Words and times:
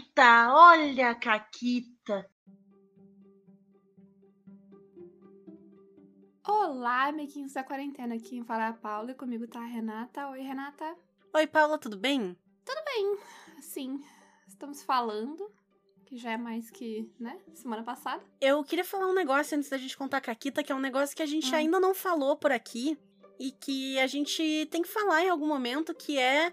Caquita, 0.00 0.54
olha 0.54 1.10
a 1.10 1.14
Caquita. 1.14 2.30
Olá, 6.46 7.08
amiguinhos 7.08 7.52
da 7.52 7.62
quarentena. 7.62 8.14
Aqui 8.14 8.30
quem 8.30 8.44
fala 8.44 8.64
é 8.64 8.68
a 8.68 8.72
Paula 8.72 9.10
e 9.10 9.14
comigo 9.14 9.46
tá 9.46 9.60
a 9.60 9.66
Renata. 9.66 10.28
Oi, 10.28 10.40
Renata. 10.40 10.96
Oi, 11.34 11.46
Paula, 11.46 11.78
tudo 11.78 11.98
bem? 11.98 12.36
Tudo 12.64 12.82
bem. 12.84 13.18
Sim, 13.60 14.02
estamos 14.48 14.82
falando, 14.82 15.50
que 16.06 16.16
já 16.16 16.32
é 16.32 16.36
mais 16.36 16.70
que, 16.70 17.10
né, 17.18 17.38
semana 17.54 17.82
passada. 17.82 18.24
Eu 18.40 18.64
queria 18.64 18.84
falar 18.84 19.06
um 19.06 19.14
negócio 19.14 19.56
antes 19.56 19.68
da 19.68 19.76
gente 19.76 19.96
contar 19.98 20.16
a 20.18 20.22
Caquita, 20.22 20.62
que 20.62 20.72
é 20.72 20.74
um 20.74 20.80
negócio 20.80 21.14
que 21.14 21.22
a 21.22 21.26
gente 21.26 21.52
Hum. 21.52 21.58
ainda 21.58 21.78
não 21.78 21.94
falou 21.94 22.36
por 22.36 22.50
aqui 22.52 22.98
e 23.38 23.52
que 23.52 23.98
a 23.98 24.06
gente 24.06 24.66
tem 24.70 24.80
que 24.82 24.88
falar 24.88 25.22
em 25.22 25.28
algum 25.28 25.46
momento, 25.46 25.94
que 25.94 26.18
é 26.18 26.52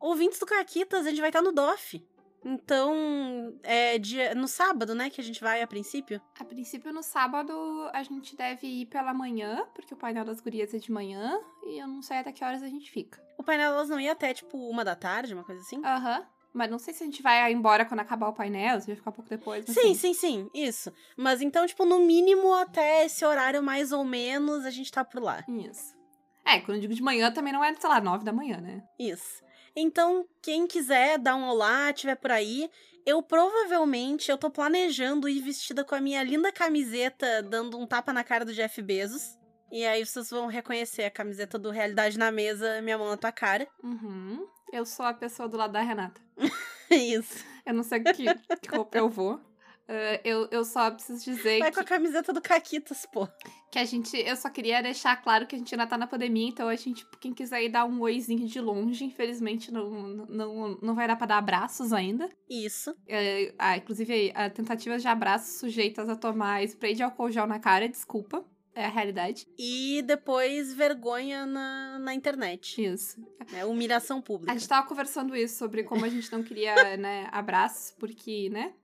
ouvintes 0.00 0.38
do 0.38 0.46
Caquitas, 0.46 1.04
a 1.06 1.10
gente 1.10 1.20
vai 1.20 1.28
estar 1.28 1.42
no 1.42 1.52
DOF. 1.52 2.02
Então, 2.48 3.58
é 3.64 3.98
dia, 3.98 4.32
no 4.32 4.46
sábado, 4.46 4.94
né, 4.94 5.10
que 5.10 5.20
a 5.20 5.24
gente 5.24 5.40
vai 5.40 5.60
a 5.62 5.66
princípio. 5.66 6.20
A 6.38 6.44
princípio, 6.44 6.92
no 6.92 7.02
sábado, 7.02 7.52
a 7.92 8.04
gente 8.04 8.36
deve 8.36 8.68
ir 8.68 8.86
pela 8.86 9.12
manhã, 9.12 9.66
porque 9.74 9.92
o 9.92 9.96
painel 9.96 10.24
das 10.24 10.40
gurias 10.40 10.72
é 10.72 10.78
de 10.78 10.92
manhã, 10.92 11.40
e 11.64 11.80
eu 11.80 11.88
não 11.88 12.00
sei 12.02 12.18
até 12.18 12.30
que 12.30 12.44
horas 12.44 12.62
a 12.62 12.68
gente 12.68 12.88
fica. 12.88 13.20
O 13.36 13.42
painel 13.42 13.72
elas 13.72 13.88
não 13.88 13.98
ia 13.98 14.12
até, 14.12 14.32
tipo, 14.32 14.56
uma 14.56 14.84
da 14.84 14.94
tarde, 14.94 15.34
uma 15.34 15.42
coisa 15.42 15.60
assim? 15.60 15.84
Aham. 15.84 16.24
Mas 16.54 16.70
não 16.70 16.78
sei 16.78 16.94
se 16.94 17.02
a 17.02 17.06
gente 17.06 17.20
vai 17.20 17.52
embora 17.52 17.84
quando 17.84 18.00
acabar 18.00 18.28
o 18.28 18.32
painel, 18.32 18.80
se 18.80 18.86
vai 18.86 18.96
ficar 18.96 19.10
um 19.10 19.12
pouco 19.12 19.28
depois. 19.28 19.64
Sim, 19.66 19.92
sim, 19.94 20.14
sim, 20.14 20.48
isso. 20.54 20.92
Mas 21.16 21.42
então, 21.42 21.66
tipo, 21.66 21.84
no 21.84 21.98
mínimo 21.98 22.54
até 22.54 23.04
esse 23.04 23.24
horário 23.24 23.60
mais 23.60 23.90
ou 23.90 24.04
menos, 24.04 24.64
a 24.64 24.70
gente 24.70 24.90
tá 24.90 25.04
por 25.04 25.20
lá. 25.20 25.44
Isso. 25.48 25.96
É, 26.44 26.60
quando 26.60 26.76
eu 26.76 26.82
digo 26.82 26.94
de 26.94 27.02
manhã, 27.02 27.32
também 27.32 27.52
não 27.52 27.62
é, 27.62 27.74
sei 27.74 27.90
lá, 27.90 28.00
nove 28.00 28.24
da 28.24 28.32
manhã, 28.32 28.58
né? 28.58 28.84
Isso. 28.98 29.44
Então, 29.76 30.26
quem 30.40 30.66
quiser 30.66 31.18
dar 31.18 31.36
um 31.36 31.48
olá, 31.48 31.92
tiver 31.92 32.14
por 32.16 32.30
aí, 32.30 32.70
eu 33.04 33.22
provavelmente, 33.22 34.30
eu 34.30 34.38
tô 34.38 34.50
planejando 34.50 35.28
ir 35.28 35.40
vestida 35.40 35.84
com 35.84 35.94
a 35.94 36.00
minha 36.00 36.22
linda 36.22 36.50
camiseta, 36.50 37.42
dando 37.42 37.78
um 37.78 37.86
tapa 37.86 38.10
na 38.10 38.24
cara 38.24 38.44
do 38.44 38.54
Jeff 38.54 38.80
Bezos. 38.80 39.38
E 39.70 39.84
aí 39.84 40.04
vocês 40.04 40.30
vão 40.30 40.46
reconhecer 40.46 41.04
a 41.04 41.10
camiseta 41.10 41.58
do 41.58 41.70
Realidade 41.70 42.18
na 42.18 42.32
Mesa, 42.32 42.80
minha 42.80 42.96
mão 42.96 43.08
na 43.08 43.16
tua 43.18 43.30
cara. 43.30 43.68
Uhum. 43.82 44.46
Eu 44.72 44.86
sou 44.86 45.04
a 45.04 45.12
pessoa 45.12 45.48
do 45.48 45.56
lado 45.56 45.72
da 45.72 45.82
Renata. 45.82 46.20
Isso. 46.90 47.44
Eu 47.64 47.74
não 47.74 47.82
sei 47.82 48.00
que, 48.00 48.24
que 48.34 48.74
roupa 48.74 48.96
eu 48.96 49.08
vou. 49.08 49.40
Ah, 49.88 50.20
eu, 50.24 50.48
eu 50.50 50.64
só 50.64 50.90
preciso 50.90 51.24
dizer 51.24 51.60
Vai 51.60 51.70
que, 51.70 51.76
com 51.76 51.80
a 51.80 51.84
camiseta 51.84 52.32
do 52.32 52.40
Caquitas, 52.40 53.06
pô. 53.06 53.28
que 53.70 53.78
a 53.78 53.84
gente. 53.84 54.16
Eu 54.16 54.36
só 54.36 54.50
queria 54.50 54.82
deixar 54.82 55.16
claro 55.16 55.46
que 55.46 55.54
a 55.54 55.58
gente 55.58 55.74
ainda 55.74 55.86
tá 55.86 55.96
na 55.96 56.06
pandemia, 56.06 56.48
então 56.48 56.68
a 56.68 56.76
gente, 56.76 57.06
quem 57.20 57.32
quiser 57.32 57.62
ir 57.62 57.68
dar 57.68 57.84
um 57.84 58.00
oizinho 58.00 58.46
de 58.46 58.60
longe, 58.60 59.04
infelizmente 59.04 59.72
não, 59.72 59.90
não, 60.28 60.78
não 60.82 60.94
vai 60.94 61.06
dar 61.06 61.16
pra 61.16 61.26
dar 61.26 61.38
abraços 61.38 61.92
ainda. 61.92 62.28
Isso. 62.48 62.94
É, 63.06 63.54
ah, 63.58 63.76
inclusive, 63.76 64.32
a 64.34 64.50
tentativas 64.50 65.02
de 65.02 65.08
abraços 65.08 65.60
sujeitas 65.60 66.08
a 66.08 66.16
tomar 66.16 66.62
spray 66.64 66.94
de 66.94 67.02
álcool 67.02 67.30
gel 67.30 67.46
na 67.46 67.58
cara, 67.58 67.88
desculpa. 67.88 68.44
É 68.74 68.84
a 68.84 68.90
realidade. 68.90 69.46
E 69.58 70.02
depois 70.02 70.74
vergonha 70.74 71.46
na, 71.46 71.98
na 71.98 72.12
internet. 72.12 72.84
Isso. 72.84 73.18
Né? 73.50 73.64
Humilhação 73.64 74.20
pública. 74.20 74.52
A 74.52 74.54
gente 74.54 74.68
tava 74.68 74.86
conversando 74.86 75.34
isso 75.34 75.56
sobre 75.56 75.82
como 75.82 76.04
a 76.04 76.10
gente 76.10 76.30
não 76.30 76.42
queria, 76.42 76.74
né, 76.98 77.26
abraços, 77.32 77.94
porque, 77.98 78.50
né? 78.50 78.74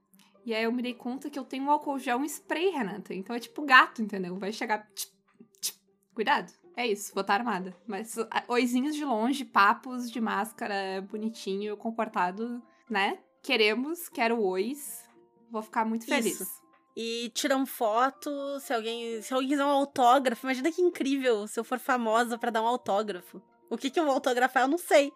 E 0.45 0.55
aí 0.55 0.65
eu 0.65 0.73
me 0.73 0.83
dei 0.83 0.95
conta 0.95 1.31
que 1.31 1.39
eu 1.39 1.45
tenho 1.45 1.65
um 1.65 1.71
álcool 1.71 1.99
gel 1.99 2.19
um 2.19 2.25
spray, 2.25 2.71
Renata. 2.71 3.15
Então 3.15 3.35
é 3.35 3.39
tipo 3.39 3.63
gato, 3.63 4.03
entendeu? 4.03 4.37
Vai 4.37 4.53
chegar. 4.53 4.89
Cuidado. 6.15 6.53
É 6.77 6.87
isso, 6.87 7.13
vou 7.13 7.21
estar 7.21 7.35
armada. 7.35 7.77
Mas 7.87 8.19
ah, 8.19 8.45
oizinhos 8.49 8.95
de 8.95 9.05
longe, 9.05 9.45
papos 9.45 10.11
de 10.11 10.21
máscara 10.21 11.07
bonitinho, 11.11 11.77
comportado, 11.77 12.63
né? 12.89 13.19
Queremos, 13.43 14.09
quero 14.09 14.41
ois. 14.41 15.09
Vou 15.51 15.63
ficar 15.63 15.85
muito 15.85 16.07
feliz. 16.07 16.41
Isso. 16.41 16.63
E 16.97 17.31
tiram 17.35 17.65
foto, 17.65 18.31
se 18.61 18.73
alguém, 18.73 19.23
se 19.23 19.33
alguém 19.33 19.51
quiser 19.51 19.65
um 19.65 19.69
autógrafo, 19.69 20.47
imagina 20.47 20.71
que 20.71 20.83
incrível 20.83 21.47
se 21.47 21.59
eu 21.59 21.65
for 21.65 21.79
famosa 21.79 22.39
pra 22.39 22.51
dar 22.51 22.63
um 22.63 22.67
autógrafo. 22.67 23.43
O 23.71 23.79
que 23.79 23.91
que 23.91 23.99
eu 23.99 24.05
vou 24.05 24.15
autografar, 24.15 24.65
eu 24.65 24.69
não 24.69 24.79
sei. 24.79 25.11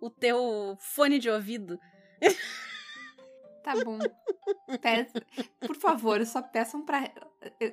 O 0.00 0.10
teu 0.10 0.76
fone 0.80 1.18
de 1.18 1.30
ouvido. 1.30 1.78
Tá 3.62 3.74
bom. 3.84 3.98
Pe- 4.80 5.06
Por 5.66 5.76
favor, 5.76 6.24
só 6.26 6.42
peçam 6.42 6.82
pra. 6.84 7.10
eu- 7.60 7.70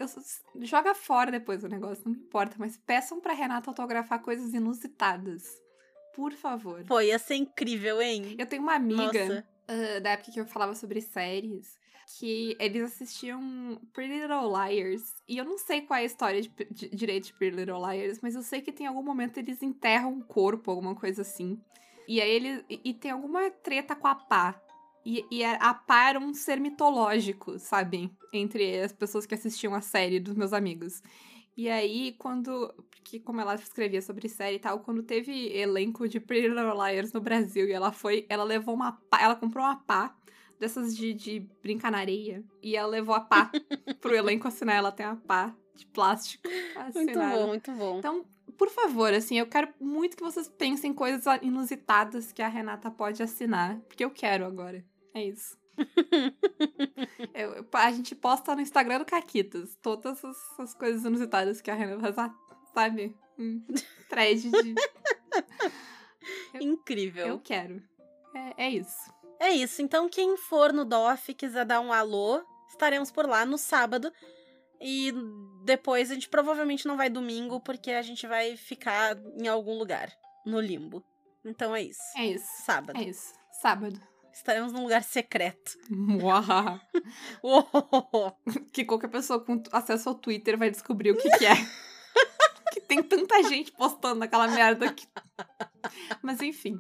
Joga 0.66 0.94
fora 0.94 1.32
depois 1.32 1.64
o 1.64 1.68
negócio, 1.68 2.04
não 2.06 2.14
me 2.14 2.20
importa, 2.20 2.56
mas 2.60 2.78
peçam 2.78 3.20
pra 3.20 3.34
Renata 3.34 3.70
autografar 3.70 4.22
coisas 4.22 4.54
inusitadas. 4.54 5.44
Por 6.16 6.34
favor. 6.34 6.84
Pô, 6.86 7.00
ia 7.02 7.18
ser 7.18 7.36
incrível, 7.36 8.02
hein? 8.02 8.36
Eu 8.38 8.46
tenho 8.46 8.62
uma 8.62 8.76
amiga 8.76 9.46
ah, 9.68 10.00
da 10.00 10.12
época 10.12 10.32
que 10.32 10.40
eu 10.40 10.46
falava 10.46 10.76
sobre 10.76 11.02
séries 11.02 11.78
que 12.18 12.58
eles 12.60 12.82
assistiam 12.84 13.80
Pretty 13.94 14.20
Little 14.22 14.52
Liars. 14.52 15.14
E 15.28 15.38
eu 15.38 15.46
não 15.46 15.60
sei 15.60 15.82
qual 15.82 15.98
é 16.00 16.02
a 16.02 16.06
história 16.06 16.42
de, 16.42 16.50
de, 16.72 16.90
direito 16.90 17.26
de 17.28 17.34
Pretty 17.34 17.56
Little 17.56 17.80
Liars, 17.88 18.20
mas 18.22 18.34
eu 18.36 18.42
sei 18.42 18.62
que 18.62 18.72
tem 18.72 18.88
algum 18.88 19.04
momento 19.04 19.38
eles 19.38 19.62
enterram 19.62 20.14
um 20.14 20.22
corpo, 20.22 20.72
alguma 20.72 20.96
coisa 20.96 21.22
assim. 21.22 21.62
E 22.08 22.20
aí 22.20 22.30
eles. 22.32 22.64
E, 22.68 22.82
e 22.84 22.94
tem 22.96 23.12
alguma 23.12 23.50
treta 23.52 23.96
com 23.96 24.08
a 24.08 24.16
pá. 24.16 24.60
E, 25.06 25.26
e 25.32 25.44
a 25.44 25.56
a 25.56 25.74
pá 25.74 26.10
era 26.10 26.20
um 26.20 26.34
ser 26.34 26.60
mitológico, 26.60 27.58
sabe? 27.58 28.12
Entre 28.34 28.82
as 28.82 28.92
pessoas 28.92 29.26
que 29.26 29.36
assistiam 29.36 29.74
a 29.74 29.82
série 29.82 30.20
dos 30.20 30.36
meus 30.36 30.54
amigos. 30.54 31.02
E 31.60 31.70
aí, 31.70 32.16
quando. 32.18 32.74
Porque, 32.90 33.20
como 33.20 33.42
ela 33.42 33.56
escrevia 33.56 34.02
sobre 34.02 34.30
série 34.30 34.56
e 34.56 34.60
tal, 34.60 34.80
quando 34.80 35.04
teve 35.04 35.48
elenco 35.58 36.08
de 36.08 36.20
Pretty 36.20 36.48
Little 36.48 36.74
Liars 36.74 37.12
no 37.12 37.20
Brasil 37.20 37.68
e 37.68 37.74
ela 37.74 37.92
foi. 37.92 38.26
Ela 38.30 38.46
levou 38.46 38.74
uma 38.74 38.94
pá. 38.94 39.22
Ela 39.22 39.36
comprou 39.36 39.66
uma 39.66 39.76
pá 39.76 40.16
dessas 40.58 40.96
de, 40.96 41.14
de 41.14 41.40
brincar 41.62 41.92
na 41.92 41.98
areia. 41.98 42.44
E 42.64 42.78
ela 42.78 42.88
levou 42.88 43.14
a 43.14 43.20
pá 43.20 43.52
pro 44.00 44.16
elenco 44.16 44.48
assinar. 44.48 44.78
Ela 44.78 44.92
tem 44.92 45.06
a 45.06 45.18
pá 45.18 45.54
de 45.76 45.86
plástico. 45.88 46.48
Muito 46.48 46.80
assinada. 46.80 47.38
bom, 47.38 47.48
muito 47.48 47.72
bom. 47.74 48.00
Então, 48.00 48.26
por 48.60 48.70
favor, 48.70 49.14
assim, 49.14 49.40
eu 49.40 49.48
quero 49.48 49.74
muito 49.80 50.18
que 50.18 50.24
vocês 50.24 50.50
pensem 50.50 50.92
em 50.92 50.94
coisas 50.94 51.24
inusitadas 51.42 52.34
que 52.34 52.42
a 52.42 52.48
Renata 52.50 52.92
pode 52.92 53.24
assinar. 53.24 53.80
Porque 53.88 54.04
eu 54.04 54.12
quero 54.12 54.46
agora. 54.46 54.84
É 55.14 55.24
isso. 55.24 55.58
Eu- 57.34 57.66
a 57.72 57.92
gente 57.94 58.14
posta 58.14 58.54
no 58.54 58.60
Instagram 58.62 59.00
do 59.00 59.06
Caquitas 59.06 59.78
todas 59.82 60.24
as, 60.26 60.60
as 60.60 60.74
coisas 60.74 61.06
inusitadas 61.06 61.62
que 61.62 61.72
a 61.72 61.74
Renata 61.74 62.14
ah, 62.22 62.36
sabe? 62.74 63.16
Um 63.38 63.64
thread 64.10 64.42
de. 64.52 64.76
eu- 66.54 66.62
incrível. 66.62 67.28
Eu 67.28 67.40
quero. 67.40 67.82
É, 68.36 68.66
é 68.66 68.70
isso. 68.72 69.14
É 69.40 69.52
isso. 69.52 69.82
Então, 69.82 70.10
quem 70.10 70.36
for 70.36 70.74
no 70.74 70.84
DOF 70.84 71.32
e 71.32 71.34
quiser 71.34 71.66
dar 71.66 71.80
um 71.80 71.94
alô, 71.94 72.44
estaremos 72.68 73.10
por 73.10 73.26
lá 73.26 73.46
no 73.46 73.58
sábado. 73.58 74.12
E 74.82 75.14
depois 75.70 76.10
a 76.10 76.16
gente 76.16 76.28
provavelmente 76.28 76.88
não 76.88 76.98
vai 76.98 77.12
domingo, 77.12 77.60
porque 77.60 77.92
a 77.92 78.02
gente 78.02 78.26
vai 78.26 78.58
ficar 78.58 79.16
em 79.38 79.48
algum 79.48 79.78
lugar, 79.78 80.12
no 80.44 80.60
limbo. 80.60 81.06
Então 81.46 81.76
é 81.76 81.84
isso. 81.84 82.02
É 82.18 82.26
isso. 82.26 82.48
Sábado. 82.66 83.00
É 83.00 83.04
isso. 83.04 83.34
Sábado. 83.62 84.02
Estaremos 84.34 84.74
num 84.74 84.82
lugar 84.82 85.04
secreto. 85.04 85.78
Uou! 87.44 88.36
que 88.74 88.84
qualquer 88.84 89.10
pessoa 89.10 89.46
com 89.46 89.62
acesso 89.72 90.10
ao 90.10 90.16
Twitter 90.16 90.58
vai 90.58 90.72
descobrir 90.72 91.12
o 91.12 91.18
que, 91.18 91.30
que 91.38 91.46
é. 91.46 91.54
que 92.74 92.82
tem 92.82 93.04
tanta 93.04 93.44
gente 93.44 93.72
postando 93.72 94.24
aquela 94.24 94.48
merda 94.48 94.92
que. 94.92 95.08
Mas 96.24 96.42
enfim. 96.42 96.80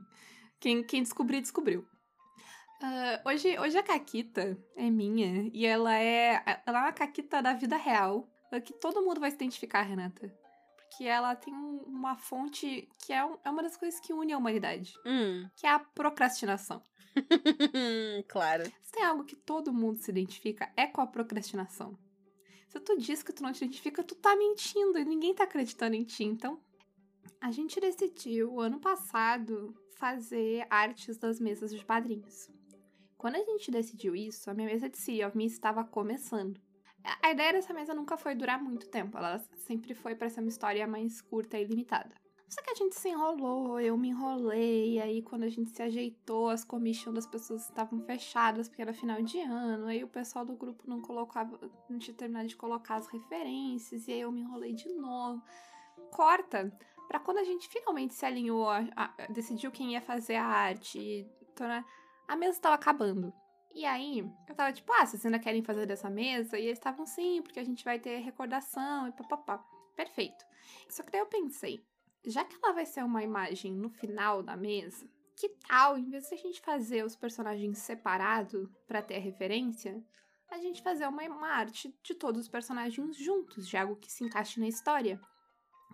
Quem, 0.59 0.83
quem 0.83 1.03
descobrir, 1.03 1.41
descobriu. 1.41 1.85
Ah, 2.81 3.21
hoje, 3.23 3.59
hoje 3.59 3.77
a 3.77 3.83
Caquita 3.83 4.57
é 4.75 4.89
minha. 4.89 5.47
E 5.53 5.63
ela 5.63 5.95
é. 5.95 6.41
Ela 6.66 6.79
é 6.79 6.81
uma 6.81 6.91
Caquita 6.91 7.39
da 7.39 7.53
vida 7.53 7.77
real. 7.77 8.27
Ah, 8.51 8.59
Que 8.61 8.73
todo 8.73 9.01
mundo 9.01 9.19
vai 9.19 9.29
se 9.31 9.35
identificar, 9.35 9.81
Renata. 9.83 10.33
Porque 10.77 11.03
ela 11.03 11.35
tem 11.35 11.53
um- 11.53 11.83
uma 11.85 12.15
fonte 12.15 12.89
que 13.05 13.13
é, 13.13 13.17
é 13.43 13.49
uma 13.49 13.61
das 13.63 13.77
coisas 13.77 13.99
que 13.99 14.11
une 14.13 14.33
a 14.33 14.37
humanidade. 14.37 14.93
Hum. 15.05 15.47
Que 15.55 15.67
é 15.67 15.69
a 15.69 15.79
procrastinação. 15.79 16.81
claro. 18.27 18.63
Se 18.81 18.91
tem 18.91 19.03
algo 19.03 19.24
que 19.24 19.35
todo 19.35 19.74
mundo 19.74 20.00
se 20.00 20.09
identifica, 20.12 20.71
é 20.75 20.88
com 20.88 21.01
a 21.01 21.07
procrastinação. 21.07 21.97
Se 22.68 22.79
tu 22.79 22.97
diz 22.97 23.24
que 23.24 23.33
tu 23.33 23.41
não 23.44 23.51
te 23.51 23.63
identifica, 23.63 24.03
tu 24.03 24.15
tá 24.15 24.35
mentindo 24.35 24.97
e 25.00 25.06
ninguém 25.06 25.33
tá 25.33 25.44
acreditando 25.44 25.95
em 25.95 26.03
ti. 26.03 26.24
Então, 26.24 26.59
a 27.41 27.51
gente 27.51 27.79
decidiu, 27.79 28.59
ano 28.59 28.79
passado, 28.79 29.74
fazer 29.97 30.65
artes 30.69 31.18
das 31.18 31.39
mesas 31.39 31.71
de 31.74 31.83
padrinhos. 31.83 32.50
Quando 33.18 33.35
a 33.35 33.44
gente 33.44 33.71
decidiu 33.71 34.15
isso, 34.15 34.50
a 34.50 34.53
minha 34.53 34.68
mesa 34.68 34.88
de 34.89 34.97
City 34.97 35.24
of 35.24 35.35
Me 35.35 35.45
estava 35.45 35.83
começando. 35.83 36.59
A- 37.04 37.31
ideia 37.31 37.54
dessa 37.54 37.74
mesa 37.74 37.94
nunca 37.94 38.18
foi 38.18 38.36
durar 38.36 38.62
muito 38.62 38.88
tempo, 38.90 39.18
ela 39.18 39.40
sempre 39.57 39.94
foi 39.94 40.16
para 40.16 40.30
ser 40.30 40.42
uma 40.42 40.50
história 40.50 40.86
mais 40.88 41.22
curta 41.22 41.57
e 41.57 41.63
limitada. 41.63 42.13
Só 42.48 42.63
que 42.63 42.72
a 42.72 42.75
gente 42.75 42.96
se 42.96 43.07
enrolou, 43.10 43.80
eu 43.80 43.96
me 43.96 44.10
enrolei, 44.10 44.96
e 44.96 45.01
aí 45.01 45.22
quando 45.22 45.44
a 45.44 45.50
gente 45.50 45.69
se 45.69 45.84
ajeitou, 45.84 46.50
as 46.50 46.63
commissions 46.66 47.13
das 47.13 47.28
pessoas 47.28 47.62
estavam 47.62 48.01
fechadas 48.01 48.68
porque 48.68 48.81
era 48.81 48.92
final 48.92 49.22
de 49.22 49.40
ano, 49.40 49.86
aí 49.86 50.04
o 50.04 50.07
pessoal 50.07 50.44
do 50.44 50.56
grupo 50.56 50.84
não 50.88 51.00
colocava, 51.00 51.60
não 51.88 52.00
tinha 52.00 52.16
terminado 52.16 52.48
de 52.48 52.56
colocar 52.56 52.96
as 52.96 53.07
referências, 53.07 54.07
e 54.07 54.13
aí 54.13 54.22
eu 54.22 54.31
me 54.31 54.42
enrolei 54.42 54.74
de 54.74 54.92
novo. 54.96 55.44
Corta 56.12 56.75
pra 57.07 57.19
quando 57.19 57.38
a 57.38 57.44
gente 57.44 57.68
finalmente 57.69 58.16
se 58.16 58.25
alinhou, 58.25 58.68
a- 58.68 58.84
a- 58.96 59.13
decidiu 59.30 59.69
quem 59.72 59.92
ia 59.94 60.01
fazer 60.01 60.36
a 60.36 60.46
arte, 60.46 61.28
a 62.28 62.36
mesa 62.36 62.54
estava 62.57 62.74
acabando. 62.75 63.31
E 63.79 63.85
aí, 63.85 64.29
eu 64.45 64.55
tava 64.55 64.73
tipo, 64.73 64.91
ah, 64.91 65.05
vocês 65.05 65.25
ainda 65.25 65.39
querem 65.39 65.63
fazer 65.63 65.85
dessa 65.85 66.09
mesa? 66.09 66.59
E 66.59 66.65
eles 66.65 66.77
estavam, 66.77 67.05
sim, 67.05 67.41
porque 67.41 67.61
a 67.61 67.63
gente 67.63 67.85
vai 67.85 67.97
ter 67.97 68.17
recordação 68.17 69.07
e 69.07 69.11
papapá. 69.13 69.57
Perfeito. 69.95 70.43
Só 70.89 71.01
que 71.01 71.09
daí 71.09 71.21
eu 71.21 71.25
pensei, 71.27 71.81
já 72.25 72.43
que 72.43 72.57
ela 72.61 72.73
vai 72.73 72.85
ser 72.85 73.05
uma 73.05 73.23
imagem 73.23 73.71
no 73.71 73.89
final 73.89 74.43
da 74.43 74.57
mesa, 74.57 75.09
que 75.33 75.47
tal, 75.65 75.97
em 75.97 76.09
vez 76.09 76.27
de 76.27 76.35
a 76.35 76.37
gente 76.37 76.59
fazer 76.59 77.05
os 77.05 77.15
personagens 77.15 77.77
separados 77.77 78.67
para 78.85 79.01
ter 79.01 79.15
a 79.15 79.21
referência, 79.21 80.03
a 80.49 80.57
gente 80.57 80.83
fazer 80.83 81.07
uma, 81.07 81.23
uma 81.23 81.47
arte 81.47 81.97
de 82.03 82.13
todos 82.13 82.41
os 82.41 82.49
personagens 82.49 83.15
juntos, 83.15 83.65
de 83.65 83.77
algo 83.77 83.95
que 83.95 84.11
se 84.11 84.25
encaixe 84.25 84.59
na 84.59 84.67
história. 84.67 85.21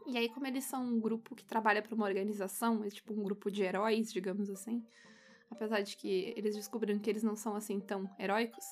E 0.08 0.18
aí, 0.18 0.28
como 0.28 0.48
eles 0.48 0.64
são 0.64 0.84
um 0.84 1.00
grupo 1.00 1.36
que 1.36 1.46
trabalha 1.46 1.84
para 1.84 1.94
uma 1.94 2.08
organização, 2.08 2.84
é 2.84 2.90
tipo 2.90 3.14
um 3.14 3.24
grupo 3.24 3.52
de 3.52 3.62
heróis, 3.62 4.12
digamos 4.12 4.50
assim, 4.50 4.84
apesar 5.50 5.82
de 5.82 5.96
que 5.96 6.34
eles 6.36 6.56
descobriram 6.56 7.00
que 7.00 7.10
eles 7.10 7.24
não 7.24 7.36
são 7.36 7.56
assim 7.56 7.80
tão 7.80 8.10
heróicos, 8.20 8.66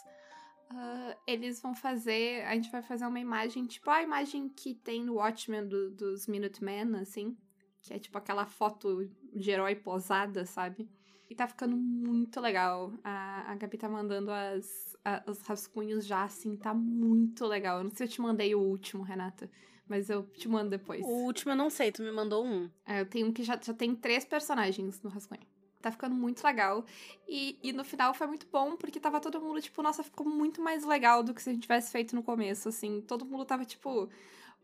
uh, 0.72 1.18
eles 1.26 1.62
vão 1.62 1.76
fazer. 1.76 2.44
A 2.46 2.56
gente 2.56 2.72
vai 2.72 2.82
fazer 2.82 3.06
uma 3.06 3.20
imagem, 3.20 3.66
tipo 3.66 3.90
a 3.90 4.02
imagem 4.02 4.50
que 4.50 4.74
tem 4.74 5.04
no 5.04 5.16
Watchmen 5.16 5.68
do, 5.68 5.92
dos 5.92 6.28
Minutemen, 6.28 6.96
assim, 6.96 7.38
que 7.82 7.94
é 7.94 8.00
tipo 8.00 8.18
aquela 8.18 8.46
foto 8.46 9.10
de 9.34 9.52
herói 9.52 9.76
posada, 9.76 10.46
sabe? 10.46 10.90
E 11.30 11.36
tá 11.36 11.48
ficando 11.48 11.76
muito 11.76 12.40
legal. 12.40 12.94
A, 13.04 13.52
a 13.52 13.56
Gabi 13.56 13.78
tá 13.78 13.90
mandando 13.90 14.32
as, 14.32 14.96
a, 15.04 15.24
os 15.28 15.42
rascunhos 15.42 16.06
já, 16.06 16.24
assim, 16.24 16.56
tá 16.56 16.74
muito 16.74 17.46
legal. 17.46 17.80
Eu 17.80 17.86
não 17.86 17.90
sei 17.90 18.06
se 18.06 18.14
eu 18.14 18.16
te 18.16 18.22
mandei 18.22 18.54
o 18.54 18.60
último, 18.60 19.04
Renata. 19.04 19.50
Mas 19.88 20.10
eu 20.10 20.24
te 20.24 20.48
mando 20.48 20.70
depois. 20.70 21.04
O 21.04 21.26
último 21.26 21.52
eu 21.52 21.56
não 21.56 21.70
sei, 21.70 21.92
tu 21.92 22.04
me 22.04 22.12
mandou 22.12 22.46
um. 22.46 22.70
É, 22.86 23.02
eu 23.02 23.06
tenho 23.06 23.28
um 23.28 23.34
que 23.34 23.44
já, 23.44 23.60
já 23.62 23.74
tem 23.74 23.96
três 23.96 24.24
personagens 24.24 25.02
no 25.02 25.10
rascunho. 25.10 25.42
Tá 25.84 25.92
ficando 25.92 26.16
muito 26.16 26.42
legal. 26.46 26.86
E, 27.28 27.60
e 27.62 27.74
no 27.74 27.84
final 27.84 28.14
foi 28.14 28.26
muito 28.26 28.48
bom, 28.50 28.78
porque 28.78 29.02
tava 29.02 29.20
todo 29.20 29.42
mundo, 29.42 29.62
tipo, 29.62 29.84
nossa, 29.84 30.02
ficou 30.02 30.26
muito 30.26 30.62
mais 30.62 30.86
legal 30.86 31.22
do 31.22 31.34
que 31.34 31.44
se 31.44 31.50
a 31.50 31.54
gente 31.54 31.64
tivesse 31.64 31.92
feito 31.92 32.16
no 32.16 32.24
começo, 32.24 32.70
assim. 32.70 33.02
Todo 33.02 33.26
mundo 33.26 33.44
tava, 33.44 33.66
tipo. 33.66 34.10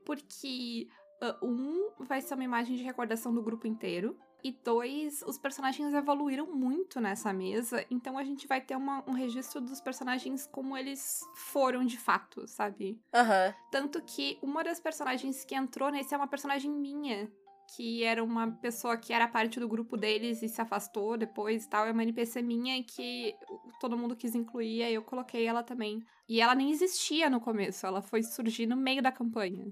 Porque 0.05 0.87
uh, 1.21 1.45
um 1.45 1.91
vai 1.99 2.21
ser 2.21 2.35
uma 2.35 2.43
imagem 2.45 2.77
de 2.77 2.83
recordação 2.83 3.33
do 3.33 3.43
grupo 3.43 3.67
inteiro. 3.67 4.17
E 4.41 4.53
dois, 4.63 5.21
os 5.23 5.37
personagens 5.37 5.93
evoluíram 5.93 6.47
muito 6.47 7.01
nessa 7.01 7.33
mesa, 7.33 7.85
então 7.91 8.17
a 8.17 8.23
gente 8.23 8.47
vai 8.47 8.61
ter 8.61 8.77
uma, 8.77 9.03
um 9.05 9.11
registro 9.11 9.59
dos 9.59 9.81
personagens 9.81 10.47
como 10.47 10.77
eles 10.77 11.19
foram 11.35 11.83
de 11.83 11.97
fato, 11.99 12.47
sabe? 12.47 12.97
Aham. 13.13 13.47
Uhum. 13.47 13.53
Tanto 13.69 14.01
que 14.01 14.39
uma 14.41 14.63
das 14.63 14.79
personagens 14.79 15.43
que 15.43 15.53
entrou 15.53 15.91
nesse 15.91 16.13
é 16.13 16.17
uma 16.17 16.25
personagem 16.25 16.71
minha, 16.71 17.29
que 17.75 18.03
era 18.03 18.23
uma 18.23 18.51
pessoa 18.51 18.97
que 18.97 19.13
era 19.13 19.27
parte 19.27 19.59
do 19.59 19.67
grupo 19.67 19.95
deles 19.95 20.41
e 20.41 20.49
se 20.49 20.61
afastou 20.61 21.17
depois 21.17 21.65
e 21.65 21.69
tal. 21.69 21.85
É 21.85 21.91
uma 21.91 22.03
NPC 22.03 22.41
minha 22.41 22.81
que 22.83 23.35
todo 23.79 23.97
mundo 23.97 24.15
quis 24.15 24.35
incluir, 24.35 24.83
aí 24.83 24.93
eu 24.93 25.03
coloquei 25.03 25.45
ela 25.45 25.63
também. 25.63 26.03
E 26.27 26.41
ela 26.41 26.55
nem 26.55 26.71
existia 26.71 27.29
no 27.29 27.39
começo, 27.39 27.85
ela 27.85 28.01
foi 28.01 28.23
surgir 28.23 28.65
no 28.65 28.75
meio 28.75 29.01
da 29.01 29.11
campanha. 29.11 29.71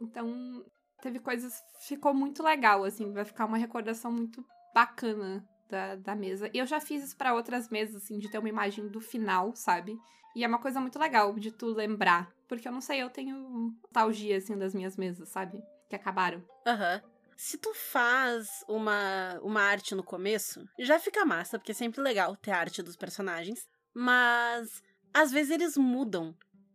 Então, 0.00 0.64
teve 1.00 1.18
coisas. 1.18 1.62
Ficou 1.80 2.12
muito 2.12 2.42
legal, 2.42 2.84
assim. 2.84 3.12
Vai 3.12 3.24
ficar 3.24 3.46
uma 3.46 3.58
recordação 3.58 4.12
muito 4.12 4.44
bacana 4.74 5.44
da, 5.68 5.96
da 5.96 6.14
mesa. 6.14 6.50
Eu 6.52 6.66
já 6.66 6.80
fiz 6.80 7.02
isso 7.02 7.16
para 7.16 7.34
outras 7.34 7.68
mesas, 7.68 8.02
assim, 8.02 8.18
de 8.18 8.30
ter 8.30 8.38
uma 8.38 8.48
imagem 8.48 8.88
do 8.88 9.00
final, 9.00 9.54
sabe? 9.54 9.96
E 10.34 10.44
é 10.44 10.48
uma 10.48 10.58
coisa 10.58 10.80
muito 10.80 10.98
legal 10.98 11.34
de 11.34 11.50
tu 11.50 11.66
lembrar. 11.66 12.30
Porque 12.46 12.68
eu 12.68 12.72
não 12.72 12.80
sei, 12.80 13.02
eu 13.02 13.10
tenho 13.10 13.74
nostalgia, 13.82 14.36
assim, 14.36 14.56
das 14.56 14.74
minhas 14.74 14.96
mesas, 14.96 15.28
sabe? 15.30 15.58
Que 15.88 15.96
acabaram. 15.96 16.42
Aham. 16.66 17.00
Uhum. 17.02 17.15
Se 17.36 17.58
tu 17.58 17.72
faz 17.74 18.64
uma, 18.66 19.38
uma 19.42 19.60
arte 19.60 19.94
no 19.94 20.02
começo, 20.02 20.66
já 20.78 20.98
fica 20.98 21.24
massa, 21.24 21.58
porque 21.58 21.72
é 21.72 21.74
sempre 21.74 22.00
legal 22.00 22.34
ter 22.36 22.50
arte 22.50 22.82
dos 22.82 22.96
personagens. 22.96 23.68
Mas 23.94 24.82
às 25.12 25.30
vezes 25.30 25.50
eles 25.50 25.76
mudam. 25.76 26.34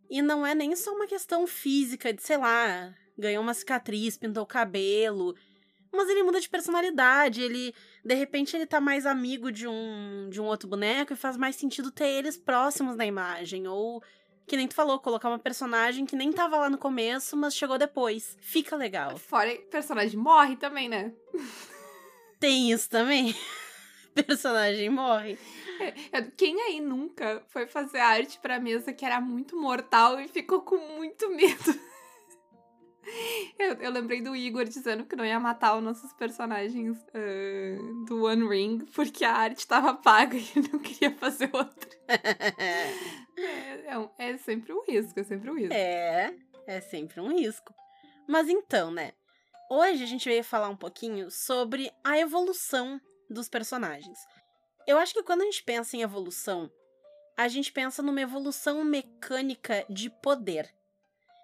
E 0.10 0.22
não 0.22 0.46
é 0.46 0.54
nem 0.54 0.76
só 0.76 0.92
uma 0.94 1.08
questão 1.08 1.48
física 1.48 2.14
de, 2.14 2.22
sei 2.22 2.38
lá, 2.38 2.94
ganhou 3.18 3.42
uma 3.42 3.54
cicatriz, 3.54 4.18
pintou 4.18 4.44
o 4.44 4.48
cabelo. 4.48 5.36
Mas 5.92 6.10
ele 6.10 6.24
muda 6.24 6.40
de 6.40 6.50
personalidade, 6.50 7.42
ele. 7.42 7.74
De 8.04 8.14
repente 8.14 8.56
ele 8.56 8.66
tá 8.66 8.80
mais 8.80 9.06
amigo 9.06 9.52
de 9.52 9.68
um, 9.68 10.30
de 10.30 10.40
um 10.40 10.46
outro 10.46 10.68
boneco 10.68 11.14
e 11.14 11.18
faz 11.18 11.38
mais 11.38 11.56
sentido 11.56 11.92
ter 11.92 12.08
eles 12.08 12.38
próximos 12.38 12.96
na 12.96 13.06
imagem. 13.06 13.68
Ou, 13.68 14.02
que 14.52 14.58
nem 14.58 14.68
tu 14.68 14.76
falou, 14.76 15.00
colocar 15.00 15.30
uma 15.30 15.40
personagem 15.40 16.06
que 16.06 16.14
nem 16.14 16.30
tava 16.30 16.58
lá 16.58 16.70
no 16.70 16.78
começo, 16.78 17.38
mas 17.38 17.56
chegou 17.56 17.78
depois. 17.78 18.38
Fica 18.42 18.76
legal. 18.76 19.16
Fora 19.18 19.56
personagem 19.72 20.20
morre 20.20 20.58
também, 20.58 20.90
né? 20.90 21.14
Tem 22.38 22.70
isso 22.70 22.90
também. 22.90 23.34
personagem 24.14 24.90
morre. 24.90 25.40
É, 25.80 26.18
é, 26.18 26.22
quem 26.36 26.62
aí 26.64 26.82
nunca 26.82 27.42
foi 27.48 27.66
fazer 27.66 28.00
arte 28.00 28.40
pra 28.40 28.60
mesa 28.60 28.92
que 28.92 29.06
era 29.06 29.22
muito 29.22 29.56
mortal 29.56 30.20
e 30.20 30.28
ficou 30.28 30.64
com 30.64 30.76
muito 30.98 31.30
medo? 31.30 31.80
Eu, 33.58 33.74
eu, 33.74 33.92
lembrei 33.92 34.22
do 34.22 34.36
Igor 34.36 34.64
dizendo 34.64 35.04
que 35.06 35.16
não 35.16 35.26
ia 35.26 35.40
matar 35.40 35.76
os 35.76 35.84
nossos 35.84 36.14
personagens 36.14 36.96
uh, 37.00 38.06
do 38.06 38.26
One 38.26 38.48
Ring 38.48 38.86
porque 38.94 39.26
a 39.26 39.34
arte 39.34 39.58
estava 39.58 39.96
paga 39.96 40.38
e 40.38 40.48
ele 40.56 40.70
não 40.72 40.80
queria 40.80 41.12
fazer 41.16 41.50
outra. 41.52 41.90
É, 43.44 43.86
é, 44.18 44.32
é, 44.32 44.38
sempre 44.38 44.74
um 44.74 44.84
risco, 44.86 45.20
é 45.20 45.24
sempre 45.24 45.50
um 45.50 45.56
risco. 45.56 45.74
É, 45.74 46.34
é 46.68 46.82
sempre 46.82 47.20
um 47.20 47.30
risco. 47.36 47.74
Mas 48.28 48.50
então, 48.50 48.92
né? 48.92 49.14
Hoje 49.70 50.04
a 50.04 50.08
gente 50.08 50.28
veio 50.28 50.44
falar 50.44 50.70
um 50.70 50.76
pouquinho 50.76 51.32
sobre 51.32 51.92
a 52.04 52.18
evolução 52.20 53.00
dos 53.30 53.48
personagens. 53.48 54.20
Eu 54.86 54.98
acho 54.98 55.14
que 55.14 55.24
quando 55.24 55.42
a 55.42 55.46
gente 55.46 55.64
pensa 55.64 55.96
em 55.96 56.02
evolução, 56.02 56.70
a 57.38 57.48
gente 57.48 57.72
pensa 57.72 58.02
numa 58.02 58.22
evolução 58.22 58.84
mecânica 58.84 59.86
de 59.90 60.10
poder. 60.10 60.74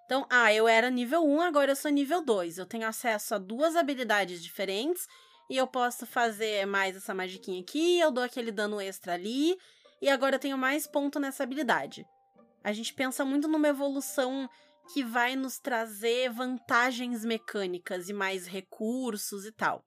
Então, 0.06 0.26
ah, 0.30 0.54
eu 0.54 0.68
era 0.68 0.90
nível 0.90 1.26
1, 1.26 1.42
agora 1.42 1.72
eu 1.72 1.76
sou 1.76 1.92
nível 1.92 2.22
2. 2.22 2.58
Eu 2.58 2.66
tenho 2.66 2.88
acesso 2.88 3.36
a 3.36 3.38
duas 3.38 3.76
habilidades 3.76 4.42
diferentes 4.42 5.08
e 5.50 5.58
eu 5.58 5.68
posso 5.68 6.06
fazer 6.06 6.66
mais 6.66 6.96
essa 6.96 7.14
magiquinha 7.14 7.62
aqui, 7.62 8.00
eu 8.00 8.12
dou 8.12 8.24
aquele 8.24 8.52
dano 8.52 8.82
extra 8.82 9.14
ali, 9.14 9.58
e 10.02 10.10
agora 10.10 10.36
eu 10.36 10.40
tenho 10.40 10.58
mais 10.58 10.88
ponto 10.88 11.20
nessa 11.20 11.44
habilidade. 11.44 12.06
A 12.64 12.74
gente 12.74 12.94
pensa 12.94 13.24
muito 13.24 13.48
numa 13.48 13.68
evolução 13.68 14.50
que 14.94 15.04
vai 15.04 15.36
nos 15.36 15.60
trazer 15.60 16.32
vantagens 16.32 17.26
mecânicas 17.26 18.10
e 18.10 18.14
mais 18.14 18.48
recursos 18.48 19.46
e 19.46 19.52
tal. 19.52 19.84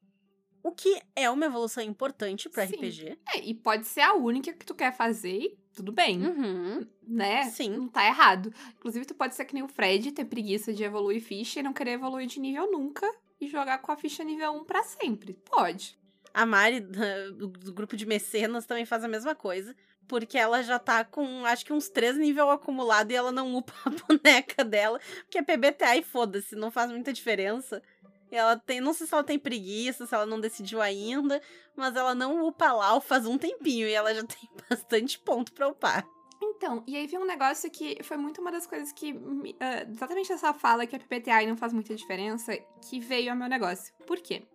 O 0.63 0.73
que 0.73 1.01
é 1.17 1.31
uma 1.31 1.47
evolução 1.47 1.83
importante 1.83 2.49
para 2.49 2.65
RPG. 2.65 3.19
É, 3.35 3.41
e 3.41 3.55
pode 3.55 3.87
ser 3.87 4.03
a 4.03 4.15
única 4.15 4.53
que 4.53 4.67
tu 4.67 4.75
quer 4.75 4.93
fazer 4.95 5.59
tudo 5.73 5.93
bem. 5.93 6.23
Uhum. 6.27 6.87
Né? 7.07 7.45
Sim. 7.45 7.71
Não 7.71 7.89
tá 7.89 8.07
errado. 8.07 8.53
Inclusive, 8.77 9.07
tu 9.07 9.15
pode 9.15 9.35
ser 9.35 9.45
que 9.45 9.55
nem 9.55 9.63
o 9.63 9.69
Fred, 9.69 10.13
ter 10.13 10.25
preguiça 10.25 10.73
de 10.73 10.85
evoluir 10.85 11.23
ficha 11.23 11.61
e 11.61 11.63
não 11.63 11.73
querer 11.73 11.93
evoluir 11.93 12.27
de 12.27 12.41
nível 12.41 12.71
nunca 12.71 13.11
e 13.41 13.49
jogar 13.49 13.79
com 13.79 13.91
a 13.91 13.97
ficha 13.97 14.23
nível 14.23 14.53
1 14.53 14.65
para 14.65 14.83
sempre. 14.83 15.35
Pode. 15.51 15.99
A 16.33 16.47
Mari, 16.47 16.81
do, 17.35 17.73
grupo 17.73 17.97
de 17.97 18.07
mecenas, 18.07 18.67
também 18.67 18.85
faz 18.85 19.05
a 19.05 19.09
mesma 19.09 19.35
coisa. 19.35 19.75
Porque 20.09 20.37
ela 20.37 20.63
já 20.63 20.79
tá 20.79 21.05
com, 21.05 21.45
acho 21.47 21.65
que 21.65 21.73
uns 21.73 21.89
três 21.89 22.17
níveis 22.17 22.49
acumulados 22.49 23.13
e 23.13 23.17
ela 23.17 23.31
não 23.31 23.55
upa 23.57 23.73
a 23.85 23.91
boneca 23.91 24.65
dela. 24.65 25.01
Porque 25.21 25.39
é 25.39 25.43
PBTA 25.43 25.97
e 25.97 26.03
foda-se, 26.03 26.57
não 26.57 26.71
faz 26.71 26.91
muita 26.91 27.13
diferença. 27.13 27.83
E 28.31 28.37
ela 28.37 28.57
tem, 28.57 28.81
não 28.81 28.93
sei 28.93 29.07
se 29.07 29.15
ela 29.15 29.25
tem 29.25 29.39
preguiça, 29.39 30.07
se 30.07 30.15
ela 30.15 30.27
não 30.27 30.41
decidiu 30.41 30.81
ainda, 30.81 31.43
mas 31.75 31.97
ela 31.97 32.15
não 32.15 32.47
upa 32.47 32.73
lá 32.73 33.01
faz 33.01 33.27
um 33.27 33.37
tempinho 33.37 33.89
e 33.89 33.93
ela 33.93 34.15
já 34.15 34.23
tem 34.25 34.49
bastante 34.69 35.19
ponto 35.19 35.53
pra 35.53 35.69
upar. 35.69 36.07
Então, 36.43 36.83
e 36.87 36.97
aí 36.97 37.07
vem 37.07 37.19
um 37.19 37.27
negócio 37.27 37.71
que 37.71 37.99
foi 38.03 38.17
muito 38.17 38.41
uma 38.41 38.51
das 38.51 38.67
coisas 38.67 38.93
que. 38.93 39.13
Uh, 39.13 39.91
exatamente 39.91 40.33
essa 40.33 40.55
fala 40.55 40.87
que 40.87 40.97
a 40.97 40.99
PPTA 40.99 41.47
não 41.47 41.57
faz 41.57 41.73
muita 41.73 41.95
diferença, 41.95 42.57
que 42.89 42.99
veio 42.99 43.31
ao 43.31 43.37
meu 43.37 43.49
negócio. 43.49 43.93
Por 44.07 44.19
quê? 44.19 44.47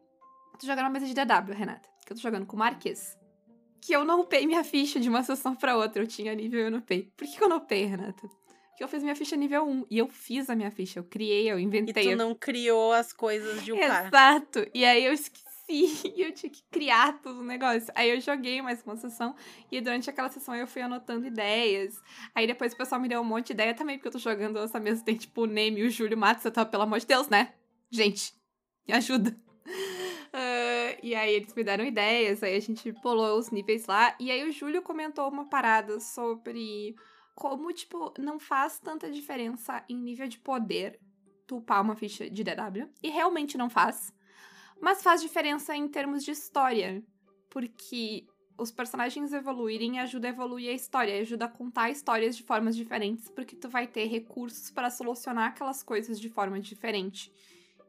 Tô 0.60 0.66
jogando 0.66 0.86
uma 0.86 0.90
mesa 0.92 1.06
de 1.06 1.14
DW, 1.14 1.54
Renata. 1.54 1.90
Que 2.06 2.14
eu 2.14 2.18
tô 2.18 2.22
jogando 2.22 2.46
com 2.46 2.56
o 2.56 2.60
Marquês. 2.60 3.18
Que 3.82 3.94
eu 3.94 4.04
não 4.04 4.22
upei 4.22 4.46
minha 4.48 4.64
ficha 4.64 5.00
de 5.00 5.10
uma 5.10 5.24
sessão 5.24 5.56
pra 5.56 5.76
outra. 5.76 6.02
Eu 6.02 6.08
tinha 6.08 6.34
nível 6.34 6.60
e 6.60 6.64
eu 6.64 6.72
não 6.72 6.80
upei. 6.80 7.12
Por 7.16 7.28
que, 7.28 7.38
que 7.38 7.44
eu 7.44 7.50
não 7.50 7.58
upei, 7.58 7.86
Renata? 7.86 8.28
que 8.76 8.84
eu 8.84 8.88
fiz 8.88 9.02
minha 9.02 9.16
ficha 9.16 9.36
nível 9.36 9.68
1. 9.68 9.86
E 9.90 9.98
eu 9.98 10.08
fiz 10.08 10.50
a 10.50 10.56
minha 10.56 10.70
ficha, 10.70 11.00
eu 11.00 11.04
criei, 11.04 11.50
eu 11.50 11.58
inventei. 11.58 12.04
E 12.04 12.10
tu 12.12 12.18
não 12.18 12.36
criou 12.36 12.92
as 12.92 13.14
coisas 13.14 13.64
de 13.64 13.72
upar. 13.72 14.08
Exato. 14.08 14.68
E 14.74 14.84
aí 14.86 15.06
eu 15.06 15.14
esqueci. 15.14 15.46
E 15.68 16.22
eu 16.22 16.32
tinha 16.32 16.52
que 16.52 16.62
criar 16.70 17.20
tudo 17.24 17.40
o 17.40 17.44
negócio. 17.44 17.92
Aí 17.96 18.12
eu 18.12 18.22
joguei 18.22 18.62
mais 18.62 18.84
uma 18.84 18.96
sessão. 18.98 19.36
E 19.72 19.82
durante 19.82 20.08
aquela 20.08 20.30
sessão 20.30 20.54
eu 20.54 20.68
fui 20.68 20.84
anotando 20.84 21.26
ideias. 21.26 22.00
Aí 22.36 22.46
depois 22.46 22.74
o 22.74 22.78
pessoal 22.78 23.02
me 23.02 23.10
deu 23.10 23.20
um 23.20 23.24
monte 23.24 23.48
de 23.48 23.54
ideia 23.54 23.74
também, 23.74 23.98
porque 23.98 24.10
eu 24.10 24.12
tô 24.12 24.20
jogando 24.20 24.60
essa 24.60 24.80
mesa. 24.80 25.04
Tem 25.04 25.16
tipo 25.16 25.42
o 25.42 25.46
Neme 25.48 25.82
e 25.82 25.88
o 25.88 25.90
Júlio 25.90 26.16
Matos. 26.16 26.46
Eu 26.46 26.52
tava, 26.52 26.70
pelo 26.70 26.84
amor 26.84 27.00
de 27.00 27.08
Deus, 27.08 27.30
né? 27.30 27.56
Gente, 27.90 28.32
me 28.88 28.94
ajuda. 28.94 29.36
Uh, 30.36 31.00
e 31.02 31.16
aí 31.16 31.34
eles 31.34 31.54
me 31.54 31.64
deram 31.64 31.86
ideias. 31.86 32.44
Aí 32.44 32.58
a 32.58 32.60
gente 32.60 32.92
pulou 33.02 33.40
os 33.40 33.50
níveis 33.50 33.86
lá. 33.86 34.14
E 34.20 34.30
aí 34.30 34.44
o 34.44 34.52
Júlio 34.52 34.82
comentou 34.82 35.30
uma 35.30 35.46
parada 35.46 35.98
sobre 36.02 36.94
como, 37.34 37.72
tipo, 37.72 38.14
não 38.20 38.38
faz 38.38 38.78
tanta 38.78 39.10
diferença 39.10 39.84
em 39.88 39.96
nível 39.96 40.28
de 40.28 40.38
poder 40.38 41.00
tu 41.48 41.58
upar 41.58 41.82
uma 41.82 41.96
ficha 41.96 42.30
de 42.30 42.44
DW. 42.44 42.90
E 43.02 43.10
realmente 43.10 43.58
não 43.58 43.70
faz. 43.70 44.14
Mas 44.82 45.02
faz 45.02 45.22
diferença 45.22 45.74
em 45.74 45.88
termos 45.88 46.26
de 46.26 46.32
história. 46.32 47.02
Porque 47.50 48.28
os 48.58 48.72
personagens 48.72 49.32
evoluírem 49.32 50.00
ajuda 50.00 50.28
a 50.28 50.32
evoluir 50.32 50.70
a 50.70 50.74
história, 50.74 51.22
ajuda 51.22 51.46
a 51.46 51.50
contar 51.50 51.90
histórias 51.90 52.36
de 52.36 52.44
formas 52.44 52.76
diferentes, 52.76 53.30
porque 53.30 53.56
tu 53.56 53.70
vai 53.70 53.86
ter 53.86 54.06
recursos 54.06 54.70
para 54.70 54.90
solucionar 54.90 55.50
aquelas 55.50 55.84
coisas 55.84 56.20
de 56.20 56.30
forma 56.30 56.60
diferente. 56.60 57.32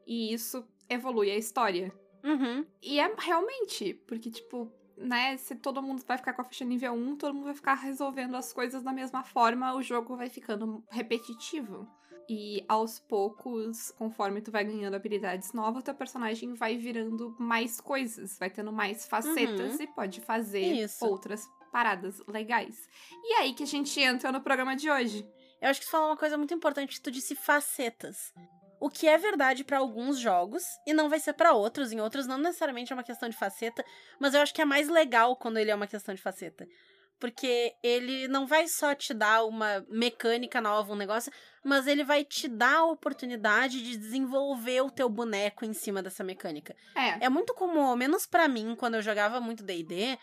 E 0.06 0.32
isso 0.32 0.64
evolui 0.88 1.30
a 1.30 1.36
história. 1.36 1.92
Uhum. 2.26 2.66
E 2.82 2.98
é 2.98 3.14
realmente, 3.18 3.94
porque, 4.06 4.30
tipo, 4.30 4.70
né, 4.96 5.36
se 5.36 5.54
todo 5.54 5.82
mundo 5.82 6.02
vai 6.06 6.18
ficar 6.18 6.32
com 6.32 6.42
a 6.42 6.44
ficha 6.44 6.64
nível 6.64 6.92
1, 6.94 7.16
todo 7.16 7.34
mundo 7.34 7.44
vai 7.44 7.54
ficar 7.54 7.74
resolvendo 7.74 8.34
as 8.34 8.52
coisas 8.52 8.82
da 8.82 8.92
mesma 8.92 9.22
forma, 9.22 9.74
o 9.74 9.82
jogo 9.82 10.16
vai 10.16 10.28
ficando 10.28 10.82
repetitivo. 10.90 11.86
E 12.28 12.64
aos 12.68 12.98
poucos, 12.98 13.92
conforme 13.92 14.40
tu 14.40 14.50
vai 14.50 14.64
ganhando 14.64 14.94
habilidades 14.94 15.52
novas, 15.52 15.84
teu 15.84 15.94
personagem 15.94 16.54
vai 16.54 16.76
virando 16.76 17.36
mais 17.38 17.80
coisas, 17.80 18.36
vai 18.36 18.50
tendo 18.50 18.72
mais 18.72 19.06
facetas 19.06 19.76
Uhum. 19.76 19.82
e 19.82 19.86
pode 19.86 20.20
fazer 20.20 20.60
Isso. 20.60 21.06
outras 21.06 21.46
paradas 21.70 22.20
legais. 22.26 22.88
E 23.22 23.34
é 23.34 23.38
aí 23.42 23.54
que 23.54 23.62
a 23.62 23.66
gente 23.66 24.00
entra 24.00 24.32
no 24.32 24.40
programa 24.40 24.74
de 24.74 24.90
hoje. 24.90 25.24
Eu 25.60 25.68
acho 25.70 25.80
que 25.80 25.86
tu 25.86 25.90
falou 25.90 26.08
uma 26.08 26.16
coisa 26.16 26.36
muito 26.36 26.52
importante, 26.52 27.00
tu 27.00 27.10
disse 27.12 27.36
facetas. 27.36 28.32
O 28.78 28.90
que 28.90 29.08
é 29.08 29.16
verdade 29.16 29.64
pra 29.64 29.78
alguns 29.78 30.18
jogos 30.18 30.62
e 30.86 30.92
não 30.92 31.08
vai 31.08 31.18
ser 31.18 31.32
pra 31.32 31.52
outros. 31.52 31.92
Em 31.92 32.00
outros 32.00 32.26
não 32.26 32.38
necessariamente 32.38 32.92
é 32.92 32.96
uma 32.96 33.02
questão 33.02 33.28
de 33.28 33.36
faceta, 33.36 33.84
mas 34.20 34.34
eu 34.34 34.40
acho 34.40 34.52
que 34.52 34.60
é 34.60 34.64
mais 34.64 34.88
legal 34.88 35.36
quando 35.36 35.58
ele 35.58 35.70
é 35.70 35.74
uma 35.74 35.86
questão 35.86 36.14
de 36.14 36.20
faceta. 36.20 36.66
Porque 37.18 37.74
ele 37.82 38.28
não 38.28 38.46
vai 38.46 38.68
só 38.68 38.94
te 38.94 39.14
dar 39.14 39.44
uma 39.46 39.82
mecânica 39.88 40.60
nova, 40.60 40.92
um 40.92 40.96
negócio, 40.96 41.32
mas 41.64 41.86
ele 41.86 42.04
vai 42.04 42.22
te 42.22 42.46
dar 42.46 42.80
a 42.80 42.84
oportunidade 42.84 43.82
de 43.82 43.96
desenvolver 43.96 44.82
o 44.82 44.90
teu 44.90 45.08
boneco 45.08 45.64
em 45.64 45.72
cima 45.72 46.02
dessa 46.02 46.22
mecânica. 46.22 46.76
É. 46.94 47.24
É 47.24 47.28
muito 47.30 47.54
comum, 47.54 47.86
ao 47.86 47.96
menos 47.96 48.26
pra 48.26 48.46
mim, 48.46 48.76
quando 48.78 48.96
eu 48.96 49.02
jogava 49.02 49.40
muito 49.40 49.64
D&D, 49.64 50.18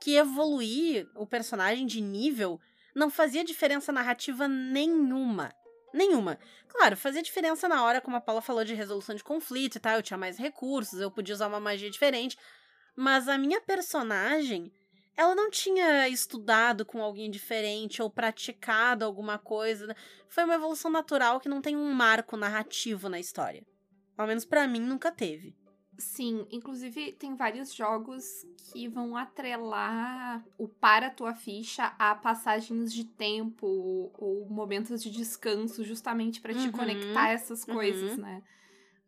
que 0.00 0.16
evoluir 0.16 1.08
o 1.14 1.24
personagem 1.24 1.86
de 1.86 2.00
nível 2.00 2.60
não 2.92 3.08
fazia 3.08 3.44
diferença 3.44 3.92
narrativa 3.92 4.48
nenhuma. 4.48 5.54
Nenhuma. 5.92 6.38
Claro, 6.68 6.96
fazia 6.96 7.22
diferença 7.22 7.68
na 7.68 7.84
hora, 7.84 8.00
como 8.00 8.16
a 8.16 8.20
Paula 8.20 8.40
falou, 8.40 8.64
de 8.64 8.74
resolução 8.74 9.14
de 9.14 9.22
conflito 9.22 9.76
e 9.76 9.80
tal. 9.80 9.96
Eu 9.96 10.02
tinha 10.02 10.18
mais 10.18 10.38
recursos, 10.38 11.00
eu 11.00 11.10
podia 11.10 11.34
usar 11.34 11.48
uma 11.48 11.60
magia 11.60 11.90
diferente. 11.90 12.36
Mas 12.96 13.28
a 13.28 13.36
minha 13.36 13.60
personagem, 13.60 14.72
ela 15.16 15.34
não 15.34 15.50
tinha 15.50 16.08
estudado 16.08 16.84
com 16.84 17.02
alguém 17.02 17.30
diferente 17.30 18.02
ou 18.02 18.10
praticado 18.10 19.04
alguma 19.04 19.38
coisa. 19.38 19.94
Foi 20.28 20.44
uma 20.44 20.54
evolução 20.54 20.90
natural 20.90 21.40
que 21.40 21.48
não 21.48 21.60
tem 21.60 21.76
um 21.76 21.92
marco 21.92 22.36
narrativo 22.36 23.08
na 23.08 23.20
história. 23.20 23.62
Ao 24.16 24.26
menos 24.26 24.44
pra 24.44 24.66
mim 24.66 24.80
nunca 24.80 25.10
teve. 25.10 25.54
Sim, 25.98 26.46
inclusive 26.50 27.12
tem 27.12 27.34
vários 27.36 27.74
jogos 27.74 28.44
que 28.72 28.88
vão 28.88 29.16
atrelar 29.16 30.44
o 30.58 30.66
para 30.66 31.10
tua 31.10 31.34
ficha 31.34 31.94
a 31.98 32.14
passagens 32.14 32.92
de 32.92 33.04
tempo 33.04 34.10
ou 34.18 34.46
momentos 34.48 35.02
de 35.02 35.10
descanso, 35.10 35.84
justamente 35.84 36.40
pra 36.40 36.52
te 36.54 36.66
Uhum, 36.66 36.72
conectar 36.72 37.24
a 37.24 37.30
essas 37.30 37.64
uhum. 37.64 37.74
coisas, 37.74 38.16
né? 38.16 38.42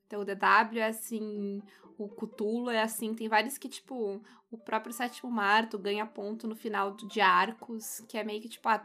Então 0.06 0.20
o 0.20 0.24
DW 0.24 0.78
é 0.78 0.86
assim, 0.88 1.62
o 1.98 2.08
Cthulhu 2.08 2.70
é 2.70 2.82
assim, 2.82 3.14
tem 3.14 3.28
vários 3.28 3.56
que, 3.58 3.68
tipo, 3.68 4.20
o 4.50 4.58
próprio 4.58 4.92
Sétimo 4.92 5.30
Mar, 5.30 5.68
tu 5.68 5.78
ganha 5.78 6.06
ponto 6.06 6.46
no 6.46 6.54
final 6.54 6.92
do- 6.92 7.08
de 7.08 7.20
arcos, 7.20 8.00
que 8.08 8.18
é 8.18 8.22
meio 8.22 8.40
que, 8.42 8.48
tipo, 8.48 8.68
ah, 8.68 8.84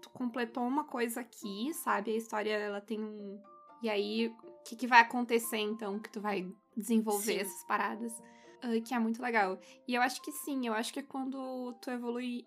tu 0.00 0.10
completou 0.10 0.64
uma 0.66 0.84
coisa 0.84 1.20
aqui, 1.20 1.72
sabe? 1.74 2.12
A 2.12 2.16
história, 2.16 2.52
ela 2.52 2.80
tem 2.80 3.00
um... 3.04 3.40
E 3.82 3.88
aí, 3.90 4.28
o 4.28 4.62
que, 4.64 4.74
que 4.76 4.86
vai 4.86 5.00
acontecer, 5.00 5.58
então, 5.58 5.98
que 6.00 6.10
tu 6.10 6.20
vai 6.20 6.50
desenvolver 6.76 7.34
Sim. 7.34 7.40
essas 7.40 7.64
paradas? 7.64 8.12
ah, 8.64 8.80
que 8.80 8.94
é 8.94 8.98
muito 8.98 9.22
legal. 9.22 9.58
E 9.86 9.94
eu 9.94 10.00
acho 10.00 10.22
que 10.22 10.32
sim, 10.32 10.66
eu 10.66 10.72
acho 10.72 10.92
que 10.92 11.02
quando 11.02 11.74
tu 11.82 11.90
evolui, 11.90 12.46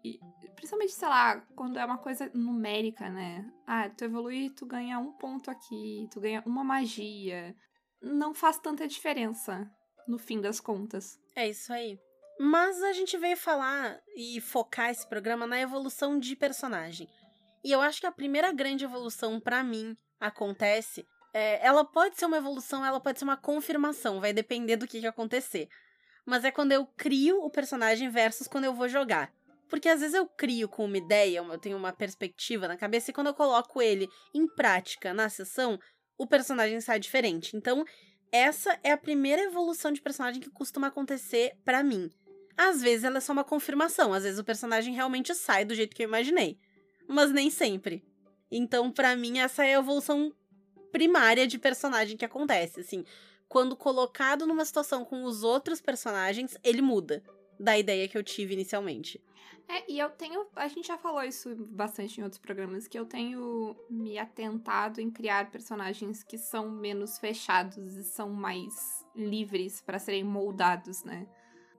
principalmente, 0.56 0.94
sei 0.94 1.08
lá, 1.08 1.40
quando 1.56 1.78
é 1.78 1.86
uma 1.86 2.00
coisa 2.00 2.32
numérica, 2.34 3.10
né? 3.10 3.48
Ah, 3.68 3.90
tu 3.90 4.04
evolui, 4.04 4.50
tu 4.50 4.66
ganha 4.66 4.98
um 4.98 5.12
ponto 5.14 5.52
aqui, 5.52 6.08
tu 6.12 6.20
ganha 6.20 6.42
uma 6.46 6.64
magia. 6.64 7.56
Não 8.02 8.34
faz 8.34 8.58
tanta 8.58 8.88
diferença, 8.88 9.70
no 10.08 10.18
fim 10.18 10.42
das 10.42 10.60
contas. 10.60 11.20
É 11.36 11.48
isso 11.48 11.72
aí. 11.72 12.00
Mas 12.40 12.82
a 12.84 12.94
gente 12.94 13.18
veio 13.18 13.38
falar 13.38 14.00
e 14.16 14.42
focar 14.42 14.90
esse 14.90 15.08
programa 15.08 15.46
na 15.46 15.60
evolução 15.60 16.20
de 16.20 16.36
personagem. 16.36 17.08
E 17.64 17.72
eu 17.72 17.82
acho 17.82 18.00
que 18.00 18.08
a 18.08 18.12
primeira 18.12 18.52
grande 18.52 18.86
evolução 18.86 19.40
pra 19.40 19.64
mim 19.64 19.96
acontece. 20.20 21.06
É, 21.38 21.64
ela 21.64 21.86
pode 21.86 22.18
ser 22.18 22.26
uma 22.26 22.38
evolução, 22.38 22.84
ela 22.84 23.00
pode 23.00 23.20
ser 23.20 23.26
uma 23.26 23.38
confirmação, 23.38 24.20
vai 24.20 24.34
depender 24.34 24.76
do 24.76 24.88
que, 24.88 25.00
que 25.00 25.06
acontecer. 25.06 25.70
Mas 26.26 26.44
é 26.44 26.50
quando 26.50 26.72
eu 26.72 26.84
crio 26.98 27.44
o 27.44 27.50
personagem 27.52 28.10
versus 28.10 28.48
quando 28.48 28.64
eu 28.64 28.74
vou 28.74 28.90
jogar. 28.90 29.32
Porque 29.70 29.88
às 29.88 30.00
vezes 30.00 30.16
eu 30.16 30.26
crio 30.26 30.68
com 30.68 30.86
uma 30.86 30.98
ideia, 30.98 31.38
eu 31.38 31.60
tenho 31.60 31.78
uma 31.78 31.94
perspectiva 31.94 32.68
na 32.68 32.76
cabeça, 32.76 33.12
e 33.12 33.14
quando 33.14 33.28
eu 33.28 33.36
coloco 33.36 33.80
ele 33.80 34.10
em 34.34 34.48
prática 34.48 35.14
na 35.14 35.30
sessão, 35.30 35.80
o 36.18 36.26
personagem 36.26 36.82
sai 36.82 37.00
diferente. 37.00 37.56
Então, 37.56 37.86
essa 38.32 38.80
é 38.84 38.92
a 38.92 38.98
primeira 38.98 39.44
evolução 39.44 39.92
de 39.92 40.02
personagem 40.02 40.42
que 40.42 40.50
costuma 40.50 40.88
acontecer 40.88 41.56
pra 41.64 41.84
mim. 41.84 42.10
Às 42.58 42.82
vezes 42.82 43.04
ela 43.04 43.18
é 43.18 43.22
só 43.22 43.32
uma 43.32 43.44
confirmação, 43.44 44.12
às 44.12 44.24
vezes 44.24 44.40
o 44.40 44.44
personagem 44.44 44.96
realmente 44.96 45.36
sai 45.36 45.64
do 45.64 45.76
jeito 45.76 45.96
que 45.96 46.02
eu 46.02 46.08
imaginei, 46.08 46.58
mas 47.08 47.32
nem 47.32 47.52
sempre. 47.52 48.04
Então, 48.50 48.92
pra 48.92 49.16
mim, 49.16 49.38
essa 49.38 49.64
é 49.64 49.76
a 49.76 49.80
evolução 49.80 50.34
primária 50.98 51.46
de 51.46 51.60
personagem 51.60 52.18
que 52.18 52.26
acontece, 52.26 52.80
assim. 52.80 53.04
Quando 53.48 53.76
colocado 53.78 54.48
numa 54.48 54.66
situação 54.66 55.06
com 55.06 55.24
os 55.24 55.44
outros 55.44 55.80
personagens, 55.80 56.58
ele 56.64 56.82
muda 56.82 57.24
da 57.60 57.78
ideia 57.78 58.08
que 58.08 58.18
eu 58.18 58.24
tive 58.24 58.54
inicialmente. 58.56 59.22
É, 59.70 59.92
e 59.92 60.00
eu 60.00 60.10
tenho. 60.10 60.48
A 60.56 60.68
gente 60.68 60.88
já 60.88 60.98
falou 60.98 61.22
isso 61.24 61.56
bastante 61.70 62.20
em 62.20 62.24
outros 62.24 62.40
programas, 62.42 62.88
que 62.88 62.98
eu 62.98 63.06
tenho 63.06 63.76
me 63.90 64.18
atentado 64.18 65.00
em 65.00 65.12
criar 65.12 65.52
personagens 65.52 66.24
que 66.24 66.38
são 66.38 66.70
menos 66.72 67.20
fechados 67.20 67.96
e 67.96 68.04
são 68.04 68.30
mais 68.32 68.74
livres 69.16 69.82
pra 69.82 70.00
serem 70.00 70.24
moldados, 70.24 71.04
né? 71.04 71.28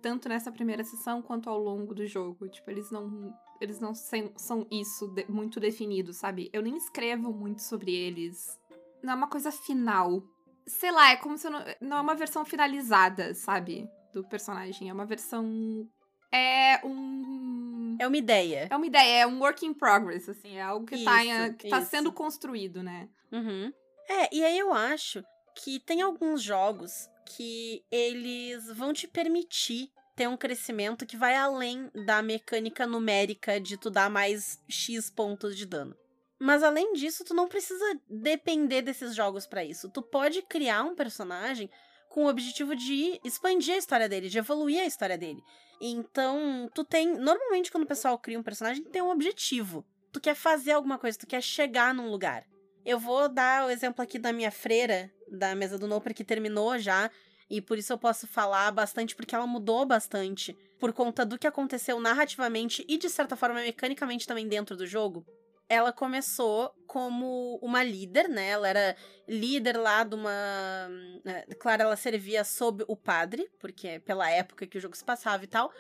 Tanto 0.00 0.28
nessa 0.28 0.52
primeira 0.52 0.84
sessão 0.84 1.20
quanto 1.20 1.50
ao 1.50 1.58
longo 1.58 1.92
do 1.94 2.06
jogo. 2.06 2.48
Tipo, 2.48 2.70
eles 2.70 2.88
não. 2.90 3.34
Eles 3.60 3.80
não 3.80 3.92
são 3.94 4.64
isso 4.70 5.08
de- 5.08 5.26
muito 5.28 5.58
definido, 5.58 6.12
sabe? 6.12 6.48
Eu 6.52 6.62
nem 6.62 6.76
escrevo 6.76 7.32
muito 7.32 7.60
sobre 7.62 7.92
eles. 7.92 8.56
Não 9.02 9.12
é 9.12 9.16
uma 9.16 9.28
coisa 9.28 9.50
final. 9.52 10.22
Sei 10.66 10.90
lá, 10.90 11.10
é 11.12 11.16
como 11.16 11.38
se 11.38 11.48
não. 11.48 11.64
Não 11.80 11.96
é 11.98 12.00
uma 12.00 12.14
versão 12.14 12.44
finalizada, 12.44 13.34
sabe? 13.34 13.88
Do 14.12 14.24
personagem. 14.28 14.88
É 14.88 14.92
uma 14.92 15.06
versão. 15.06 15.88
É 16.32 16.80
um. 16.84 17.96
É 17.98 18.06
uma 18.06 18.16
ideia. 18.16 18.68
É 18.70 18.76
uma 18.76 18.86
ideia, 18.86 19.22
é 19.22 19.26
um 19.26 19.40
work 19.40 19.64
in 19.64 19.72
progress, 19.74 20.28
assim, 20.30 20.56
é 20.56 20.62
algo 20.62 20.86
que, 20.86 21.02
tá, 21.02 21.24
em- 21.24 21.46
Isso, 21.46 21.54
que 21.54 21.68
tá 21.68 21.80
isso. 21.80 21.90
sendo 21.90 22.12
construído, 22.12 22.82
né? 22.82 23.08
Uhum. 23.32 23.72
É, 24.08 24.34
e 24.34 24.44
aí 24.44 24.58
eu 24.58 24.72
acho 24.72 25.22
que 25.56 25.80
tem 25.80 26.00
alguns 26.02 26.42
jogos 26.42 27.08
que 27.26 27.82
eles 27.90 28.66
vão 28.72 28.92
te 28.92 29.08
permitir 29.08 29.90
ter 30.14 30.28
um 30.28 30.36
crescimento 30.36 31.06
que 31.06 31.16
vai 31.16 31.34
além 31.34 31.90
da 32.06 32.22
mecânica 32.22 32.86
numérica 32.86 33.60
de 33.60 33.76
tu 33.76 33.90
dar 33.90 34.08
mais 34.10 34.58
X 34.68 35.10
pontos 35.10 35.56
de 35.56 35.66
dano. 35.66 35.96
Mas 36.38 36.62
além 36.62 36.92
disso, 36.92 37.24
tu 37.24 37.34
não 37.34 37.48
precisa 37.48 37.84
depender 38.08 38.82
desses 38.82 39.14
jogos 39.14 39.46
pra 39.46 39.64
isso. 39.64 39.90
Tu 39.90 40.00
pode 40.02 40.42
criar 40.42 40.84
um 40.84 40.94
personagem 40.94 41.68
com 42.08 42.24
o 42.24 42.28
objetivo 42.28 42.74
de 42.76 43.20
expandir 43.24 43.74
a 43.74 43.78
história 43.78 44.08
dele, 44.08 44.28
de 44.28 44.38
evoluir 44.38 44.80
a 44.80 44.86
história 44.86 45.18
dele. 45.18 45.42
Então, 45.80 46.70
tu 46.74 46.84
tem. 46.84 47.14
Normalmente, 47.16 47.70
quando 47.70 47.84
o 47.84 47.88
pessoal 47.88 48.18
cria 48.18 48.38
um 48.38 48.42
personagem, 48.42 48.84
tem 48.84 49.02
um 49.02 49.10
objetivo. 49.10 49.84
Tu 50.12 50.20
quer 50.20 50.34
fazer 50.34 50.72
alguma 50.72 50.98
coisa, 50.98 51.18
tu 51.18 51.26
quer 51.26 51.42
chegar 51.42 51.92
num 51.94 52.10
lugar. 52.10 52.44
Eu 52.84 52.98
vou 52.98 53.28
dar 53.28 53.66
o 53.66 53.70
exemplo 53.70 54.02
aqui 54.02 54.18
da 54.18 54.32
minha 54.32 54.50
freira, 54.50 55.12
da 55.30 55.54
mesa 55.54 55.78
do 55.78 55.86
Noper, 55.86 56.14
que 56.14 56.24
terminou 56.24 56.78
já. 56.78 57.10
E 57.50 57.60
por 57.60 57.78
isso 57.78 57.92
eu 57.92 57.98
posso 57.98 58.26
falar 58.26 58.70
bastante, 58.70 59.14
porque 59.14 59.34
ela 59.34 59.46
mudou 59.46 59.84
bastante. 59.84 60.56
Por 60.78 60.92
conta 60.92 61.24
do 61.24 61.38
que 61.38 61.46
aconteceu 61.46 61.98
narrativamente 62.00 62.84
e, 62.88 62.96
de 62.96 63.08
certa 63.08 63.36
forma, 63.36 63.60
mecanicamente 63.60 64.26
também 64.26 64.48
dentro 64.48 64.76
do 64.76 64.86
jogo. 64.86 65.26
Ela 65.68 65.92
começou 65.92 66.74
como 66.86 67.58
uma 67.62 67.82
líder, 67.82 68.28
né? 68.28 68.48
Ela 68.48 68.68
era 68.68 68.96
líder 69.28 69.76
lá 69.76 70.02
de 70.02 70.14
uma. 70.14 70.88
né, 71.24 71.44
Claro, 71.58 71.82
ela 71.82 71.96
servia 71.96 72.42
sob 72.42 72.84
o 72.88 72.96
padre, 72.96 73.50
porque 73.60 73.86
é 73.86 73.98
pela 73.98 74.30
época 74.30 74.66
que 74.66 74.78
o 74.78 74.80
jogo 74.80 74.96
se 74.96 75.04
passava 75.04 75.44
e 75.44 75.46
tal. 75.46 75.70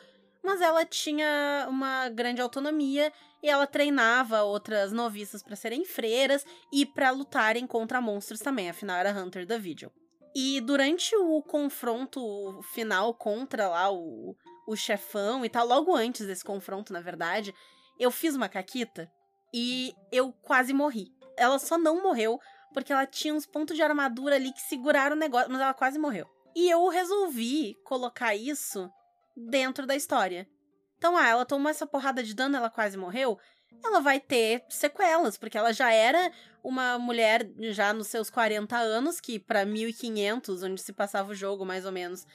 Mas 0.42 0.60
ela 0.60 0.84
tinha 0.84 1.66
uma 1.68 2.08
grande 2.10 2.40
autonomia 2.40 3.12
e 3.42 3.48
ela 3.48 3.66
treinava 3.66 4.42
outras 4.42 4.92
noviças 4.92 5.42
para 5.42 5.56
serem 5.56 5.84
freiras 5.84 6.44
e 6.72 6.86
para 6.86 7.10
lutarem 7.10 7.66
contra 7.66 8.00
monstros 8.00 8.40
também, 8.40 8.70
afinal 8.70 8.96
era 8.96 9.12
Hunter 9.12 9.46
da 9.46 9.58
Vigil. 9.58 9.90
E 10.34 10.60
durante 10.60 11.16
o 11.16 11.42
confronto 11.42 12.60
final 12.74 13.12
contra 13.14 13.68
lá 13.68 13.90
o, 13.90 14.36
o 14.66 14.76
chefão 14.76 15.44
e 15.44 15.48
tal, 15.48 15.66
logo 15.66 15.94
antes 15.94 16.26
desse 16.26 16.44
confronto, 16.44 16.92
na 16.92 17.00
verdade, 17.00 17.54
eu 17.98 18.10
fiz 18.10 18.36
uma 18.36 18.48
caquita 18.48 19.10
e 19.52 19.94
eu 20.12 20.32
quase 20.42 20.72
morri. 20.72 21.12
Ela 21.36 21.58
só 21.58 21.78
não 21.78 22.02
morreu 22.02 22.38
porque 22.72 22.92
ela 22.92 23.06
tinha 23.06 23.34
uns 23.34 23.46
pontos 23.46 23.76
de 23.76 23.82
armadura 23.82 24.36
ali 24.36 24.52
que 24.52 24.60
seguraram 24.60 25.16
o 25.16 25.18
negócio, 25.18 25.50
mas 25.50 25.60
ela 25.60 25.74
quase 25.74 25.98
morreu. 25.98 26.28
E 26.54 26.68
eu 26.68 26.86
resolvi 26.88 27.76
colocar 27.84 28.34
isso 28.34 28.90
dentro 29.36 29.86
da 29.86 29.94
história. 29.94 30.48
Então, 30.96 31.16
ah, 31.16 31.28
ela 31.28 31.46
tomou 31.46 31.70
essa 31.70 31.86
porrada 31.86 32.22
de 32.22 32.34
dano, 32.34 32.56
ela 32.56 32.68
quase 32.68 32.96
morreu. 32.96 33.38
Ela 33.84 34.00
vai 34.00 34.18
ter 34.18 34.64
sequelas, 34.68 35.38
porque 35.38 35.56
ela 35.56 35.72
já 35.72 35.92
era 35.92 36.32
uma 36.62 36.98
mulher 36.98 37.48
já 37.70 37.92
nos 37.92 38.08
seus 38.08 38.28
40 38.28 38.76
anos, 38.76 39.20
que 39.20 39.38
para 39.38 39.64
1500, 39.64 40.62
onde 40.64 40.82
se 40.82 40.92
passava 40.92 41.30
o 41.30 41.34
jogo, 41.34 41.64
mais 41.64 41.86
ou 41.86 41.92
menos, 41.92 42.26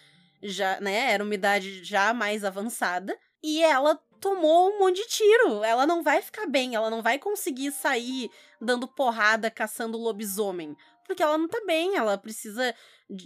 já, 0.41 0.79
né, 0.79 1.12
era 1.12 1.24
uma 1.24 1.34
idade 1.34 1.84
já 1.84 2.13
mais 2.13 2.46
avançada. 2.46 3.17
E 3.44 3.62
ela 3.62 4.00
tomou 4.20 4.70
um 4.70 4.80
monte 4.80 5.02
de 5.02 5.08
tiro. 5.10 5.64
Ela 5.64 5.86
não 5.86 6.02
vai 6.02 6.22
ficar 6.22 6.48
bem, 6.48 6.76
ela 6.76 6.90
não 6.90 7.02
vai 7.02 7.20
conseguir 7.20 7.72
sair 7.72 8.30
dando 8.62 8.88
porrada, 8.88 9.52
caçando 9.52 9.98
lobisomem. 9.98 10.78
Porque 11.06 11.22
ela 11.22 11.38
não 11.38 11.50
tá 11.50 11.62
bem, 11.66 11.98
ela 11.98 12.18
precisa 12.18 12.74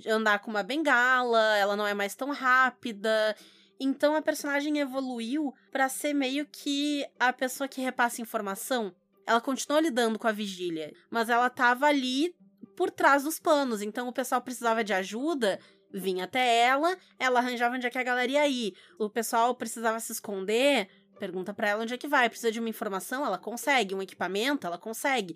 andar 0.07 0.39
com 0.39 0.49
uma 0.49 0.63
bengala, 0.63 1.55
ela 1.57 1.75
não 1.75 1.85
é 1.85 1.93
mais 1.93 2.15
tão 2.15 2.31
rápida. 2.31 3.35
Então 3.79 4.15
a 4.15 4.21
personagem 4.21 4.79
evoluiu 4.79 5.53
para 5.71 5.87
ser 5.87 6.13
meio 6.13 6.47
que 6.47 7.05
a 7.19 7.31
pessoa 7.31 7.67
que 7.67 7.79
repassa 7.79 8.21
informação. 8.21 8.91
Ela 9.25 9.39
continuou 9.39 9.81
lidando 9.81 10.17
com 10.17 10.27
a 10.27 10.31
vigília, 10.31 10.91
mas 11.11 11.29
ela 11.29 11.49
tava 11.49 11.85
ali 11.85 12.33
por 12.75 12.89
trás 12.89 13.23
dos 13.23 13.39
panos. 13.39 13.81
Então 13.81 14.07
o 14.07 14.13
pessoal 14.13 14.41
precisava 14.41 14.83
de 14.83 14.93
ajuda, 14.93 15.59
vinha 15.93 16.25
até 16.25 16.59
ela, 16.59 16.97
ela 17.19 17.39
arranjava 17.39 17.75
onde 17.75 17.87
é 17.87 17.89
que 17.89 17.97
a 17.97 18.03
galera 18.03 18.31
ia 18.31 18.47
ir. 18.47 18.73
O 18.99 19.09
pessoal 19.09 19.55
precisava 19.55 19.99
se 19.99 20.11
esconder, 20.11 20.87
pergunta 21.19 21.53
para 21.53 21.69
ela 21.69 21.83
onde 21.83 21.93
é 21.93 21.97
que 21.97 22.07
vai. 22.07 22.29
Precisa 22.29 22.51
de 22.51 22.59
uma 22.59 22.69
informação, 22.69 23.25
ela 23.25 23.37
consegue. 23.37 23.95
Um 23.95 24.01
equipamento, 24.01 24.67
ela 24.67 24.77
consegue. 24.77 25.35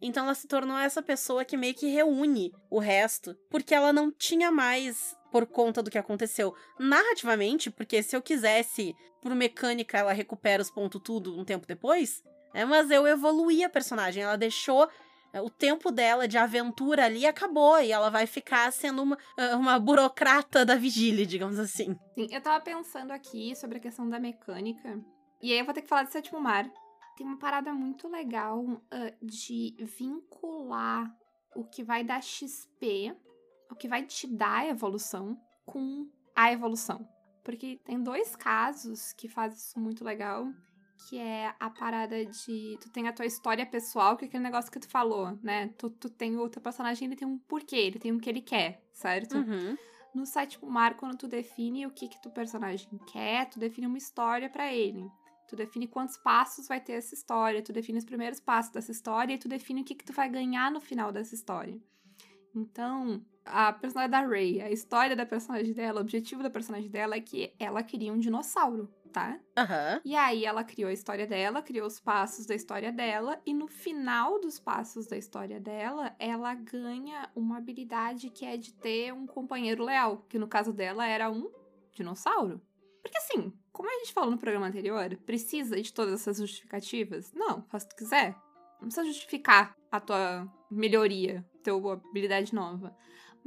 Então 0.00 0.24
ela 0.24 0.34
se 0.34 0.46
tornou 0.46 0.78
essa 0.78 1.02
pessoa 1.02 1.44
que 1.44 1.56
meio 1.56 1.74
que 1.74 1.88
reúne 1.88 2.52
o 2.70 2.78
resto, 2.78 3.36
porque 3.50 3.74
ela 3.74 3.92
não 3.92 4.10
tinha 4.12 4.50
mais 4.50 5.16
por 5.32 5.46
conta 5.46 5.82
do 5.82 5.90
que 5.90 5.98
aconteceu. 5.98 6.54
Narrativamente, 6.78 7.70
porque 7.70 8.02
se 8.02 8.16
eu 8.16 8.22
quisesse, 8.22 8.94
por 9.20 9.34
mecânica, 9.34 9.98
ela 9.98 10.12
recupera 10.12 10.62
os 10.62 10.70
pontos 10.70 11.00
tudo 11.04 11.38
um 11.38 11.44
tempo 11.44 11.66
depois, 11.66 12.22
é, 12.54 12.64
mas 12.64 12.90
eu 12.90 13.06
evoluí 13.06 13.62
a 13.62 13.68
personagem, 13.68 14.22
ela 14.22 14.36
deixou 14.36 14.88
o 15.34 15.50
tempo 15.50 15.90
dela 15.90 16.26
de 16.26 16.38
aventura 16.38 17.04
ali 17.04 17.26
acabou 17.26 17.80
e 17.80 17.92
ela 17.92 18.10
vai 18.10 18.26
ficar 18.26 18.72
sendo 18.72 19.02
uma, 19.02 19.18
é, 19.36 19.54
uma 19.54 19.78
burocrata 19.78 20.64
da 20.64 20.74
vigília, 20.74 21.26
digamos 21.26 21.58
assim. 21.58 21.96
Sim, 22.14 22.28
eu 22.30 22.40
tava 22.40 22.62
pensando 22.62 23.10
aqui 23.10 23.54
sobre 23.54 23.78
a 23.78 23.80
questão 23.80 24.08
da 24.08 24.18
mecânica, 24.18 24.98
e 25.40 25.52
aí 25.52 25.58
eu 25.58 25.64
vou 25.64 25.74
ter 25.74 25.82
que 25.82 25.88
falar 25.88 26.04
de 26.04 26.12
Sétimo 26.12 26.40
Mar. 26.40 26.68
Tem 27.16 27.26
uma 27.26 27.38
parada 27.38 27.72
muito 27.72 28.08
legal 28.08 28.60
uh, 28.60 28.80
de 29.20 29.74
vincular 29.80 31.12
o 31.54 31.64
que 31.64 31.82
vai 31.82 32.04
dar 32.04 32.22
XP 32.22 33.16
o 33.70 33.74
que 33.74 33.88
vai 33.88 34.04
te 34.04 34.26
dar 34.26 34.66
evolução 34.66 35.38
com 35.64 36.08
a 36.34 36.52
evolução. 36.52 37.06
Porque 37.44 37.80
tem 37.84 38.02
dois 38.02 38.34
casos 38.36 39.12
que 39.12 39.28
fazem 39.28 39.56
isso 39.58 39.78
muito 39.78 40.04
legal, 40.04 40.46
que 41.06 41.18
é 41.18 41.54
a 41.58 41.70
parada 41.70 42.24
de 42.24 42.78
tu 42.80 42.90
tem 42.90 43.08
a 43.08 43.12
tua 43.12 43.26
história 43.26 43.64
pessoal, 43.64 44.16
que 44.16 44.24
é 44.24 44.28
aquele 44.28 44.42
negócio 44.42 44.70
que 44.70 44.80
tu 44.80 44.88
falou, 44.88 45.38
né? 45.42 45.68
Tu, 45.78 45.90
tu 45.90 46.10
tem 46.10 46.36
o 46.36 46.48
teu 46.48 46.60
personagem, 46.60 47.06
ele 47.06 47.16
tem 47.16 47.26
um 47.26 47.38
porquê, 47.38 47.76
ele 47.76 47.98
tem 47.98 48.12
o 48.12 48.18
que 48.18 48.28
ele 48.28 48.40
quer, 48.40 48.82
certo? 48.92 49.38
Uhum. 49.38 49.76
No 50.14 50.26
sétimo 50.26 50.70
mar, 50.70 50.96
quando 50.96 51.16
tu 51.16 51.28
define 51.28 51.86
o 51.86 51.90
que 51.90 52.08
que 52.08 52.20
tu 52.20 52.30
personagem 52.30 52.88
quer, 53.12 53.48
tu 53.48 53.58
define 53.58 53.86
uma 53.86 53.98
história 53.98 54.48
para 54.48 54.72
ele. 54.72 55.08
Tu 55.48 55.56
define 55.56 55.86
quantos 55.86 56.16
passos 56.18 56.68
vai 56.68 56.80
ter 56.80 56.92
essa 56.92 57.14
história, 57.14 57.62
tu 57.62 57.72
define 57.72 57.98
os 57.98 58.04
primeiros 58.04 58.40
passos 58.40 58.72
dessa 58.72 58.90
história 58.90 59.34
e 59.34 59.38
tu 59.38 59.48
define 59.48 59.80
o 59.80 59.84
que 59.84 59.94
que 59.94 60.04
tu 60.04 60.12
vai 60.12 60.28
ganhar 60.28 60.70
no 60.70 60.80
final 60.80 61.10
dessa 61.10 61.34
história. 61.34 61.80
Então, 62.60 63.24
a 63.44 63.72
personagem 63.72 64.10
da 64.10 64.20
Ray, 64.20 64.60
a 64.60 64.70
história 64.70 65.16
da 65.16 65.26
personagem 65.26 65.72
dela, 65.72 65.98
o 65.98 66.02
objetivo 66.02 66.42
da 66.42 66.50
personagem 66.50 66.90
dela 66.90 67.16
é 67.16 67.20
que 67.20 67.52
ela 67.58 67.82
queria 67.82 68.12
um 68.12 68.18
dinossauro, 68.18 68.92
tá? 69.12 69.38
Aham. 69.56 69.94
Uhum. 69.94 70.00
E 70.04 70.16
aí 70.16 70.44
ela 70.44 70.62
criou 70.64 70.90
a 70.90 70.92
história 70.92 71.26
dela, 71.26 71.62
criou 71.62 71.86
os 71.86 71.98
passos 71.98 72.46
da 72.46 72.54
história 72.54 72.92
dela, 72.92 73.40
e 73.46 73.54
no 73.54 73.68
final 73.68 74.40
dos 74.40 74.58
passos 74.58 75.06
da 75.06 75.16
história 75.16 75.60
dela, 75.60 76.14
ela 76.18 76.54
ganha 76.54 77.30
uma 77.34 77.58
habilidade 77.58 78.30
que 78.30 78.44
é 78.44 78.56
de 78.56 78.72
ter 78.72 79.12
um 79.12 79.26
companheiro 79.26 79.84
leal, 79.84 80.24
que 80.28 80.38
no 80.38 80.48
caso 80.48 80.72
dela 80.72 81.06
era 81.06 81.30
um 81.30 81.50
dinossauro. 81.92 82.60
Porque 83.02 83.18
assim, 83.18 83.52
como 83.72 83.88
a 83.88 83.98
gente 84.00 84.12
falou 84.12 84.30
no 84.30 84.38
programa 84.38 84.66
anterior, 84.66 85.16
precisa 85.24 85.80
de 85.80 85.92
todas 85.92 86.20
essas 86.20 86.36
justificativas? 86.38 87.32
Não, 87.32 87.62
faz 87.68 87.84
o 87.84 87.88
que 87.88 87.94
tu 87.94 87.98
quiser. 87.98 88.36
Não 88.80 88.88
precisa 88.88 89.06
justificar 89.06 89.74
a 89.90 89.98
tua 89.98 90.46
melhoria, 90.70 91.44
tua 91.62 91.94
habilidade 91.94 92.54
nova 92.54 92.96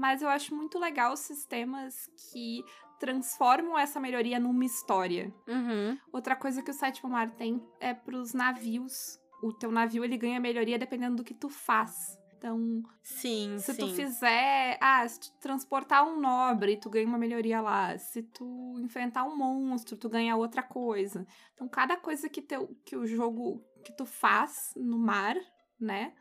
mas 0.02 0.22
eu 0.24 0.30
acho 0.30 0.56
muito 0.56 0.80
legal 0.80 1.14
os 1.14 1.20
sistemas 1.20 2.10
que 2.32 2.64
transformam 3.00 3.78
essa 3.78 4.00
melhoria 4.00 4.40
numa 4.40 4.66
história. 4.66 5.32
Uhum. 5.48 5.96
Outra 6.12 6.36
coisa 6.36 6.64
que 6.64 6.72
o 6.72 6.74
Sétimo 6.74 7.12
Mar 7.12 7.30
tem 7.30 7.62
é 7.80 7.94
pros 7.94 8.34
navios. 8.34 9.20
O 9.44 9.54
teu 9.54 9.72
navio, 9.72 10.04
ele 10.04 10.18
ganha 10.18 10.40
melhoria 10.40 10.80
dependendo 10.80 11.18
do 11.18 11.24
que 11.24 11.34
tu 11.34 11.50
faz. 11.50 12.18
Então, 12.36 12.82
sim, 13.04 13.58
se 13.60 13.74
sim. 13.74 13.80
tu 13.80 13.94
fizer, 13.94 14.78
ah, 14.82 15.08
se 15.08 15.20
tu 15.20 15.32
transportar 15.40 16.04
um 16.04 16.20
nobre, 16.20 16.78
tu 16.78 16.90
ganha 16.90 17.08
uma 17.08 17.18
melhoria 17.18 17.62
lá. 17.62 17.96
Se 18.00 18.24
tu 18.24 18.80
enfrentar 18.80 19.24
um 19.24 19.38
monstro, 19.38 19.96
tu 19.96 20.10
ganha 20.10 20.36
outra 20.36 20.64
coisa. 20.64 21.28
Então, 21.54 21.68
cada 21.70 21.96
coisa 21.96 22.28
que 22.28 22.42
teu 22.42 22.76
que 22.84 22.96
o 22.96 23.06
jogo 23.06 23.64
que 23.84 23.96
tu 23.96 24.08
faz 24.08 24.74
no 24.76 24.98
mar, 24.98 25.36
né, 25.80 26.14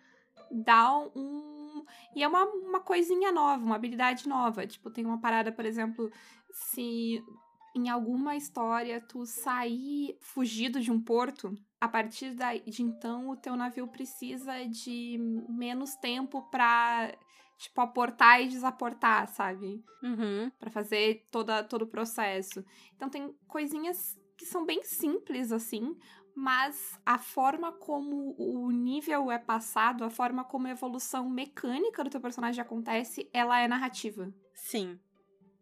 dá 0.50 0.98
um 1.14 1.84
e 2.14 2.22
é 2.22 2.28
uma, 2.28 2.44
uma 2.44 2.80
coisinha 2.80 3.32
nova, 3.32 3.64
uma 3.64 3.76
habilidade 3.76 4.28
nova. 4.28 4.66
Tipo, 4.66 4.90
tem 4.90 5.04
uma 5.04 5.20
parada, 5.20 5.52
por 5.52 5.64
exemplo, 5.64 6.10
se 6.52 7.22
em 7.74 7.88
alguma 7.88 8.36
história 8.36 9.00
tu 9.00 9.24
sair 9.24 10.16
fugido 10.20 10.80
de 10.80 10.90
um 10.90 11.00
porto, 11.00 11.54
a 11.80 11.88
partir 11.88 12.34
de 12.34 12.82
então 12.82 13.30
o 13.30 13.36
teu 13.36 13.56
navio 13.56 13.86
precisa 13.86 14.64
de 14.66 15.18
menos 15.48 15.94
tempo 15.96 16.42
pra, 16.50 17.14
tipo, 17.56 17.80
aportar 17.80 18.42
e 18.42 18.48
desaportar, 18.48 19.28
sabe? 19.28 19.82
Uhum. 20.02 20.50
Pra 20.58 20.70
fazer 20.70 21.26
toda, 21.30 21.62
todo 21.62 21.82
o 21.82 21.88
processo. 21.88 22.64
Então 22.96 23.08
tem 23.08 23.32
coisinhas 23.46 24.18
que 24.36 24.46
são 24.46 24.64
bem 24.64 24.82
simples, 24.82 25.52
assim, 25.52 25.94
mas 26.34 26.98
a 27.04 27.18
forma 27.18 27.72
como 27.72 28.34
o 28.38 28.70
nível 28.70 29.30
é 29.30 29.38
passado, 29.38 30.04
a 30.04 30.10
forma 30.10 30.44
como 30.44 30.66
a 30.66 30.70
evolução 30.70 31.28
mecânica 31.28 32.02
do 32.02 32.10
teu 32.10 32.20
personagem 32.20 32.60
acontece, 32.60 33.28
ela 33.32 33.60
é 33.60 33.68
narrativa. 33.68 34.32
Sim. 34.54 34.98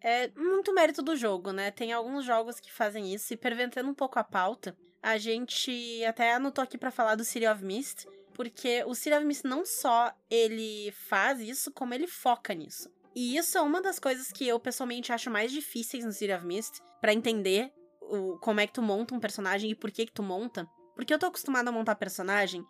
É 0.01 0.29
muito 0.37 0.73
mérito 0.73 1.03
do 1.03 1.17
jogo, 1.17 1.53
né? 1.53 1.71
Tem 1.71 1.93
alguns 1.93 2.25
jogos 2.25 2.61
que 2.61 2.73
fazem 2.73 3.13
isso, 3.13 3.35
e 3.35 3.37
pervertendo 3.37 3.89
um 3.89 3.95
pouco 3.95 4.19
a 4.19 4.25
pauta, 4.25 4.77
a 5.03 5.19
gente 5.19 6.05
até 6.05 6.35
anotou 6.35 6.63
aqui 6.63 6.79
para 6.79 6.91
falar 6.91 7.15
do 7.15 7.25
City 7.25 7.47
of 7.47 7.65
Mist, 7.65 8.07
porque 8.35 8.85
o 8.87 8.95
City 8.95 9.17
of 9.17 9.25
Mist 9.25 9.45
não 9.45 9.65
só 9.65 10.13
ele 10.31 10.93
faz 10.93 11.41
isso, 11.41 11.73
como 11.73 11.95
ele 11.95 12.07
foca 12.07 12.55
nisso. 12.55 12.89
E 13.15 13.37
isso 13.37 13.59
é 13.59 13.61
uma 13.61 13.83
das 13.83 13.99
coisas 13.99 14.31
que 14.31 14.47
eu 14.47 14.61
pessoalmente 14.61 15.13
acho 15.13 15.29
mais 15.31 15.51
difíceis 15.51 16.05
no 16.05 16.13
City 16.13 16.33
of 16.33 16.47
Mist 16.47 16.81
para 17.01 17.13
entender 17.13 17.73
o, 18.09 18.39
como 18.39 18.61
é 18.61 18.67
que 18.67 18.73
tu 18.73 18.83
monta 18.83 19.15
um 19.15 19.21
personagem 19.21 19.71
e 19.71 19.75
por 19.75 19.91
que 19.91 20.07
que 20.07 20.13
tu 20.13 20.23
monta. 20.23 20.69
Porque 20.95 21.13
eu 21.13 21.19
tô 21.19 21.27
acostumada 21.27 21.71
a 21.71 21.73
montar 21.73 21.95
personagem, 21.95 22.67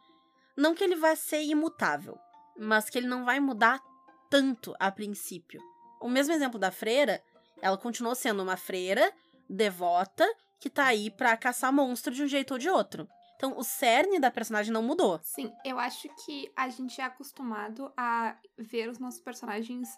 não 0.56 0.74
que 0.74 0.84
ele 0.84 0.96
vai 0.96 1.16
ser 1.16 1.42
imutável, 1.42 2.18
mas 2.58 2.90
que 2.90 2.98
ele 2.98 3.06
não 3.06 3.24
vai 3.24 3.40
mudar 3.40 3.80
tanto 4.28 4.74
a 4.78 4.90
princípio. 4.90 5.60
O 6.00 6.08
mesmo 6.08 6.34
exemplo 6.34 6.58
da 6.58 6.70
freira, 6.70 7.22
ela 7.62 7.78
continuou 7.78 8.14
sendo 8.14 8.42
uma 8.42 8.56
freira 8.56 9.12
devota 9.48 10.26
que 10.60 10.68
tá 10.68 10.86
aí 10.86 11.10
pra 11.10 11.36
caçar 11.36 11.72
monstro 11.72 12.12
de 12.12 12.22
um 12.22 12.26
jeito 12.26 12.52
ou 12.52 12.58
de 12.58 12.68
outro. 12.68 13.08
Então, 13.36 13.56
o 13.56 13.62
cerne 13.62 14.18
da 14.18 14.32
personagem 14.32 14.72
não 14.72 14.82
mudou. 14.82 15.20
Sim, 15.22 15.52
eu 15.64 15.78
acho 15.78 16.08
que 16.24 16.50
a 16.56 16.68
gente 16.68 17.00
é 17.00 17.04
acostumado 17.04 17.92
a 17.96 18.36
ver 18.56 18.88
os 18.88 18.98
nossos 18.98 19.20
personagens 19.20 19.88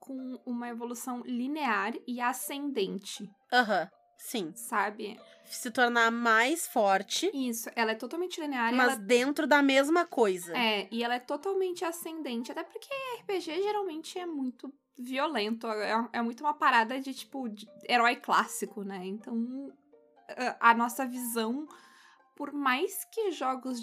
com 0.00 0.40
uma 0.46 0.68
evolução 0.68 1.22
linear 1.26 1.92
e 2.06 2.20
ascendente. 2.20 3.30
Aham. 3.52 3.82
Uhum. 3.82 3.88
Sim. 4.16 4.52
Sabe? 4.54 5.20
Se 5.44 5.70
tornar 5.70 6.10
mais 6.10 6.66
forte. 6.66 7.30
Isso, 7.32 7.70
ela 7.76 7.92
é 7.92 7.94
totalmente 7.94 8.40
linear. 8.40 8.74
Mas 8.74 8.94
ela... 8.94 8.96
dentro 8.96 9.46
da 9.46 9.62
mesma 9.62 10.04
coisa. 10.04 10.56
É, 10.56 10.88
e 10.90 11.04
ela 11.04 11.14
é 11.14 11.20
totalmente 11.20 11.84
ascendente. 11.84 12.50
Até 12.50 12.64
porque 12.64 12.88
RPG 13.20 13.62
geralmente 13.62 14.18
é 14.18 14.26
muito 14.26 14.72
violento. 14.98 15.66
É, 15.68 16.08
é 16.14 16.22
muito 16.22 16.42
uma 16.42 16.54
parada 16.54 17.00
de, 17.00 17.14
tipo, 17.14 17.48
de 17.48 17.68
herói 17.88 18.16
clássico, 18.16 18.82
né? 18.82 19.06
Então, 19.06 19.72
a 20.58 20.74
nossa 20.74 21.06
visão, 21.06 21.66
por 22.34 22.52
mais 22.52 23.04
que 23.04 23.30
jogos 23.30 23.78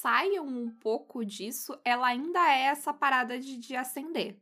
saiam 0.00 0.46
um 0.46 0.70
pouco 0.70 1.24
disso, 1.24 1.78
ela 1.84 2.06
ainda 2.08 2.40
é 2.50 2.62
essa 2.66 2.92
parada 2.92 3.38
de, 3.38 3.58
de 3.58 3.76
ascender. 3.76 4.38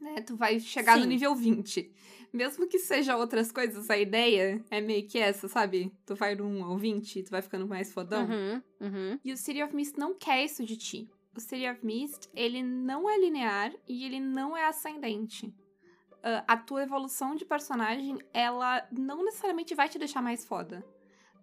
Né? 0.00 0.20
Tu 0.22 0.36
vai 0.36 0.60
chegar 0.60 0.94
Sim. 0.94 1.00
no 1.00 1.06
nível 1.06 1.34
20 1.34 1.92
mesmo 2.32 2.66
que 2.66 2.78
seja 2.78 3.16
outras 3.16 3.50
coisas, 3.50 3.88
a 3.88 3.96
ideia 3.96 4.62
é 4.70 4.80
meio 4.80 5.06
que 5.06 5.18
essa, 5.18 5.48
sabe? 5.48 5.92
Tu 6.04 6.14
vai 6.14 6.34
no 6.34 6.44
1 6.44 6.64
ao 6.64 6.76
20, 6.76 7.22
tu 7.22 7.30
vai 7.30 7.42
ficando 7.42 7.66
mais 7.66 7.92
fodão. 7.92 8.26
Uhum, 8.26 8.62
uhum. 8.80 9.20
E 9.24 9.32
o 9.32 9.36
City 9.36 9.62
of 9.62 9.74
Mist 9.74 9.98
não 9.98 10.14
quer 10.14 10.44
isso 10.44 10.64
de 10.64 10.76
ti. 10.76 11.08
O 11.34 11.40
City 11.40 11.68
of 11.68 11.84
Mist, 11.84 12.28
ele 12.34 12.62
não 12.62 13.08
é 13.08 13.18
linear 13.18 13.72
e 13.88 14.04
ele 14.04 14.20
não 14.20 14.56
é 14.56 14.66
ascendente. 14.66 15.46
Uh, 15.46 16.42
a 16.46 16.56
tua 16.56 16.82
evolução 16.82 17.34
de 17.34 17.44
personagem, 17.44 18.18
ela 18.32 18.86
não 18.90 19.24
necessariamente 19.24 19.74
vai 19.74 19.88
te 19.88 19.98
deixar 19.98 20.20
mais 20.20 20.44
foda. 20.44 20.84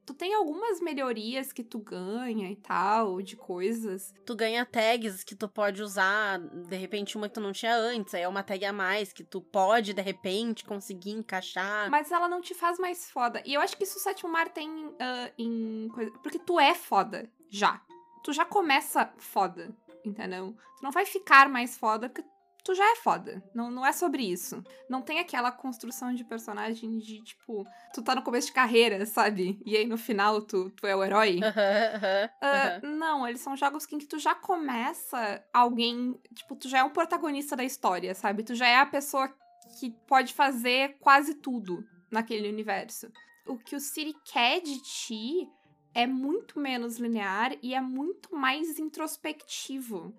Tu 0.06 0.14
tem 0.14 0.34
algumas 0.34 0.80
melhorias 0.80 1.52
que 1.52 1.64
tu 1.64 1.80
ganha 1.80 2.50
e 2.50 2.56
tal, 2.56 3.22
de 3.22 3.36
coisas. 3.36 4.14
Tu 4.26 4.36
ganha 4.36 4.66
tags 4.66 5.24
que 5.24 5.36
tu 5.36 5.50
pode 5.50 5.82
usar, 5.82 6.40
de 6.40 6.76
repente 6.76 7.18
uma 7.18 7.28
que 7.28 7.34
tu 7.34 7.42
não 7.42 7.52
tinha 7.52 7.76
antes, 7.76 8.14
aí 8.14 8.22
é 8.22 8.28
uma 8.28 8.44
tag 8.44 8.64
a 8.66 8.72
mais 8.72 9.12
que 9.12 9.24
tu 9.24 9.42
pode, 9.42 9.94
de 9.94 10.02
repente, 10.02 10.64
conseguir 10.64 11.12
encaixar. 11.12 11.90
Mas 11.90 12.12
ela 12.12 12.30
não 12.30 12.42
te 12.42 12.54
faz 12.54 12.78
mais 12.78 13.10
foda. 13.10 13.42
E 13.46 13.54
eu 13.54 13.62
acho 13.62 13.76
que 13.76 13.84
isso 13.84 13.98
o 13.98 14.02
sétimo 14.02 14.32
mar 14.32 14.50
tem 14.50 14.70
uh, 14.70 15.32
em 15.38 15.90
coisa. 15.90 16.12
Porque 16.20 16.40
tu 16.40 16.60
é 16.60 16.76
foda, 16.76 17.30
já. 17.50 17.82
Tu 18.24 18.32
já 18.34 18.46
começa 18.46 19.12
foda, 19.18 19.76
entendeu? 20.04 20.56
Tu 20.78 20.84
não 20.84 20.92
vai 20.92 21.06
ficar 21.06 21.50
mais 21.50 21.78
foda 21.78 22.10
porque 22.10 22.24
tu 22.66 22.74
já 22.74 22.84
é 22.92 22.96
foda. 22.96 23.42
Não, 23.54 23.70
não 23.70 23.86
é 23.86 23.94
sobre 23.94 24.24
isso. 24.24 24.62
Não 24.90 25.02
tem 25.02 25.20
aquela 25.20 25.52
construção 25.52 26.14
de 26.14 26.24
personagem 26.26 26.98
de, 26.98 27.22
tipo, 27.22 27.66
tu 27.94 28.02
tá 28.02 28.16
no 28.16 28.24
começo 28.24 28.48
de 28.48 28.54
carreira, 28.54 29.06
sabe? 29.06 29.62
E 29.64 29.78
aí 29.78 29.86
no 29.86 29.98
final 29.98 30.42
tu, 30.42 30.72
tu 30.72 30.88
é 30.88 30.96
o 30.96 31.04
herói. 31.04 31.40
Aham, 31.44 31.52
aham, 31.96 32.30
aham. 32.42 32.84
Uh, 32.84 32.88
não, 32.98 33.28
eles 33.28 33.40
são 33.42 33.56
jogos 33.56 33.86
em 33.92 34.00
que 34.00 34.08
tu 34.08 34.18
já 34.18 34.34
começa 34.34 35.44
alguém. 35.54 36.20
Tipo, 36.34 36.56
tu 36.56 36.68
já 36.68 36.80
é 36.80 36.84
um 36.84 36.90
protagonista 36.90 37.56
da 37.56 37.64
história, 37.64 38.14
sabe? 38.16 38.44
Tu 38.44 38.56
já 38.56 38.68
é 38.68 38.78
a 38.78 38.86
pessoa 38.86 39.32
que 39.80 39.92
pode 40.08 40.34
fazer 40.34 40.98
quase 41.00 41.36
tudo 41.36 41.88
naquele 42.12 42.50
universo. 42.50 43.12
O 43.46 43.58
que 43.58 43.76
o 43.76 43.80
City 43.80 44.16
quer 44.26 44.60
de 44.60 44.82
ti 44.82 45.48
é 45.94 46.08
muito 46.08 46.60
menos 46.60 46.98
linear 46.98 47.56
e 47.62 47.74
é 47.74 47.82
muito 47.82 48.36
mais 48.36 48.80
introspectivo. 48.80 50.14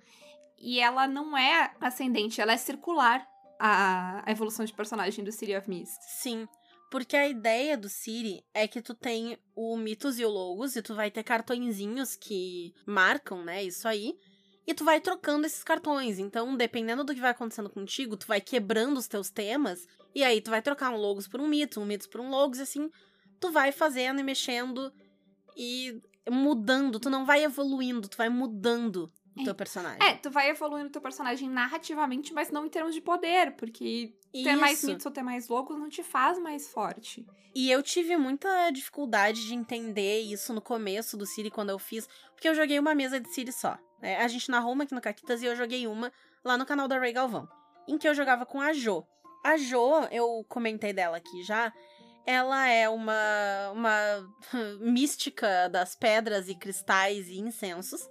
E 0.59 0.81
ela 0.81 1.07
não 1.07 1.37
é 1.37 1.75
ascendente, 1.81 2.41
ela 2.41 2.53
é 2.53 2.57
circular 2.57 3.27
a, 3.59 4.23
a 4.27 4.31
evolução 4.31 4.65
de 4.65 4.73
personagem 4.73 5.25
do 5.25 5.33
City 5.33 5.55
of 5.55 5.69
Mist. 5.69 5.99
Sim. 6.01 6.49
Porque 6.91 7.17
a 7.17 7.29
ideia 7.29 7.77
do 7.77 7.89
Siri 7.89 8.45
é 8.55 8.69
que 8.69 8.81
tu 8.81 8.95
tem 8.95 9.37
o 9.55 9.77
Mitos 9.77 10.19
e 10.19 10.25
o 10.25 10.31
Logos, 10.31 10.77
e 10.77 10.83
tu 10.83 10.95
vai 10.95 11.11
ter 11.11 11.25
cartõezinhos 11.25 12.15
que 12.15 12.73
marcam, 12.87 13.45
né, 13.45 13.65
isso 13.65 13.89
aí. 13.89 14.17
E 14.67 14.75
tu 14.75 14.85
vai 14.85 15.01
trocando 15.01 15.47
esses 15.47 15.63
cartões. 15.63 16.19
Então, 16.19 16.57
dependendo 16.57 17.05
do 17.05 17.15
que 17.15 17.21
vai 17.21 17.31
acontecendo 17.31 17.71
contigo, 17.71 18.17
tu 18.17 18.27
vai 18.27 18.41
quebrando 18.41 18.99
os 18.99 19.07
teus 19.07 19.31
temas. 19.31 19.87
E 20.15 20.25
aí 20.25 20.41
tu 20.41 20.51
vai 20.51 20.63
trocar 20.63 20.91
um 20.91 20.97
Logos 20.97 21.29
por 21.29 21.41
um 21.41 21.47
Mito, 21.47 21.81
um 21.81 21.85
Mitos 21.85 22.07
por 22.07 22.21
um 22.21 22.31
Logos, 22.31 22.59
e 22.59 22.63
assim, 22.63 22.91
tu 23.39 23.51
vai 23.51 23.71
fazendo 23.71 24.21
e 24.21 24.25
mexendo 24.25 24.93
e 25.57 26.01
mudando. 26.29 26.99
Tu 26.99 27.11
não 27.11 27.25
vai 27.25 27.45
evoluindo, 27.45 28.09
tu 28.09 28.17
vai 28.17 28.29
mudando 28.29 29.13
o 29.37 29.41
É. 29.41 29.45
teu 29.45 29.55
personagem. 29.55 29.99
É, 30.03 30.15
tu 30.15 30.31
vai 30.31 30.49
evoluindo 30.51 30.91
teu 30.91 31.01
personagem 31.03 31.49
narrativamente, 31.49 32.33
mas 32.33 32.51
não 32.51 32.65
em 32.67 32.69
termos 32.69 32.95
de 32.95 33.01
poder, 33.01 33.53
porque 33.57 34.13
ter 34.33 34.57
mais 34.57 34.79
Isso. 34.79 34.87
mitos 34.89 35.07
ou 35.07 35.13
ter 35.13 35.23
mais 35.23 35.49
logos 35.49 35.79
não 35.79 35.89
te 35.89 36.03
faz 36.03 36.39
mais 36.39 36.69
forte. 36.69 37.27
E 37.55 37.71
eu 37.71 37.83
tive 37.83 38.17
muita 38.17 38.71
dificuldade 38.71 39.47
de 39.47 39.55
entender 39.55 40.21
isso 40.21 40.53
no 40.53 40.61
começo 40.61 41.17
do 41.17 41.25
Siri 41.25 41.51
quando 41.51 41.71
eu 41.71 41.79
fiz, 41.79 42.07
porque 42.35 42.49
eu 42.49 42.55
joguei 42.55 42.79
uma 42.79 42.95
mesa 42.95 43.19
de 43.21 43.33
Siri 43.33 43.53
só. 43.53 43.79
né? 44.03 44.19
A 44.19 44.29
gente 44.29 44.51
narrou 44.51 44.73
uma 44.75 44.85
aqui 44.85 44.95
no 44.95 45.01
Caquitas 45.01 45.41
e 45.43 45.47
eu 45.47 45.57
joguei 45.57 45.87
uma 45.87 46.13
lá 46.45 46.59
no 46.59 46.67
canal 46.67 46.87
da 46.87 46.99
Ray 46.99 47.13
Galvão, 47.15 47.49
em 47.89 47.97
que 47.97 48.07
eu 48.07 48.15
jogava 48.15 48.45
com 48.45 48.61
a 48.61 48.73
Jo. 48.75 49.07
A 49.43 49.57
Jo, 49.57 50.05
eu 50.11 50.45
comentei 50.51 50.93
dela 50.93 51.17
aqui 51.17 51.43
já, 51.45 51.73
ela 52.27 52.69
é 52.69 52.89
uma, 52.91 53.71
uma 53.73 54.29
mística 54.81 55.69
das 55.69 55.95
pedras 55.95 56.49
e 56.49 56.55
cristais 56.55 57.29
e 57.29 57.39
incensos, 57.39 58.07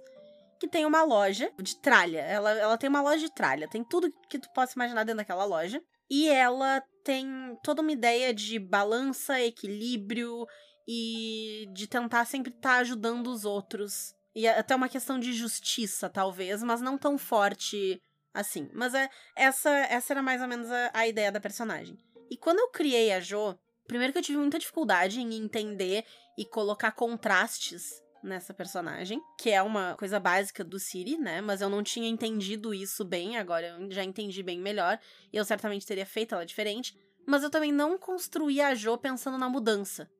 que 0.58 0.68
tem 0.68 0.84
uma 0.84 1.02
loja 1.02 1.52
de 1.60 1.76
tralha. 1.76 2.20
Ela, 2.20 2.52
ela 2.52 2.78
tem 2.78 2.88
uma 2.88 3.02
loja 3.02 3.18
de 3.18 3.34
tralha, 3.34 3.68
tem 3.68 3.84
tudo 3.84 4.12
que 4.28 4.38
tu 4.38 4.48
possa 4.52 4.74
imaginar 4.74 5.04
dentro 5.04 5.18
daquela 5.18 5.44
loja. 5.44 5.82
E 6.08 6.28
ela 6.28 6.82
tem 7.04 7.56
toda 7.62 7.82
uma 7.82 7.92
ideia 7.92 8.32
de 8.32 8.58
balança, 8.58 9.40
equilíbrio 9.40 10.46
e 10.86 11.68
de 11.72 11.86
tentar 11.86 12.24
sempre 12.24 12.52
estar 12.52 12.78
ajudando 12.78 13.28
os 13.28 13.44
outros. 13.44 14.14
E 14.34 14.46
até 14.46 14.74
uma 14.74 14.88
questão 14.88 15.18
de 15.18 15.32
justiça, 15.32 16.08
talvez, 16.08 16.62
mas 16.62 16.80
não 16.80 16.98
tão 16.98 17.18
forte 17.18 18.00
assim. 18.32 18.68
Mas 18.72 18.94
é, 18.94 19.08
essa, 19.34 19.70
essa 19.70 20.12
era 20.12 20.22
mais 20.22 20.40
ou 20.42 20.48
menos 20.48 20.70
a, 20.70 20.90
a 20.92 21.08
ideia 21.08 21.32
da 21.32 21.40
personagem. 21.40 21.96
E 22.30 22.36
quando 22.36 22.58
eu 22.58 22.70
criei 22.70 23.12
a 23.12 23.20
Jo, 23.20 23.58
primeiro 23.86 24.12
que 24.12 24.18
eu 24.18 24.22
tive 24.22 24.38
muita 24.38 24.58
dificuldade 24.58 25.20
em 25.20 25.34
entender 25.34 26.04
e 26.38 26.44
colocar 26.44 26.92
contrastes 26.92 28.05
nessa 28.26 28.52
personagem, 28.52 29.22
que 29.38 29.50
é 29.50 29.62
uma 29.62 29.94
coisa 29.94 30.20
básica 30.20 30.64
do 30.64 30.78
Siri, 30.78 31.16
né? 31.16 31.40
Mas 31.40 31.60
eu 31.60 31.70
não 31.70 31.82
tinha 31.82 32.08
entendido 32.08 32.74
isso 32.74 33.04
bem, 33.04 33.36
agora 33.38 33.68
eu 33.68 33.90
já 33.90 34.04
entendi 34.04 34.42
bem 34.42 34.60
melhor. 34.60 34.98
E 35.32 35.36
eu 35.36 35.44
certamente 35.44 35.86
teria 35.86 36.04
feito 36.04 36.34
ela 36.34 36.44
diferente. 36.44 36.96
Mas 37.26 37.42
eu 37.42 37.50
também 37.50 37.72
não 37.72 37.96
construí 37.98 38.60
a 38.60 38.74
Jo 38.74 38.98
pensando 38.98 39.38
na 39.38 39.48
mudança. 39.48 40.10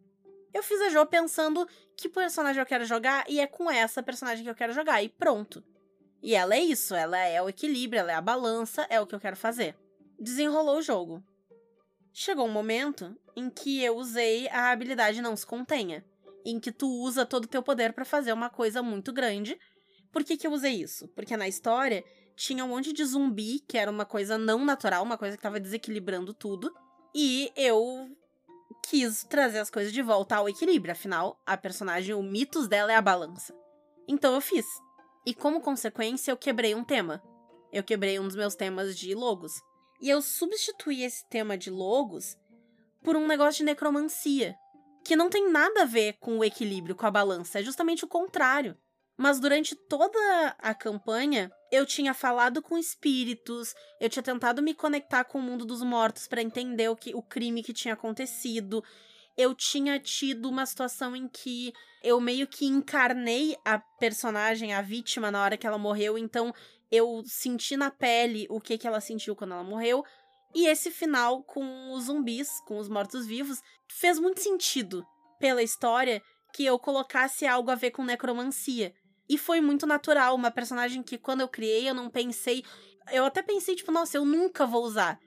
Eu 0.53 0.63
fiz 0.63 0.81
a 0.81 0.89
Jo 0.89 1.05
pensando 1.05 1.69
que 1.97 2.09
personagem 2.09 2.61
eu 2.61 2.67
quero 2.67 2.85
jogar 2.85 3.25
e 3.29 3.41
é 3.41 3.47
com 3.47 3.71
essa 3.71 4.03
personagem 4.03 4.43
que 4.43 4.51
eu 4.51 4.55
quero 4.55 4.73
jogar, 4.73 5.03
e 5.03 5.09
pronto. 5.09 5.63
E 6.23 6.35
ela 6.35 6.55
é 6.55 6.61
isso, 6.61 6.95
ela 6.95 7.19
é 7.19 7.41
o 7.43 7.49
equilíbrio, 7.49 8.01
ela 8.01 8.13
é 8.13 8.15
a 8.15 8.21
balança, 8.21 8.87
é 8.89 9.01
o 9.01 9.07
que 9.07 9.15
eu 9.15 9.21
quero 9.21 9.37
fazer. 9.37 9.77
Desenrolou 10.19 10.79
o 10.79 10.83
jogo. 10.83 11.23
Chegou 12.13 12.47
um 12.47 12.53
momento 12.53 13.15
em 13.37 13.51
que 13.51 13.85
eu 13.85 13.97
usei 13.97 14.49
a 14.49 14.71
habilidade 14.71 15.21
não 15.21 15.37
se 15.37 15.47
contenha, 15.47 16.03
em 16.47 16.61
que 16.61 16.71
tu 16.71 16.89
usa 16.89 17.27
todo 17.27 17.45
o 17.45 17.49
teu 17.49 17.61
poder 17.61 17.93
pra 17.93 18.05
fazer 18.05 18.33
uma 18.33 18.49
coisa 18.49 18.81
muito 18.81 19.13
grande. 19.13 19.59
Por 20.13 20.23
que, 20.23 20.37
que 20.37 20.47
eu 20.47 20.53
usei 20.53 20.81
isso? 20.81 21.09
Porque 21.09 21.37
na 21.37 21.49
história 21.49 22.05
tinha 22.37 22.65
um 22.65 22.69
monte 22.69 22.93
de 22.93 23.05
zumbi, 23.05 23.59
que 23.67 23.77
era 23.77 23.91
uma 23.91 24.05
coisa 24.05 24.39
não 24.39 24.65
natural, 24.65 25.03
uma 25.03 25.19
coisa 25.19 25.37
que 25.37 25.43
tava 25.43 25.59
desequilibrando 25.59 26.33
tudo. 26.33 26.73
E 27.13 27.51
eu 27.57 28.09
quis 28.89 29.25
trazer 29.25 29.59
as 29.59 29.71
coisas 29.71 29.93
de 29.93 30.01
volta 30.03 30.37
ao 30.37 30.49
equilíbrio. 30.49 30.93
Afinal, 30.93 31.43
a 31.45 31.57
personagem, 31.57 32.15
o 32.15 32.23
mitos 32.23 32.69
dela 32.69 32.93
é 32.93 32.95
a 32.95 33.03
balança. 33.03 33.53
Então 34.07 34.33
eu 34.33 34.41
fiz. 34.41 34.65
E 35.27 35.35
como 35.35 35.61
consequência, 35.61 36.31
eu 36.31 36.37
quebrei 36.37 36.77
um 36.77 36.85
tema. 36.85 37.21
Eu 37.73 37.83
quebrei 37.83 38.21
um 38.21 38.27
dos 38.29 38.37
meus 38.37 38.55
temas 38.55 38.97
de 38.97 39.13
logos. 39.17 39.53
E 40.01 40.09
eu 40.09 40.23
substituí 40.23 41.03
esse 41.03 41.29
tema 41.29 41.59
de 41.59 41.71
logos 41.71 42.37
por 43.03 43.17
um 43.17 43.27
negócio 43.27 43.59
de 43.59 43.65
necromancia. 43.65 44.57
Que 45.07 45.15
não 45.15 45.31
tem 45.31 45.49
nada 45.49 45.83
a 45.83 45.87
ver 45.87 46.15
com 46.15 46.39
o 46.39 46.45
equilíbrio, 46.45 46.97
com 46.97 47.07
a 47.07 47.11
balança. 47.13 47.61
É 47.61 47.63
justamente 47.63 48.05
o 48.05 48.09
contrário. 48.09 48.77
Mas 49.17 49.39
durante 49.39 49.77
toda 49.77 50.19
a 50.59 50.75
campanha, 50.75 51.49
eu 51.71 51.87
tinha 51.87 52.13
falado 52.13 52.61
com 52.61 52.77
espíritos, 52.77 53.73
eu 54.01 54.11
tinha 54.11 54.23
tentado 54.23 54.61
me 54.61 54.75
conectar 54.75 55.23
com 55.23 55.39
o 55.39 55.43
mundo 55.43 55.65
dos 55.65 55.81
mortos 55.81 56.27
para 56.27 56.43
entender 56.43 56.89
o, 56.89 56.97
que, 56.97 57.15
o 57.15 57.23
crime 57.23 57.63
que 57.63 57.73
tinha 57.73 57.95
acontecido. 57.95 58.83
Eu 59.37 59.55
tinha 59.55 60.01
tido 60.01 60.49
uma 60.49 60.67
situação 60.67 61.15
em 61.15 61.29
que 61.29 61.73
eu 62.03 62.21
meio 62.21 62.49
que 62.49 62.67
encarnei 62.67 63.57
a 63.65 63.79
personagem, 63.79 64.75
a 64.75 64.83
vítima, 64.83 65.31
na 65.31 65.41
hora 65.41 65.57
que 65.57 65.69
ela 65.69 65.79
morreu, 65.79 66.19
então 66.19 66.53
eu 66.91 67.23
senti 67.25 67.77
na 67.77 67.93
pele 67.93 68.47
o 68.51 68.61
que, 68.61 68.77
que 68.77 68.89
ela 68.89 69.01
sentiu 69.01 69.37
quando 69.37 69.53
ela 69.53 69.65
morreu. 69.65 70.05
E 70.57 70.67
esse 70.67 70.91
final 70.91 71.43
com 71.43 71.93
os 71.93 72.05
zumbis, 72.05 72.63
com 72.67 72.79
os 72.79 72.89
mortos-vivos, 72.89 73.63
fez 73.87 74.19
muito 74.19 74.41
sentido 74.41 75.07
pela 75.39 75.63
história 75.63 76.23
que 76.55 76.65
eu 76.65 76.79
colocasse 76.79 77.47
algo 77.47 77.71
a 77.71 77.75
ver 77.75 77.91
com 77.91 78.03
necromancia. 78.03 78.95
E 79.29 79.37
foi 79.37 79.61
muito 79.61 79.87
natural, 79.87 80.35
uma 80.35 80.51
personagem 80.51 81.03
que 81.03 81.19
quando 81.19 81.43
eu 81.43 81.49
criei 81.49 81.87
eu 81.87 81.93
não 81.93 82.09
pensei. 82.09 82.65
Eu 83.13 83.27
até 83.27 83.43
pensei, 83.43 83.77
tipo, 83.77 83.93
nossa, 83.93 84.17
eu 84.17 84.25
nunca 84.25 84.65
vou 84.65 84.83
usar. 84.83 85.21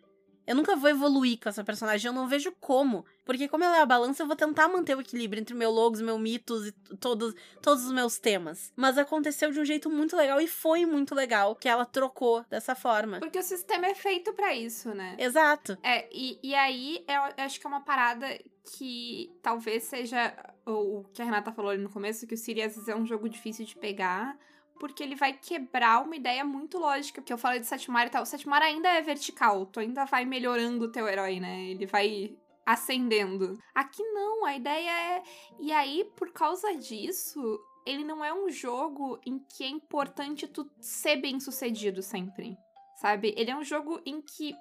Eu 0.50 0.56
nunca 0.56 0.76
vou 0.76 0.90
evoluir 0.90 1.40
com 1.40 1.48
essa 1.48 1.64
personagem, 1.64 2.08
eu 2.08 2.14
não 2.14 2.28
vejo 2.28 2.52
como. 2.60 3.06
Porque 3.24 3.48
como 3.48 3.64
ela 3.64 3.78
é 3.78 3.82
a 3.82 3.86
balança, 3.86 4.24
eu 4.24 4.28
vou 4.28 4.36
tentar 4.36 4.68
manter 4.68 4.98
o 4.98 5.02
equilíbrio 5.02 5.40
entre 5.40 5.54
meu 5.54 5.70
logos, 5.70 6.02
meu 6.02 6.18
mitos 6.18 6.66
e 6.66 6.72
todos, 6.98 7.36
todos 7.62 7.86
os 7.86 7.92
meus 7.92 8.18
temas. 8.18 8.74
Mas 8.76 8.98
aconteceu 8.98 9.52
de 9.52 9.60
um 9.60 9.64
jeito 9.64 9.92
muito 9.92 10.18
legal 10.18 10.42
e 10.42 10.48
foi 10.48 10.88
muito 10.88 11.14
legal 11.14 11.56
que 11.56 11.70
ela 11.70 11.86
trocou 11.86 12.44
dessa 12.50 12.74
forma. 12.74 13.20
Porque 13.20 13.38
o 13.38 13.44
sistema 13.44 13.86
é 13.86 13.94
feito 13.94 14.34
pra 14.34 14.56
isso, 14.56 14.90
né? 14.90 15.16
Exato. 15.20 15.78
É, 15.84 16.10
e, 16.12 16.40
e 16.42 16.56
aí 16.56 17.06
eu 17.08 17.44
acho 17.46 17.60
que 17.60 17.68
é 17.68 17.70
uma 17.70 17.82
parada 17.82 18.28
que 18.76 19.32
talvez 19.44 19.84
seja 19.84 20.36
o, 20.66 21.02
o 21.02 21.04
que 21.14 21.22
a 21.22 21.26
Renata 21.26 21.52
falou 21.52 21.70
ali 21.70 21.84
no 21.84 21.92
começo, 21.92 22.26
que 22.26 22.34
o 22.34 22.38
Siri 22.38 22.64
às 22.64 22.74
vezes 22.74 22.90
é 22.90 22.96
um 22.96 23.06
jogo 23.06 23.30
difícil 23.30 23.68
de 23.68 23.76
pegar, 23.76 24.36
porque 24.80 25.04
ele 25.04 25.16
vai 25.16 25.34
quebrar 25.34 26.04
uma 26.04 26.16
ideia 26.16 26.44
muito 26.44 26.80
lógica. 26.80 27.22
Porque 27.22 27.34
eu 27.34 27.38
falei 27.38 27.60
de 27.60 27.68
Setmar 27.68 28.08
e 28.08 28.10
tal, 28.10 28.24
o 28.24 28.26
Setmar 28.26 28.62
ainda 28.62 28.90
é 28.90 29.02
vertical, 29.02 29.66
tu 29.66 29.80
ainda 29.80 30.06
vai 30.06 30.26
melhorando 30.26 30.86
o 30.86 30.92
teu 30.92 31.08
herói, 31.08 31.40
né? 31.40 31.66
Ele 31.66 31.86
vai 31.86 32.36
ascendendo. 32.66 33.60
Aqui 33.76 34.02
não, 34.04 34.46
a 34.46 34.56
ideia 34.56 35.18
é. 35.18 35.24
E 35.60 35.72
aí, 35.72 36.10
por 36.16 36.32
causa 36.32 36.76
disso, 36.76 37.60
ele 37.86 38.04
não 38.04 38.24
é 38.24 38.34
um 38.34 38.50
jogo 38.50 39.20
em 39.26 39.40
que 39.40 39.64
é 39.64 39.68
importante 39.68 40.48
tu 40.48 40.70
ser 40.80 41.18
bem 41.18 41.40
sucedido 41.40 42.02
sempre. 42.02 42.58
Sabe? 43.02 43.34
Ele 43.38 43.52
é 43.52 43.56
um 43.56 43.64
jogo 43.64 44.02
em 44.06 44.22
que 44.22 44.56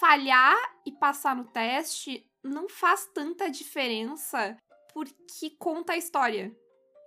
falhar 0.00 0.56
e 0.86 0.92
passar 0.92 1.34
no 1.34 1.44
teste 1.44 2.26
não 2.42 2.68
faz 2.68 3.06
tanta 3.14 3.50
diferença 3.50 4.56
porque 4.92 5.50
conta 5.58 5.92
a 5.92 5.96
história. 5.96 6.54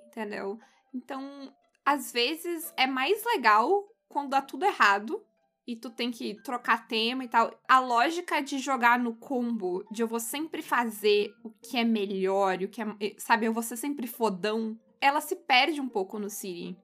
Entendeu? 0.08 0.60
Então, 0.94 1.54
às 1.86 2.12
vezes 2.12 2.74
é 2.76 2.88
mais 2.88 3.24
legal 3.24 3.88
quando 4.10 4.32
dá 4.32 4.42
tudo 4.42 4.66
errado 4.66 5.24
e 5.68 5.76
tu 5.76 5.90
tem 5.90 6.12
que 6.12 6.36
trocar 6.44 6.88
tema 6.88 7.24
e 7.24 7.28
tal. 7.28 7.52
A 7.68 7.80
lógica 7.80 8.42
de 8.42 8.60
jogar 8.60 9.00
no 9.00 9.16
combo, 9.16 9.86
de 9.92 10.02
eu 10.02 10.08
vou 10.08 10.20
sempre 10.20 10.62
fazer 10.62 11.34
o 11.44 11.50
que 11.50 11.78
é 11.78 11.84
melhor, 11.84 12.58
o 12.62 12.68
que 12.68 12.82
é, 12.82 12.88
sabe, 13.18 13.46
eu 13.46 13.54
vou 13.54 13.64
ser 13.64 13.78
sempre 13.78 14.08
fodão, 14.08 14.80
ela 15.02 15.22
se 15.22 15.36
perde 15.36 15.82
um 15.82 15.90
pouco 15.90 16.20
no 16.20 16.30
City. 16.30 16.78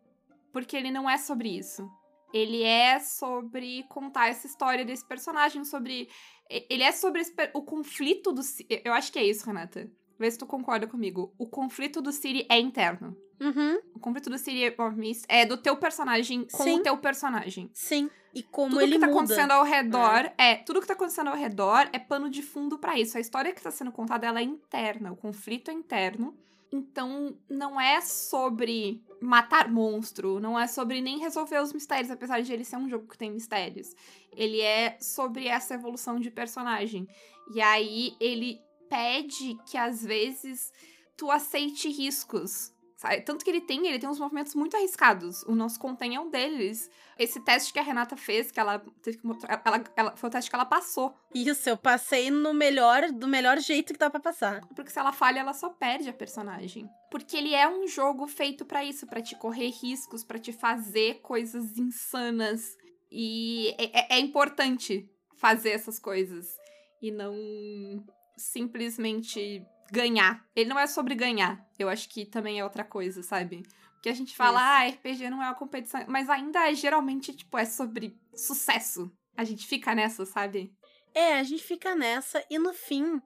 Porque 0.52 0.76
ele 0.76 0.92
não 0.92 1.10
é 1.10 1.18
sobre 1.18 1.50
isso. 1.50 1.90
Ele 2.34 2.64
é 2.64 3.00
sobre 3.00 3.84
contar 3.84 4.30
essa 4.30 4.48
história 4.48 4.86
desse 4.86 5.06
personagem, 5.06 5.64
sobre. 5.66 6.10
Ele 6.50 6.84
é 6.84 6.92
sobre 6.92 7.22
esse, 7.22 7.34
o 7.54 7.62
conflito 7.62 8.32
do. 8.32 8.42
Eu 8.84 8.94
acho 8.94 9.12
que 9.12 9.20
é 9.20 9.24
isso, 9.24 9.46
Renata. 9.46 9.90
Vê 10.18 10.30
se 10.30 10.38
tu 10.38 10.46
concorda 10.46 10.88
comigo. 10.88 11.34
O 11.38 11.48
conflito 11.48 12.02
do 12.02 12.12
City 12.12 12.46
é 12.50 12.60
interno. 12.60 13.18
Uhum. 13.42 13.80
O 13.96 14.00
conflito 14.00 14.30
do 14.30 14.38
City 14.38 14.72
of 14.80 14.96
Mist 14.96 15.26
é 15.28 15.48
do 15.48 15.58
teu 15.58 15.76
personagem 15.76 16.46
com 16.52 16.64
Sim. 16.64 16.80
o 16.80 16.84
teu 16.84 16.96
personagem. 16.98 17.72
Sim. 17.74 18.08
E 18.34 18.44
como 18.44 18.70
tudo 18.70 18.82
ele 18.82 18.94
que 18.94 19.00
tá 19.00 19.08
muda. 19.08 19.18
acontecendo 19.18 19.52
ao 19.52 19.64
redor 19.64 20.32
é. 20.38 20.56
tudo 20.58 20.80
que 20.80 20.88
tá 20.88 20.94
acontecendo 20.94 21.30
ao 21.30 21.36
redor 21.36 21.90
é 21.92 21.98
pano 21.98 22.30
de 22.30 22.44
fundo 22.44 22.78
pra 22.78 22.98
isso. 23.00 23.18
A 23.18 23.20
história 23.20 23.52
que 23.52 23.62
tá 23.62 23.72
sendo 23.72 23.92
contada 23.92 24.28
ela 24.28 24.40
é 24.40 24.44
interna, 24.44 25.12
o 25.12 25.18
conflito 25.18 25.72
é 25.72 25.74
interno. 25.74 26.38
Então 26.72 27.36
não 27.50 27.82
é 27.82 28.00
sobre 28.00 29.04
matar 29.20 29.70
monstro, 29.70 30.40
não 30.40 30.58
é 30.58 30.68
sobre 30.68 31.02
nem 31.02 31.20
resolver 31.20 31.60
os 31.62 31.74
mistérios, 31.74 32.12
apesar 32.12 32.42
de 32.42 32.54
ele 32.54 32.64
ser 32.64 32.78
um 32.78 32.88
jogo 32.88 33.08
que 33.08 33.18
tem 33.18 33.32
mistérios. 33.32 33.94
Ele 34.38 34.62
é 34.62 34.98
sobre 35.02 35.48
essa 35.48 35.74
evolução 35.74 36.20
de 36.20 36.32
personagem. 36.32 37.08
E 37.54 37.60
aí 37.60 38.16
ele 38.22 38.62
pede 38.88 39.58
que 39.66 39.78
às 39.78 40.06
vezes 40.06 40.72
tu 41.18 41.30
aceite 41.30 41.90
riscos. 41.90 42.71
Sabe? 43.02 43.20
Tanto 43.22 43.44
que 43.44 43.50
ele 43.50 43.62
tem, 43.62 43.88
ele 43.88 43.98
tem 43.98 44.08
uns 44.08 44.20
movimentos 44.20 44.54
muito 44.54 44.78
arriscados. 44.78 45.42
O 45.48 45.56
nosso 45.56 45.80
contém 45.80 46.14
é 46.14 46.20
um 46.20 46.30
deles. 46.30 46.88
Esse 47.18 47.40
teste 47.40 47.74
que 47.74 47.80
a 47.80 47.82
Renata 47.82 48.16
fez, 48.16 48.52
que 48.52 48.60
ela 48.60 48.78
teve 49.02 49.18
que 49.18 49.26
mostrar, 49.26 49.60
ela, 49.66 49.84
ela, 49.96 50.16
foi 50.16 50.30
o 50.30 50.32
teste 50.32 50.52
que 50.52 50.56
ela 50.56 50.66
passou. 50.66 51.12
Isso, 51.34 51.68
eu 51.68 51.76
passei 51.76 52.30
no 52.30 52.54
melhor, 52.54 53.12
do 53.12 53.28
melhor 53.28 53.58
jeito 53.58 53.92
que 53.92 53.98
dá 53.98 54.08
pra 54.08 54.20
passar. 54.20 54.62
Porque 54.76 54.92
se 54.92 55.00
ela 55.00 55.12
falha, 55.12 55.40
ela 55.40 55.52
só 55.52 55.70
perde 55.70 56.10
a 56.10 56.14
personagem. 56.14 56.88
Porque 57.10 57.36
ele 57.36 57.56
é 57.56 57.68
um 57.68 57.88
jogo 57.88 58.28
feito 58.28 58.66
para 58.66 58.86
isso, 58.86 59.08
para 59.08 59.20
te 59.20 59.36
correr 59.36 59.72
riscos, 59.72 60.24
para 60.24 60.38
te 60.38 60.54
fazer 60.54 61.22
coisas 61.22 61.80
insanas. 61.80 62.78
E 63.12 63.74
é, 63.80 64.14
é, 64.14 64.18
é 64.18 64.20
importante 64.20 65.10
fazer 65.38 65.72
essas 65.72 65.98
coisas. 65.98 66.56
E 67.02 67.10
não 67.10 68.06
simplesmente 68.38 69.66
ganhar. 69.92 70.44
Ele 70.56 70.70
não 70.70 70.80
é 70.80 70.88
sobre 70.88 71.14
ganhar. 71.14 71.64
Eu 71.78 71.90
acho 71.90 72.08
que 72.10 72.26
também 72.26 72.60
é 72.60 72.64
outra 72.64 72.84
coisa, 72.84 73.22
sabe? 73.22 73.64
Porque 73.94 74.10
a 74.10 74.14
gente 74.14 74.36
fala, 74.36 74.60
ah, 74.60 74.88
RPG 74.88 75.30
não 75.30 75.44
é 75.44 75.48
uma 75.48 75.56
competição, 75.56 76.04
mas 76.08 76.28
ainda 76.30 76.72
é, 76.72 76.74
geralmente, 76.74 77.36
tipo, 77.36 77.56
é 77.58 77.66
sobre 77.66 78.18
sucesso. 78.34 79.12
A 79.38 79.44
gente 79.44 79.68
fica 79.68 79.94
nessa, 79.94 80.26
sabe? 80.26 80.74
É, 81.14 81.36
a 81.36 81.44
gente 81.44 81.62
fica 81.62 81.94
nessa 81.94 82.44
e 82.50 82.58
no 82.58 82.74
fim 82.74 83.22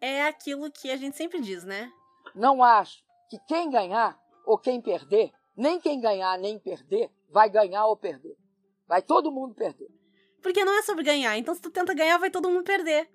é 0.00 0.26
aquilo 0.26 0.72
que 0.72 0.90
a 0.90 0.96
gente 0.96 1.16
sempre 1.16 1.40
diz, 1.40 1.62
né? 1.62 1.92
Não 2.34 2.64
acho 2.64 3.04
que 3.30 3.38
quem 3.46 3.70
ganhar 3.70 4.18
ou 4.44 4.58
quem 4.58 4.80
perder, 4.80 5.30
nem 5.56 5.78
quem 5.78 6.00
ganhar 6.00 6.36
nem 6.38 6.58
perder, 6.58 7.10
vai 7.30 7.48
ganhar 7.48 7.86
ou 7.86 7.96
perder. 7.96 8.36
Vai 8.88 9.02
todo 9.02 9.30
mundo 9.30 9.54
perder. 9.54 9.88
Porque 10.42 10.64
não 10.64 10.76
é 10.76 10.82
sobre 10.82 11.04
ganhar, 11.04 11.36
então 11.38 11.54
se 11.54 11.60
tu 11.60 11.70
tenta 11.70 11.94
ganhar, 11.94 12.18
vai 12.18 12.30
todo 12.30 12.50
mundo 12.50 12.64
perder. 12.64 13.08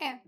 É. 0.00 0.27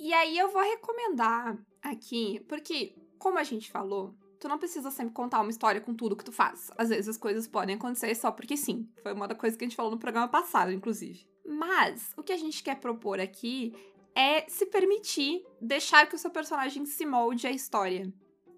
E 0.00 0.14
aí 0.14 0.38
eu 0.38 0.48
vou 0.48 0.62
recomendar 0.62 1.58
aqui, 1.82 2.42
porque, 2.48 2.94
como 3.18 3.36
a 3.36 3.44
gente 3.44 3.70
falou, 3.70 4.14
tu 4.40 4.48
não 4.48 4.58
precisa 4.58 4.90
sempre 4.90 5.12
contar 5.12 5.42
uma 5.42 5.50
história 5.50 5.78
com 5.78 5.94
tudo 5.94 6.16
que 6.16 6.24
tu 6.24 6.32
faz. 6.32 6.70
Às 6.78 6.88
vezes 6.88 7.06
as 7.06 7.16
coisas 7.18 7.46
podem 7.46 7.76
acontecer 7.76 8.14
só 8.14 8.32
porque 8.32 8.56
sim. 8.56 8.88
Foi 9.02 9.12
uma 9.12 9.28
da 9.28 9.34
coisa 9.34 9.58
que 9.58 9.62
a 9.62 9.68
gente 9.68 9.76
falou 9.76 9.92
no 9.92 9.98
programa 9.98 10.26
passado, 10.26 10.72
inclusive. 10.72 11.28
Mas 11.46 12.14
o 12.16 12.22
que 12.22 12.32
a 12.32 12.36
gente 12.38 12.62
quer 12.62 12.80
propor 12.80 13.20
aqui 13.20 13.74
é 14.14 14.48
se 14.48 14.64
permitir 14.64 15.44
deixar 15.60 16.06
que 16.06 16.16
o 16.16 16.18
seu 16.18 16.30
personagem 16.30 16.86
se 16.86 17.04
molde 17.04 17.46
à 17.46 17.50
história. 17.50 18.10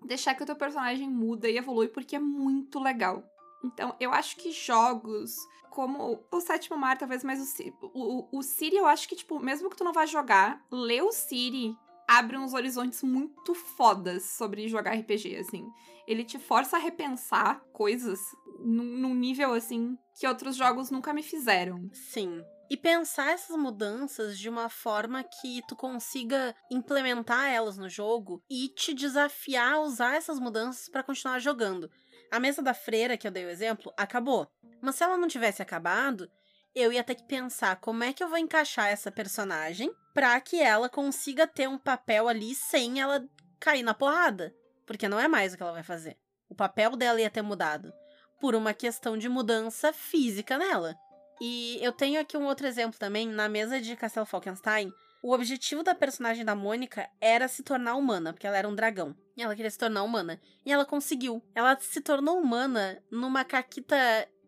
Deixar 0.04 0.36
que 0.36 0.44
o 0.44 0.46
teu 0.46 0.54
personagem 0.54 1.10
muda 1.10 1.50
e 1.50 1.58
evolui, 1.58 1.88
porque 1.88 2.14
é 2.14 2.20
muito 2.20 2.78
legal. 2.78 3.24
Então, 3.64 3.94
eu 4.00 4.12
acho 4.12 4.36
que 4.36 4.50
jogos 4.50 5.36
como 5.70 6.22
o 6.30 6.40
Sétimo 6.40 6.76
Mar, 6.76 6.98
talvez, 6.98 7.24
mas 7.24 7.40
o, 7.40 7.44
Ci- 7.46 7.72
o, 7.82 8.28
o 8.38 8.42
Siri, 8.42 8.76
eu 8.76 8.86
acho 8.86 9.08
que, 9.08 9.16
tipo, 9.16 9.38
mesmo 9.40 9.70
que 9.70 9.76
tu 9.76 9.84
não 9.84 9.92
vá 9.92 10.04
jogar, 10.04 10.62
ler 10.70 11.02
o 11.02 11.12
Siri 11.12 11.74
abre 12.06 12.36
uns 12.36 12.52
horizontes 12.52 13.02
muito 13.02 13.54
fodas 13.54 14.22
sobre 14.24 14.68
jogar 14.68 14.94
RPG, 14.94 15.36
assim. 15.36 15.66
Ele 16.06 16.24
te 16.24 16.38
força 16.38 16.76
a 16.76 16.80
repensar 16.80 17.62
coisas 17.72 18.20
num, 18.58 18.84
num 18.84 19.14
nível, 19.14 19.54
assim, 19.54 19.96
que 20.18 20.26
outros 20.26 20.56
jogos 20.56 20.90
nunca 20.90 21.12
me 21.14 21.22
fizeram. 21.22 21.88
Sim. 21.92 22.42
E 22.68 22.76
pensar 22.76 23.30
essas 23.32 23.56
mudanças 23.56 24.38
de 24.38 24.48
uma 24.48 24.68
forma 24.68 25.22
que 25.22 25.60
tu 25.68 25.76
consiga 25.76 26.54
implementar 26.70 27.50
elas 27.50 27.76
no 27.76 27.88
jogo 27.88 28.42
e 28.50 28.68
te 28.68 28.94
desafiar 28.94 29.74
a 29.74 29.80
usar 29.80 30.14
essas 30.14 30.38
mudanças 30.38 30.88
pra 30.88 31.02
continuar 31.02 31.38
jogando. 31.38 31.90
A 32.32 32.40
mesa 32.40 32.62
da 32.62 32.72
freira, 32.72 33.18
que 33.18 33.28
eu 33.28 33.30
dei 33.30 33.44
o 33.44 33.50
exemplo, 33.50 33.92
acabou. 33.94 34.50
Mas 34.80 34.94
se 34.94 35.04
ela 35.04 35.18
não 35.18 35.28
tivesse 35.28 35.60
acabado, 35.60 36.30
eu 36.74 36.90
ia 36.90 37.04
ter 37.04 37.14
que 37.14 37.24
pensar 37.24 37.76
como 37.76 38.02
é 38.02 38.14
que 38.14 38.24
eu 38.24 38.28
vou 38.30 38.38
encaixar 38.38 38.88
essa 38.88 39.12
personagem 39.12 39.92
pra 40.14 40.40
que 40.40 40.58
ela 40.58 40.88
consiga 40.88 41.46
ter 41.46 41.68
um 41.68 41.76
papel 41.76 42.26
ali 42.26 42.54
sem 42.54 43.02
ela 43.02 43.22
cair 43.60 43.82
na 43.82 43.92
porrada. 43.92 44.56
Porque 44.86 45.08
não 45.08 45.20
é 45.20 45.28
mais 45.28 45.52
o 45.52 45.58
que 45.58 45.62
ela 45.62 45.74
vai 45.74 45.82
fazer. 45.82 46.16
O 46.48 46.54
papel 46.54 46.96
dela 46.96 47.20
ia 47.20 47.28
ter 47.28 47.42
mudado. 47.42 47.92
Por 48.40 48.54
uma 48.54 48.72
questão 48.72 49.18
de 49.18 49.28
mudança 49.28 49.92
física 49.92 50.56
nela. 50.56 50.96
E 51.38 51.78
eu 51.82 51.92
tenho 51.92 52.18
aqui 52.18 52.38
um 52.38 52.46
outro 52.46 52.66
exemplo 52.66 52.98
também, 52.98 53.28
na 53.28 53.46
mesa 53.46 53.78
de 53.78 53.94
Castelo 53.94 54.24
Falkenstein. 54.24 54.90
O 55.22 55.32
objetivo 55.32 55.84
da 55.84 55.94
personagem 55.94 56.44
da 56.44 56.56
Mônica 56.56 57.08
era 57.20 57.46
se 57.46 57.62
tornar 57.62 57.94
humana, 57.94 58.32
porque 58.32 58.46
ela 58.46 58.58
era 58.58 58.68
um 58.68 58.74
dragão. 58.74 59.14
E 59.36 59.42
ela 59.42 59.54
queria 59.54 59.70
se 59.70 59.78
tornar 59.78 60.02
humana. 60.02 60.40
E 60.66 60.72
ela 60.72 60.84
conseguiu. 60.84 61.40
Ela 61.54 61.78
se 61.80 62.00
tornou 62.00 62.40
humana 62.40 63.00
numa 63.08 63.44
caquita 63.44 63.96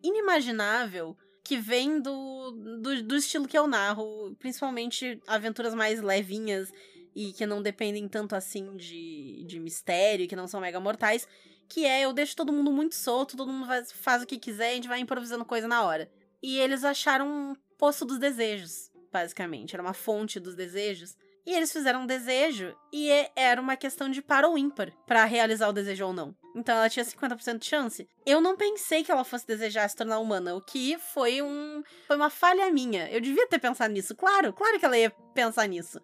inimaginável 0.02 1.16
que 1.44 1.56
vem 1.56 2.00
do, 2.00 2.50
do, 2.80 3.02
do 3.04 3.16
estilo 3.16 3.46
que 3.46 3.56
eu 3.56 3.68
narro, 3.68 4.34
principalmente 4.40 5.20
aventuras 5.28 5.74
mais 5.74 6.02
levinhas 6.02 6.72
e 7.14 7.32
que 7.32 7.46
não 7.46 7.62
dependem 7.62 8.08
tanto 8.08 8.34
assim 8.34 8.76
de, 8.76 9.44
de 9.46 9.60
mistério, 9.60 10.26
que 10.26 10.34
não 10.34 10.48
são 10.48 10.60
mega 10.60 10.80
mortais, 10.80 11.28
que 11.68 11.84
é 11.84 12.00
eu 12.00 12.12
deixo 12.12 12.34
todo 12.34 12.52
mundo 12.52 12.72
muito 12.72 12.94
solto, 12.96 13.36
todo 13.36 13.52
mundo 13.52 13.66
faz, 13.66 13.92
faz 13.92 14.22
o 14.22 14.26
que 14.26 14.38
quiser, 14.38 14.70
a 14.70 14.74
gente 14.74 14.88
vai 14.88 14.98
improvisando 14.98 15.44
coisa 15.44 15.68
na 15.68 15.84
hora. 15.84 16.10
E 16.42 16.58
eles 16.58 16.82
acharam 16.82 17.28
um 17.28 17.54
poço 17.78 18.04
dos 18.04 18.18
desejos, 18.18 18.90
basicamente, 19.14 19.76
era 19.76 19.82
uma 19.82 19.94
fonte 19.94 20.40
dos 20.40 20.56
desejos. 20.56 21.16
E 21.46 21.54
eles 21.54 21.72
fizeram 21.72 22.02
um 22.02 22.06
desejo 22.06 22.74
e 22.92 23.10
era 23.36 23.60
uma 23.60 23.76
questão 23.76 24.10
de 24.10 24.20
par 24.20 24.44
ou 24.44 24.58
ímpar 24.58 24.90
pra 25.06 25.24
realizar 25.24 25.68
o 25.68 25.72
desejo 25.72 26.06
ou 26.06 26.12
não. 26.12 26.34
Então 26.56 26.74
ela 26.74 26.88
tinha 26.88 27.04
50% 27.04 27.58
de 27.58 27.66
chance. 27.66 28.08
Eu 28.26 28.40
não 28.40 28.56
pensei 28.56 29.04
que 29.04 29.12
ela 29.12 29.22
fosse 29.24 29.46
desejar 29.46 29.88
se 29.88 29.94
tornar 29.94 30.18
humana, 30.18 30.54
o 30.54 30.60
que 30.60 30.98
foi 30.98 31.42
um 31.42 31.82
foi 32.08 32.16
uma 32.16 32.30
falha 32.30 32.68
minha. 32.72 33.08
Eu 33.10 33.20
devia 33.20 33.46
ter 33.46 33.60
pensado 33.60 33.92
nisso. 33.92 34.16
Claro, 34.16 34.52
claro 34.52 34.80
que 34.80 34.84
ela 34.84 34.98
ia 34.98 35.10
pensar 35.32 35.68
nisso. 35.68 36.00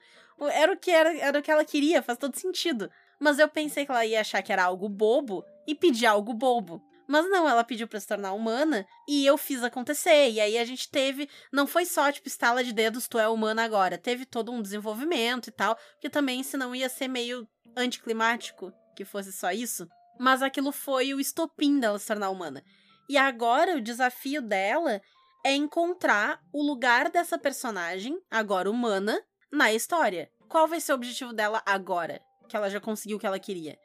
Era 0.52 0.72
o 0.72 0.76
que 0.76 0.90
era, 0.90 1.16
era 1.18 1.38
o 1.38 1.42
que 1.42 1.50
ela 1.50 1.64
queria, 1.64 2.02
faz 2.02 2.18
todo 2.18 2.38
sentido. 2.38 2.90
Mas 3.18 3.38
eu 3.38 3.48
pensei 3.48 3.84
que 3.84 3.90
ela 3.90 4.06
ia 4.06 4.20
achar 4.20 4.42
que 4.42 4.52
era 4.52 4.64
algo 4.64 4.88
bobo 4.88 5.44
e 5.66 5.74
pedir 5.74 6.06
algo 6.06 6.32
bobo. 6.32 6.80
Mas 7.10 7.28
não, 7.28 7.48
ela 7.48 7.64
pediu 7.64 7.88
pra 7.88 7.98
se 7.98 8.06
tornar 8.06 8.32
humana 8.32 8.86
e 9.08 9.26
eu 9.26 9.36
fiz 9.36 9.64
acontecer. 9.64 10.30
E 10.30 10.40
aí 10.40 10.56
a 10.56 10.64
gente 10.64 10.88
teve. 10.88 11.28
Não 11.52 11.66
foi 11.66 11.84
só, 11.84 12.12
tipo, 12.12 12.28
estala 12.28 12.62
de 12.62 12.72
dedos, 12.72 13.08
tu 13.08 13.18
é 13.18 13.28
humana 13.28 13.64
agora. 13.64 13.98
Teve 13.98 14.24
todo 14.24 14.52
um 14.52 14.62
desenvolvimento 14.62 15.48
e 15.48 15.50
tal. 15.50 15.76
Que 16.00 16.08
também, 16.08 16.40
senão 16.44 16.72
ia 16.72 16.88
ser 16.88 17.08
meio 17.08 17.48
anticlimático 17.76 18.72
que 18.94 19.04
fosse 19.04 19.32
só 19.32 19.50
isso. 19.50 19.88
Mas 20.20 20.40
aquilo 20.40 20.70
foi 20.70 21.12
o 21.12 21.18
estopim 21.18 21.80
dela 21.80 21.98
se 21.98 22.06
tornar 22.06 22.30
humana. 22.30 22.62
E 23.08 23.16
agora 23.16 23.76
o 23.76 23.80
desafio 23.80 24.40
dela 24.40 25.02
é 25.44 25.52
encontrar 25.52 26.40
o 26.52 26.62
lugar 26.62 27.10
dessa 27.10 27.36
personagem, 27.36 28.22
agora 28.30 28.70
humana, 28.70 29.20
na 29.50 29.72
história. 29.72 30.30
Qual 30.48 30.68
vai 30.68 30.80
ser 30.80 30.92
o 30.92 30.94
objetivo 30.94 31.32
dela 31.32 31.60
agora? 31.66 32.20
Que 32.48 32.56
ela 32.56 32.70
já 32.70 32.80
conseguiu 32.80 33.16
o 33.16 33.20
que 33.20 33.26
ela 33.26 33.40
queria? 33.40 33.76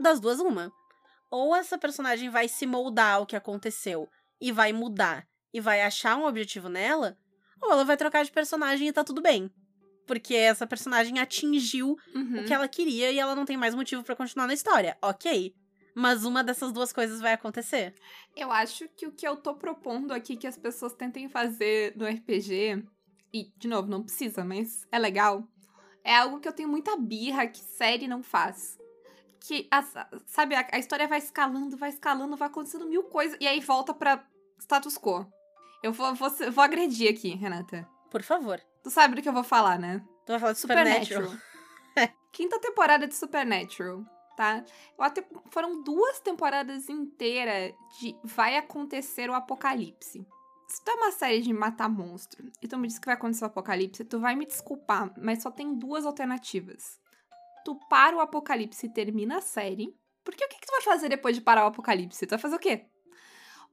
Das 0.00 0.18
duas, 0.18 0.40
uma. 0.40 0.72
Ou 1.32 1.56
essa 1.56 1.78
personagem 1.78 2.28
vai 2.28 2.46
se 2.46 2.66
moldar 2.66 3.14
ao 3.14 3.24
que 3.26 3.34
aconteceu 3.34 4.06
e 4.38 4.52
vai 4.52 4.70
mudar 4.70 5.26
e 5.50 5.60
vai 5.60 5.80
achar 5.80 6.14
um 6.18 6.26
objetivo 6.26 6.68
nela, 6.68 7.16
ou 7.58 7.72
ela 7.72 7.86
vai 7.86 7.96
trocar 7.96 8.22
de 8.22 8.30
personagem 8.30 8.86
e 8.88 8.92
tá 8.92 9.02
tudo 9.02 9.22
bem. 9.22 9.50
Porque 10.06 10.34
essa 10.34 10.66
personagem 10.66 11.18
atingiu 11.18 11.96
Uhum. 12.14 12.40
o 12.40 12.44
que 12.44 12.52
ela 12.52 12.68
queria 12.68 13.10
e 13.10 13.18
ela 13.18 13.34
não 13.34 13.46
tem 13.46 13.56
mais 13.56 13.74
motivo 13.74 14.02
pra 14.04 14.14
continuar 14.14 14.46
na 14.46 14.52
história. 14.52 14.98
Ok. 15.00 15.54
Mas 15.94 16.24
uma 16.26 16.44
dessas 16.44 16.70
duas 16.70 16.92
coisas 16.92 17.18
vai 17.20 17.32
acontecer. 17.32 17.94
Eu 18.36 18.52
acho 18.52 18.86
que 18.90 19.06
o 19.06 19.12
que 19.12 19.26
eu 19.26 19.36
tô 19.36 19.54
propondo 19.54 20.12
aqui 20.12 20.36
que 20.36 20.46
as 20.46 20.58
pessoas 20.58 20.92
tentem 20.92 21.30
fazer 21.30 21.96
no 21.96 22.04
RPG, 22.06 22.84
e, 23.32 23.50
de 23.56 23.68
novo, 23.68 23.88
não 23.88 24.02
precisa, 24.02 24.44
mas 24.44 24.86
é 24.92 24.98
legal, 24.98 25.48
é 26.04 26.14
algo 26.14 26.40
que 26.40 26.48
eu 26.48 26.52
tenho 26.52 26.68
muita 26.68 26.94
birra 26.96 27.46
que 27.46 27.60
série 27.60 28.06
não 28.06 28.22
faz. 28.22 28.76
Que, 29.44 29.66
as- 29.70 29.94
sabe, 30.26 30.54
a, 30.54 30.66
a 30.72 30.78
história 30.78 31.08
vai 31.08 31.18
escalando, 31.18 31.76
vai 31.76 31.88
escalando, 31.90 32.36
vai 32.36 32.48
acontecendo 32.48 32.86
mil 32.86 33.02
coisas, 33.04 33.36
e 33.40 33.46
aí 33.46 33.60
volta 33.60 33.92
pra 33.92 34.24
status 34.60 34.96
quo. 34.96 35.26
Eu 35.82 35.92
vou, 35.92 36.14
vou, 36.14 36.30
vou 36.52 36.62
agredir 36.64 37.10
aqui, 37.12 37.34
Renata. 37.34 37.88
Por 38.10 38.22
favor. 38.22 38.60
Tu 38.84 38.90
sabe 38.90 39.16
do 39.16 39.22
que 39.22 39.28
eu 39.28 39.32
vou 39.32 39.42
falar, 39.42 39.78
né? 39.78 40.00
Tu 40.24 40.30
vai 40.32 40.38
falar 40.38 40.52
de 40.52 40.58
Supernatural. 40.60 41.32
Quinta 42.32 42.58
temporada 42.60 43.06
de 43.08 43.14
Supernatural, 43.14 44.04
tá? 44.36 44.64
Foram 45.50 45.82
duas 45.82 46.20
temporadas 46.20 46.88
inteiras 46.88 47.74
de 48.00 48.16
vai 48.22 48.56
acontecer 48.56 49.28
o 49.28 49.34
apocalipse. 49.34 50.24
Se 50.68 50.82
tu 50.84 50.90
é 50.90 50.94
uma 50.94 51.10
série 51.10 51.42
de 51.42 51.52
matar 51.52 51.88
monstro 51.88 52.50
e 52.62 52.68
tu 52.68 52.78
me 52.78 52.88
diz 52.88 52.98
que 52.98 53.04
vai 53.06 53.14
acontecer 53.14 53.44
o 53.44 53.48
apocalipse, 53.48 54.04
tu 54.04 54.18
vai 54.20 54.34
me 54.34 54.46
desculpar, 54.46 55.12
mas 55.18 55.42
só 55.42 55.50
tem 55.50 55.74
duas 55.74 56.06
alternativas. 56.06 56.98
Tu 57.64 57.74
para 57.88 58.16
o 58.16 58.20
apocalipse 58.20 58.86
e 58.86 58.92
termina 58.92 59.38
a 59.38 59.40
série. 59.40 59.96
Porque 60.24 60.44
o 60.44 60.48
que, 60.48 60.58
que 60.60 60.66
tu 60.66 60.72
vai 60.72 60.82
fazer 60.82 61.08
depois 61.08 61.34
de 61.34 61.42
parar 61.42 61.64
o 61.64 61.68
apocalipse? 61.68 62.26
Tu 62.26 62.30
vai 62.30 62.38
fazer 62.38 62.56
o 62.56 62.58
quê? 62.58 62.86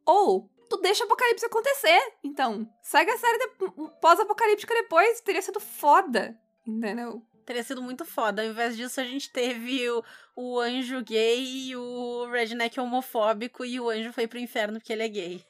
Ou 0.06 0.50
tu 0.70 0.78
deixa 0.78 1.04
o 1.04 1.06
apocalipse 1.06 1.46
acontecer. 1.46 2.00
Então, 2.24 2.70
segue 2.82 3.12
a 3.12 3.18
série 3.18 3.38
de... 3.38 3.48
pós-apocalíptica 4.02 4.74
depois. 4.74 5.22
Teria 5.22 5.42
sido 5.42 5.60
foda. 5.60 6.40
Entendeu? 6.66 7.26
Teria 7.46 7.64
sido 7.64 7.82
muito 7.82 8.06
foda. 8.06 8.42
Ao 8.42 8.48
invés 8.48 8.78
disso, 8.78 9.02
a 9.02 9.04
gente 9.04 9.32
teve 9.32 9.90
o, 9.90 10.04
o 10.36 10.60
anjo 10.60 11.02
gay 11.04 11.44
e 11.44 11.76
o 11.76 12.30
redneck 12.32 12.80
homofóbico 12.80 13.66
e 13.66 13.80
o 13.80 13.90
anjo 13.90 14.14
foi 14.14 14.28
pro 14.28 14.38
inferno 14.38 14.80
porque 14.80 14.94
ele 14.94 15.04
é 15.04 15.10
gay. 15.10 15.46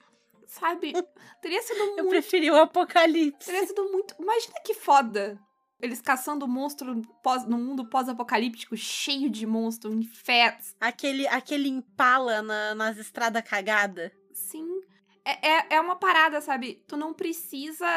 Sabe? 0.46 0.94
Teria 1.42 1.62
sido 1.62 1.78
muito. 1.86 2.00
Eu 2.00 2.08
preferi 2.08 2.50
o 2.50 2.56
apocalipse. 2.56 3.46
Teria 3.46 3.68
sido 3.68 3.84
muito. 3.92 4.16
Imagina 4.20 4.56
que 4.66 4.74
foda. 4.74 5.38
Eles 5.82 6.02
caçando 6.02 6.48
monstro 6.48 7.02
pós, 7.24 7.46
no 7.46 7.58
mundo 7.58 7.86
pós-apocalíptico, 7.86 8.76
cheio 8.76 9.30
de 9.30 9.46
monstros, 9.46 9.94
infernos. 9.94 10.76
Aquele, 10.80 11.28
aquele 11.28 11.70
impala 11.70 12.42
na, 12.42 12.76
nas 12.76 12.98
estradas 12.98 13.44
cagadas. 13.44 14.12
Sim. 14.34 14.82
É, 15.24 15.50
é, 15.50 15.66
é 15.76 15.82
uma 15.82 15.96
parada, 15.96 16.42
sabe? 16.42 16.84
Tu 16.88 16.98
não 16.98 17.14
precisa 17.14 17.88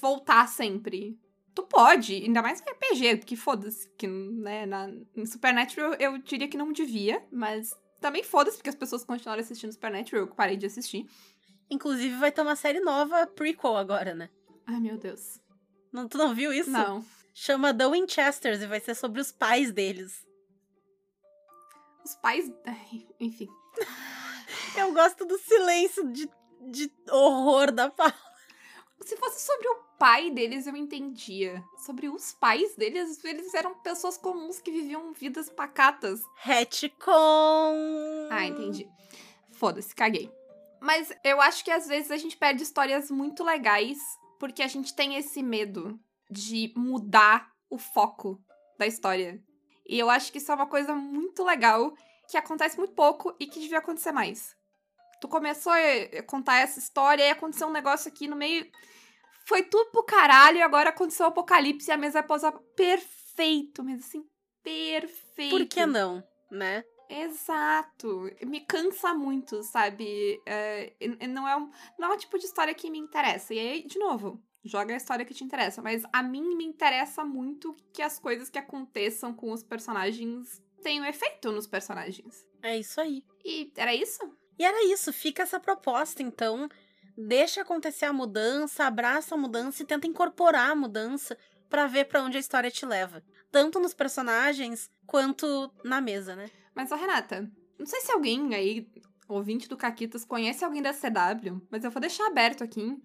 voltar 0.00 0.48
sempre 0.48 1.18
tu 1.54 1.62
pode, 1.62 2.14
ainda 2.14 2.42
mais 2.42 2.60
em 2.60 2.64
RPG, 2.64 3.16
porque 3.18 3.36
foda-se, 3.36 3.88
que, 3.90 4.06
né, 4.06 4.66
na, 4.66 4.90
em 5.16 5.26
Supernatural 5.26 5.94
eu 5.98 6.18
diria 6.18 6.48
que 6.48 6.56
não 6.56 6.72
devia, 6.72 7.22
mas 7.30 7.76
também 8.00 8.22
foda-se, 8.22 8.56
porque 8.56 8.70
as 8.70 8.74
pessoas 8.74 9.04
continuaram 9.04 9.42
assistindo 9.42 9.72
Supernatural, 9.72 10.26
eu 10.26 10.34
parei 10.34 10.56
de 10.56 10.66
assistir. 10.66 11.06
Inclusive 11.70 12.16
vai 12.16 12.32
ter 12.32 12.40
uma 12.40 12.56
série 12.56 12.80
nova, 12.80 13.26
prequel 13.26 13.76
agora, 13.76 14.14
né? 14.14 14.30
Ai, 14.66 14.80
meu 14.80 14.96
Deus. 14.96 15.40
Não, 15.92 16.08
tu 16.08 16.18
não 16.18 16.34
viu 16.34 16.52
isso? 16.52 16.70
Não. 16.70 17.04
Chama 17.42 17.72
The 17.72 17.86
Winchesters 17.86 18.60
e 18.60 18.66
vai 18.66 18.80
ser 18.80 18.94
sobre 18.94 19.18
os 19.18 19.32
pais 19.32 19.72
deles. 19.72 20.26
Os 22.04 22.14
pais. 22.16 22.52
Ai, 22.66 23.08
enfim. 23.18 23.48
eu 24.76 24.92
gosto 24.92 25.24
do 25.24 25.38
silêncio 25.38 26.06
de, 26.12 26.30
de 26.68 26.92
horror 27.10 27.72
da 27.72 27.88
Paula. 27.88 28.14
Se 29.00 29.16
fosse 29.16 29.40
sobre 29.40 29.66
o 29.68 29.76
pai 29.98 30.30
deles, 30.30 30.66
eu 30.66 30.76
entendia. 30.76 31.64
Sobre 31.78 32.10
os 32.10 32.34
pais 32.34 32.76
deles, 32.76 33.24
eles 33.24 33.54
eram 33.54 33.74
pessoas 33.76 34.18
comuns 34.18 34.60
que 34.60 34.70
viviam 34.70 35.14
vidas 35.14 35.48
pacatas. 35.48 36.20
Retcon! 36.42 37.08
Ah, 38.30 38.44
entendi. 38.44 38.86
Foda-se, 39.52 39.94
caguei. 39.94 40.30
Mas 40.78 41.10
eu 41.24 41.40
acho 41.40 41.64
que 41.64 41.70
às 41.70 41.86
vezes 41.86 42.10
a 42.10 42.18
gente 42.18 42.36
perde 42.36 42.62
histórias 42.62 43.10
muito 43.10 43.42
legais 43.42 43.96
porque 44.38 44.62
a 44.62 44.68
gente 44.68 44.94
tem 44.94 45.16
esse 45.16 45.42
medo 45.42 45.98
de 46.30 46.72
mudar 46.76 47.50
o 47.68 47.78
foco 47.78 48.42
da 48.78 48.86
história. 48.86 49.42
E 49.86 49.98
eu 49.98 50.08
acho 50.08 50.30
que 50.30 50.38
isso 50.38 50.52
é 50.52 50.54
uma 50.54 50.66
coisa 50.66 50.94
muito 50.94 51.42
legal 51.42 51.92
que 52.28 52.36
acontece 52.36 52.78
muito 52.78 52.94
pouco 52.94 53.34
e 53.40 53.46
que 53.46 53.60
devia 53.60 53.78
acontecer 53.78 54.12
mais. 54.12 54.56
Tu 55.20 55.28
começou 55.28 55.72
a 55.72 56.22
contar 56.22 56.60
essa 56.60 56.78
história 56.78 57.24
e 57.24 57.30
aconteceu 57.30 57.66
um 57.66 57.72
negócio 57.72 58.08
aqui 58.10 58.28
no 58.28 58.36
meio. 58.36 58.70
Foi 59.44 59.62
tudo 59.62 59.90
pro 59.90 60.04
caralho 60.04 60.58
e 60.58 60.62
agora 60.62 60.90
aconteceu 60.90 61.26
o 61.26 61.28
apocalipse 61.28 61.90
e 61.90 61.92
a 61.92 61.96
mesa 61.96 62.20
é 62.20 62.22
pousar 62.22 62.52
perfeito, 62.76 63.82
mas 63.82 64.00
assim, 64.00 64.24
perfeito. 64.62 65.50
Por 65.50 65.66
que 65.66 65.84
não, 65.84 66.22
né? 66.50 66.84
Exato. 67.08 68.30
Me 68.46 68.60
cansa 68.60 69.12
muito, 69.12 69.62
sabe? 69.64 70.40
É, 70.46 70.94
não, 71.28 71.46
é 71.48 71.56
um, 71.56 71.68
não 71.98 72.12
é 72.12 72.14
o 72.14 72.18
tipo 72.18 72.38
de 72.38 72.46
história 72.46 72.72
que 72.72 72.88
me 72.88 72.98
interessa. 72.98 73.52
E 73.52 73.58
aí, 73.58 73.86
de 73.86 73.98
novo, 73.98 74.40
joga 74.64 74.94
a 74.94 74.96
história 74.96 75.24
que 75.24 75.34
te 75.34 75.44
interessa. 75.44 75.82
Mas 75.82 76.02
a 76.12 76.22
mim 76.22 76.56
me 76.56 76.64
interessa 76.64 77.24
muito 77.24 77.76
que 77.92 78.02
as 78.02 78.18
coisas 78.18 78.50
que 78.50 78.58
aconteçam 78.58 79.32
com 79.32 79.52
os 79.52 79.62
personagens 79.62 80.62
tenham 80.82 81.04
efeito 81.04 81.52
nos 81.52 81.66
personagens. 81.66 82.46
É 82.62 82.78
isso 82.78 83.00
aí. 83.00 83.24
E 83.44 83.72
era 83.76 83.94
isso? 83.94 84.20
E 84.58 84.64
era 84.64 84.84
isso. 84.84 85.12
Fica 85.12 85.42
essa 85.42 85.60
proposta, 85.60 86.22
então. 86.22 86.68
Deixa 87.16 87.60
acontecer 87.60 88.06
a 88.06 88.12
mudança, 88.12 88.84
abraça 88.84 89.34
a 89.34 89.38
mudança 89.38 89.82
e 89.82 89.86
tenta 89.86 90.06
incorporar 90.06 90.70
a 90.70 90.76
mudança 90.76 91.36
para 91.68 91.86
ver 91.86 92.06
para 92.06 92.22
onde 92.22 92.36
a 92.36 92.40
história 92.40 92.70
te 92.70 92.86
leva. 92.86 93.22
Tanto 93.50 93.78
nos 93.78 93.92
personagens 93.92 94.90
quanto 95.06 95.70
na 95.84 96.00
mesa, 96.00 96.34
né? 96.34 96.50
Mas, 96.74 96.90
ó, 96.92 96.96
Renata, 96.96 97.50
não 97.78 97.84
sei 97.84 98.00
se 98.00 98.12
alguém 98.12 98.54
aí, 98.54 98.88
ouvinte 99.28 99.68
do 99.68 99.76
Caquitas, 99.76 100.24
conhece 100.24 100.64
alguém 100.64 100.80
da 100.80 100.94
CW, 100.94 101.60
mas 101.70 101.84
eu 101.84 101.90
vou 101.90 102.00
deixar 102.00 102.26
aberto 102.26 102.64
aqui 102.64 102.96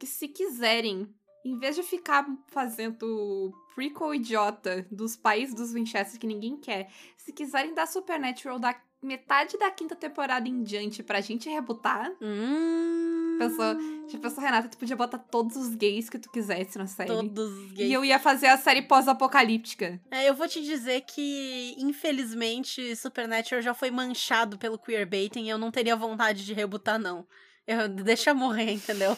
que 0.00 0.06
se 0.06 0.26
quiserem, 0.26 1.06
em 1.44 1.58
vez 1.58 1.76
de 1.76 1.82
ficar 1.82 2.26
fazendo 2.48 3.52
prequel 3.74 4.14
idiota 4.14 4.86
dos 4.90 5.14
países 5.14 5.54
dos 5.54 5.74
Winchester 5.74 6.18
que 6.18 6.26
ninguém 6.26 6.56
quer, 6.56 6.90
se 7.18 7.32
quiserem 7.32 7.74
dar 7.74 7.86
Supernatural 7.86 8.58
da 8.58 8.74
metade 9.02 9.58
da 9.58 9.70
quinta 9.70 9.94
temporada 9.94 10.48
em 10.48 10.62
diante 10.62 11.02
pra 11.02 11.20
gente 11.20 11.48
rebutar. 11.48 12.10
Hum. 12.20 13.36
Pensou, 13.38 13.76
tipo, 14.06 14.22
pensou, 14.22 14.42
Renata, 14.42 14.68
tu 14.68 14.76
podia 14.76 14.96
botar 14.96 15.18
todos 15.18 15.56
os 15.56 15.74
gays 15.74 16.10
que 16.10 16.18
tu 16.18 16.30
quisesse 16.30 16.76
na 16.76 16.86
série. 16.86 17.08
Todos 17.08 17.50
os 17.50 17.72
gays. 17.72 17.90
E 17.90 17.92
eu 17.92 18.04
ia 18.04 18.18
fazer 18.18 18.48
a 18.48 18.58
série 18.58 18.82
pós-apocalíptica. 18.82 20.00
É, 20.10 20.28
eu 20.28 20.34
vou 20.34 20.46
te 20.48 20.62
dizer 20.62 21.02
que, 21.02 21.74
infelizmente, 21.78 22.94
Supernatural 22.96 23.62
já 23.62 23.72
foi 23.72 23.90
manchado 23.90 24.58
pelo 24.58 24.78
queerbaiting 24.78 25.44
e 25.44 25.48
eu 25.50 25.58
não 25.58 25.70
teria 25.70 25.96
vontade 25.96 26.44
de 26.44 26.52
rebutar, 26.52 26.98
não. 26.98 27.26
Eu, 27.66 27.88
deixa 27.88 28.34
morrer, 28.34 28.72
entendeu? 28.72 29.16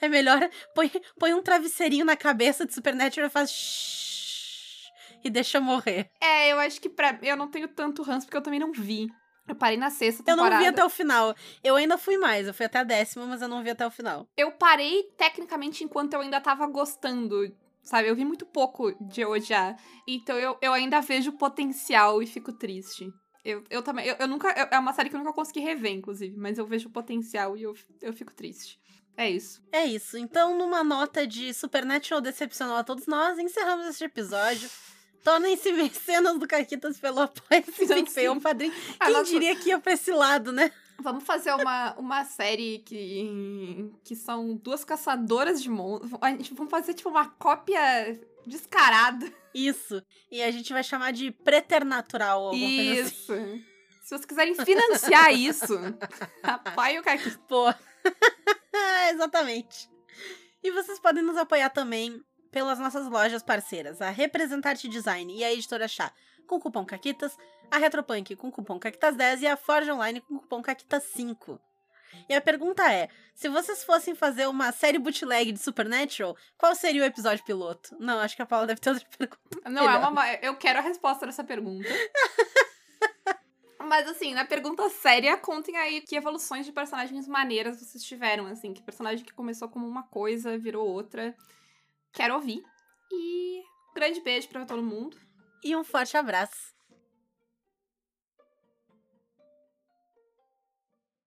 É 0.00 0.08
melhor. 0.08 0.48
Põe, 0.74 0.90
põe 1.18 1.34
um 1.34 1.42
travesseirinho 1.42 2.04
na 2.04 2.16
cabeça 2.16 2.66
de 2.66 2.74
Supernatural 2.74 3.28
e 3.28 3.30
faz. 3.30 3.50
Shhh, 3.50 4.90
e 5.24 5.30
deixa 5.30 5.60
morrer. 5.60 6.10
É, 6.20 6.52
eu 6.52 6.58
acho 6.58 6.80
que 6.80 6.88
pra. 6.88 7.18
Eu 7.22 7.36
não 7.36 7.48
tenho 7.48 7.68
tanto 7.68 8.02
ranço 8.02 8.26
porque 8.26 8.36
eu 8.36 8.42
também 8.42 8.60
não 8.60 8.72
vi. 8.72 9.08
Eu 9.48 9.56
parei 9.56 9.76
na 9.76 9.90
sexta 9.90 10.22
temporada. 10.22 10.54
Eu 10.54 10.58
não 10.58 10.62
vi 10.62 10.68
até 10.68 10.84
o 10.84 10.88
final. 10.88 11.34
Eu 11.62 11.76
ainda 11.76 11.98
fui 11.98 12.16
mais, 12.16 12.46
eu 12.46 12.54
fui 12.54 12.64
até 12.66 12.78
a 12.78 12.84
décima, 12.84 13.26
mas 13.26 13.42
eu 13.42 13.48
não 13.48 13.62
vi 13.62 13.70
até 13.70 13.86
o 13.86 13.90
final. 13.90 14.26
Eu 14.36 14.52
parei 14.52 15.02
tecnicamente 15.16 15.82
enquanto 15.82 16.14
eu 16.14 16.20
ainda 16.20 16.40
tava 16.40 16.66
gostando, 16.66 17.52
sabe? 17.82 18.08
Eu 18.08 18.14
vi 18.14 18.24
muito 18.24 18.46
pouco 18.46 18.92
de 19.00 19.24
odiar. 19.24 19.76
Então 20.06 20.36
eu, 20.36 20.56
eu 20.60 20.72
ainda 20.72 21.00
vejo 21.00 21.32
potencial 21.32 22.22
e 22.22 22.26
fico 22.26 22.52
triste. 22.52 23.12
Eu, 23.44 23.64
eu 23.68 23.82
também. 23.82 24.06
Eu, 24.06 24.16
eu 24.20 24.28
nunca. 24.28 24.48
Eu, 24.50 24.68
é 24.70 24.78
uma 24.78 24.92
série 24.92 25.10
que 25.10 25.16
eu 25.16 25.18
nunca 25.18 25.32
consegui 25.32 25.60
rever, 25.60 25.92
inclusive, 25.92 26.36
mas 26.36 26.58
eu 26.58 26.66
vejo 26.66 26.88
potencial 26.90 27.56
e 27.56 27.62
eu, 27.62 27.74
eu 28.00 28.12
fico 28.12 28.32
triste. 28.32 28.78
É 29.16 29.30
isso. 29.30 29.62
É 29.70 29.84
isso. 29.84 30.16
Então, 30.16 30.56
numa 30.56 30.82
nota 30.82 31.26
de 31.26 31.52
Supernatural 31.52 32.20
decepcionou 32.20 32.76
a 32.76 32.84
todos 32.84 33.06
nós, 33.06 33.38
encerramos 33.38 33.86
este 33.86 34.04
episódio. 34.04 34.68
Tornem-se 35.22 35.70
mecenas 35.72 36.38
do 36.38 36.46
Caquitas 36.46 36.98
pelo 36.98 37.20
apoio 37.20 37.62
PicPay 37.62 38.28
ou 38.28 38.40
Padrinho. 38.40 38.74
Ah, 38.98 39.06
Quem 39.06 39.14
nossa... 39.14 39.30
diria 39.30 39.56
que 39.56 39.68
ia 39.68 39.78
pra 39.78 39.92
esse 39.92 40.10
lado, 40.10 40.50
né? 40.52 40.72
Vamos 40.98 41.24
fazer 41.24 41.52
uma, 41.54 41.94
uma 41.94 42.24
série 42.24 42.78
que, 42.80 43.90
que 44.04 44.14
são 44.14 44.54
duas 44.56 44.84
caçadoras 44.84 45.62
de 45.62 45.68
monstros. 45.68 46.10
Vamos 46.52 46.70
fazer, 46.70 46.94
tipo, 46.94 47.08
uma 47.08 47.28
cópia 47.28 48.20
descarada. 48.46 49.32
Isso. 49.54 50.02
E 50.30 50.42
a 50.42 50.50
gente 50.50 50.72
vai 50.72 50.82
chamar 50.82 51.12
de 51.12 51.30
Preternatural. 51.30 52.50
Assim. 52.50 52.92
Isso. 52.92 53.32
Assim. 53.32 53.64
Se 54.02 54.08
vocês 54.10 54.24
quiserem 54.24 54.54
financiar 54.54 55.32
isso, 55.32 55.74
apoie 56.42 56.98
o 56.98 57.02
Caquitas. 57.02 57.38
Pô. 57.48 57.72
Exatamente. 59.10 59.90
E 60.62 60.70
vocês 60.70 60.98
podem 60.98 61.22
nos 61.22 61.36
apoiar 61.36 61.70
também 61.70 62.22
pelas 62.50 62.78
nossas 62.78 63.08
lojas 63.08 63.42
parceiras, 63.42 64.00
a 64.00 64.10
Representarte 64.10 64.88
Design 64.88 65.34
e 65.34 65.42
a 65.42 65.52
Editora 65.52 65.88
Chá, 65.88 66.12
com 66.46 66.60
cupom 66.60 66.84
CAQUITAS, 66.84 67.36
a 67.70 67.78
Retropunk 67.78 68.36
com 68.36 68.50
cupom 68.52 68.78
CAQUITAS10 68.78 69.40
e 69.40 69.46
a 69.46 69.56
Forge 69.56 69.90
Online 69.90 70.20
com 70.20 70.38
cupom 70.38 70.62
CAQUITAS5. 70.62 71.58
E 72.28 72.34
a 72.34 72.40
pergunta 72.40 72.92
é: 72.92 73.08
se 73.34 73.48
vocês 73.48 73.82
fossem 73.84 74.14
fazer 74.14 74.46
uma 74.46 74.70
série 74.70 74.98
bootleg 74.98 75.52
de 75.52 75.58
Supernatural, 75.58 76.36
qual 76.58 76.74
seria 76.74 77.02
o 77.02 77.06
episódio 77.06 77.44
piloto? 77.44 77.96
Não, 77.98 78.20
acho 78.20 78.36
que 78.36 78.42
a 78.42 78.46
Paula 78.46 78.66
deve 78.66 78.80
ter 78.80 78.90
outra 78.90 79.06
pergunta. 79.16 79.70
Não, 79.70 79.88
é 79.88 79.96
uma. 79.96 80.34
Eu 80.34 80.56
quero 80.56 80.78
a 80.78 80.82
resposta 80.82 81.26
dessa 81.26 81.42
pergunta. 81.42 81.88
Mas 83.86 84.08
assim, 84.08 84.34
na 84.34 84.44
pergunta 84.44 84.88
séria, 84.88 85.36
contem 85.36 85.76
aí 85.76 86.00
que 86.00 86.16
evoluções 86.16 86.64
de 86.64 86.72
personagens 86.72 87.26
maneiras 87.26 87.80
vocês 87.80 88.04
tiveram, 88.04 88.46
assim, 88.46 88.72
que 88.72 88.82
personagem 88.82 89.24
que 89.24 89.32
começou 89.32 89.68
como 89.68 89.86
uma 89.86 90.04
coisa 90.04 90.56
virou 90.56 90.86
outra. 90.86 91.34
Quero 92.12 92.34
ouvir. 92.34 92.62
E 93.10 93.60
um 93.90 93.94
grande 93.94 94.20
beijo 94.20 94.48
para 94.48 94.64
todo 94.64 94.82
mundo. 94.82 95.16
E 95.64 95.76
um 95.76 95.84
forte 95.84 96.16
abraço. 96.16 96.71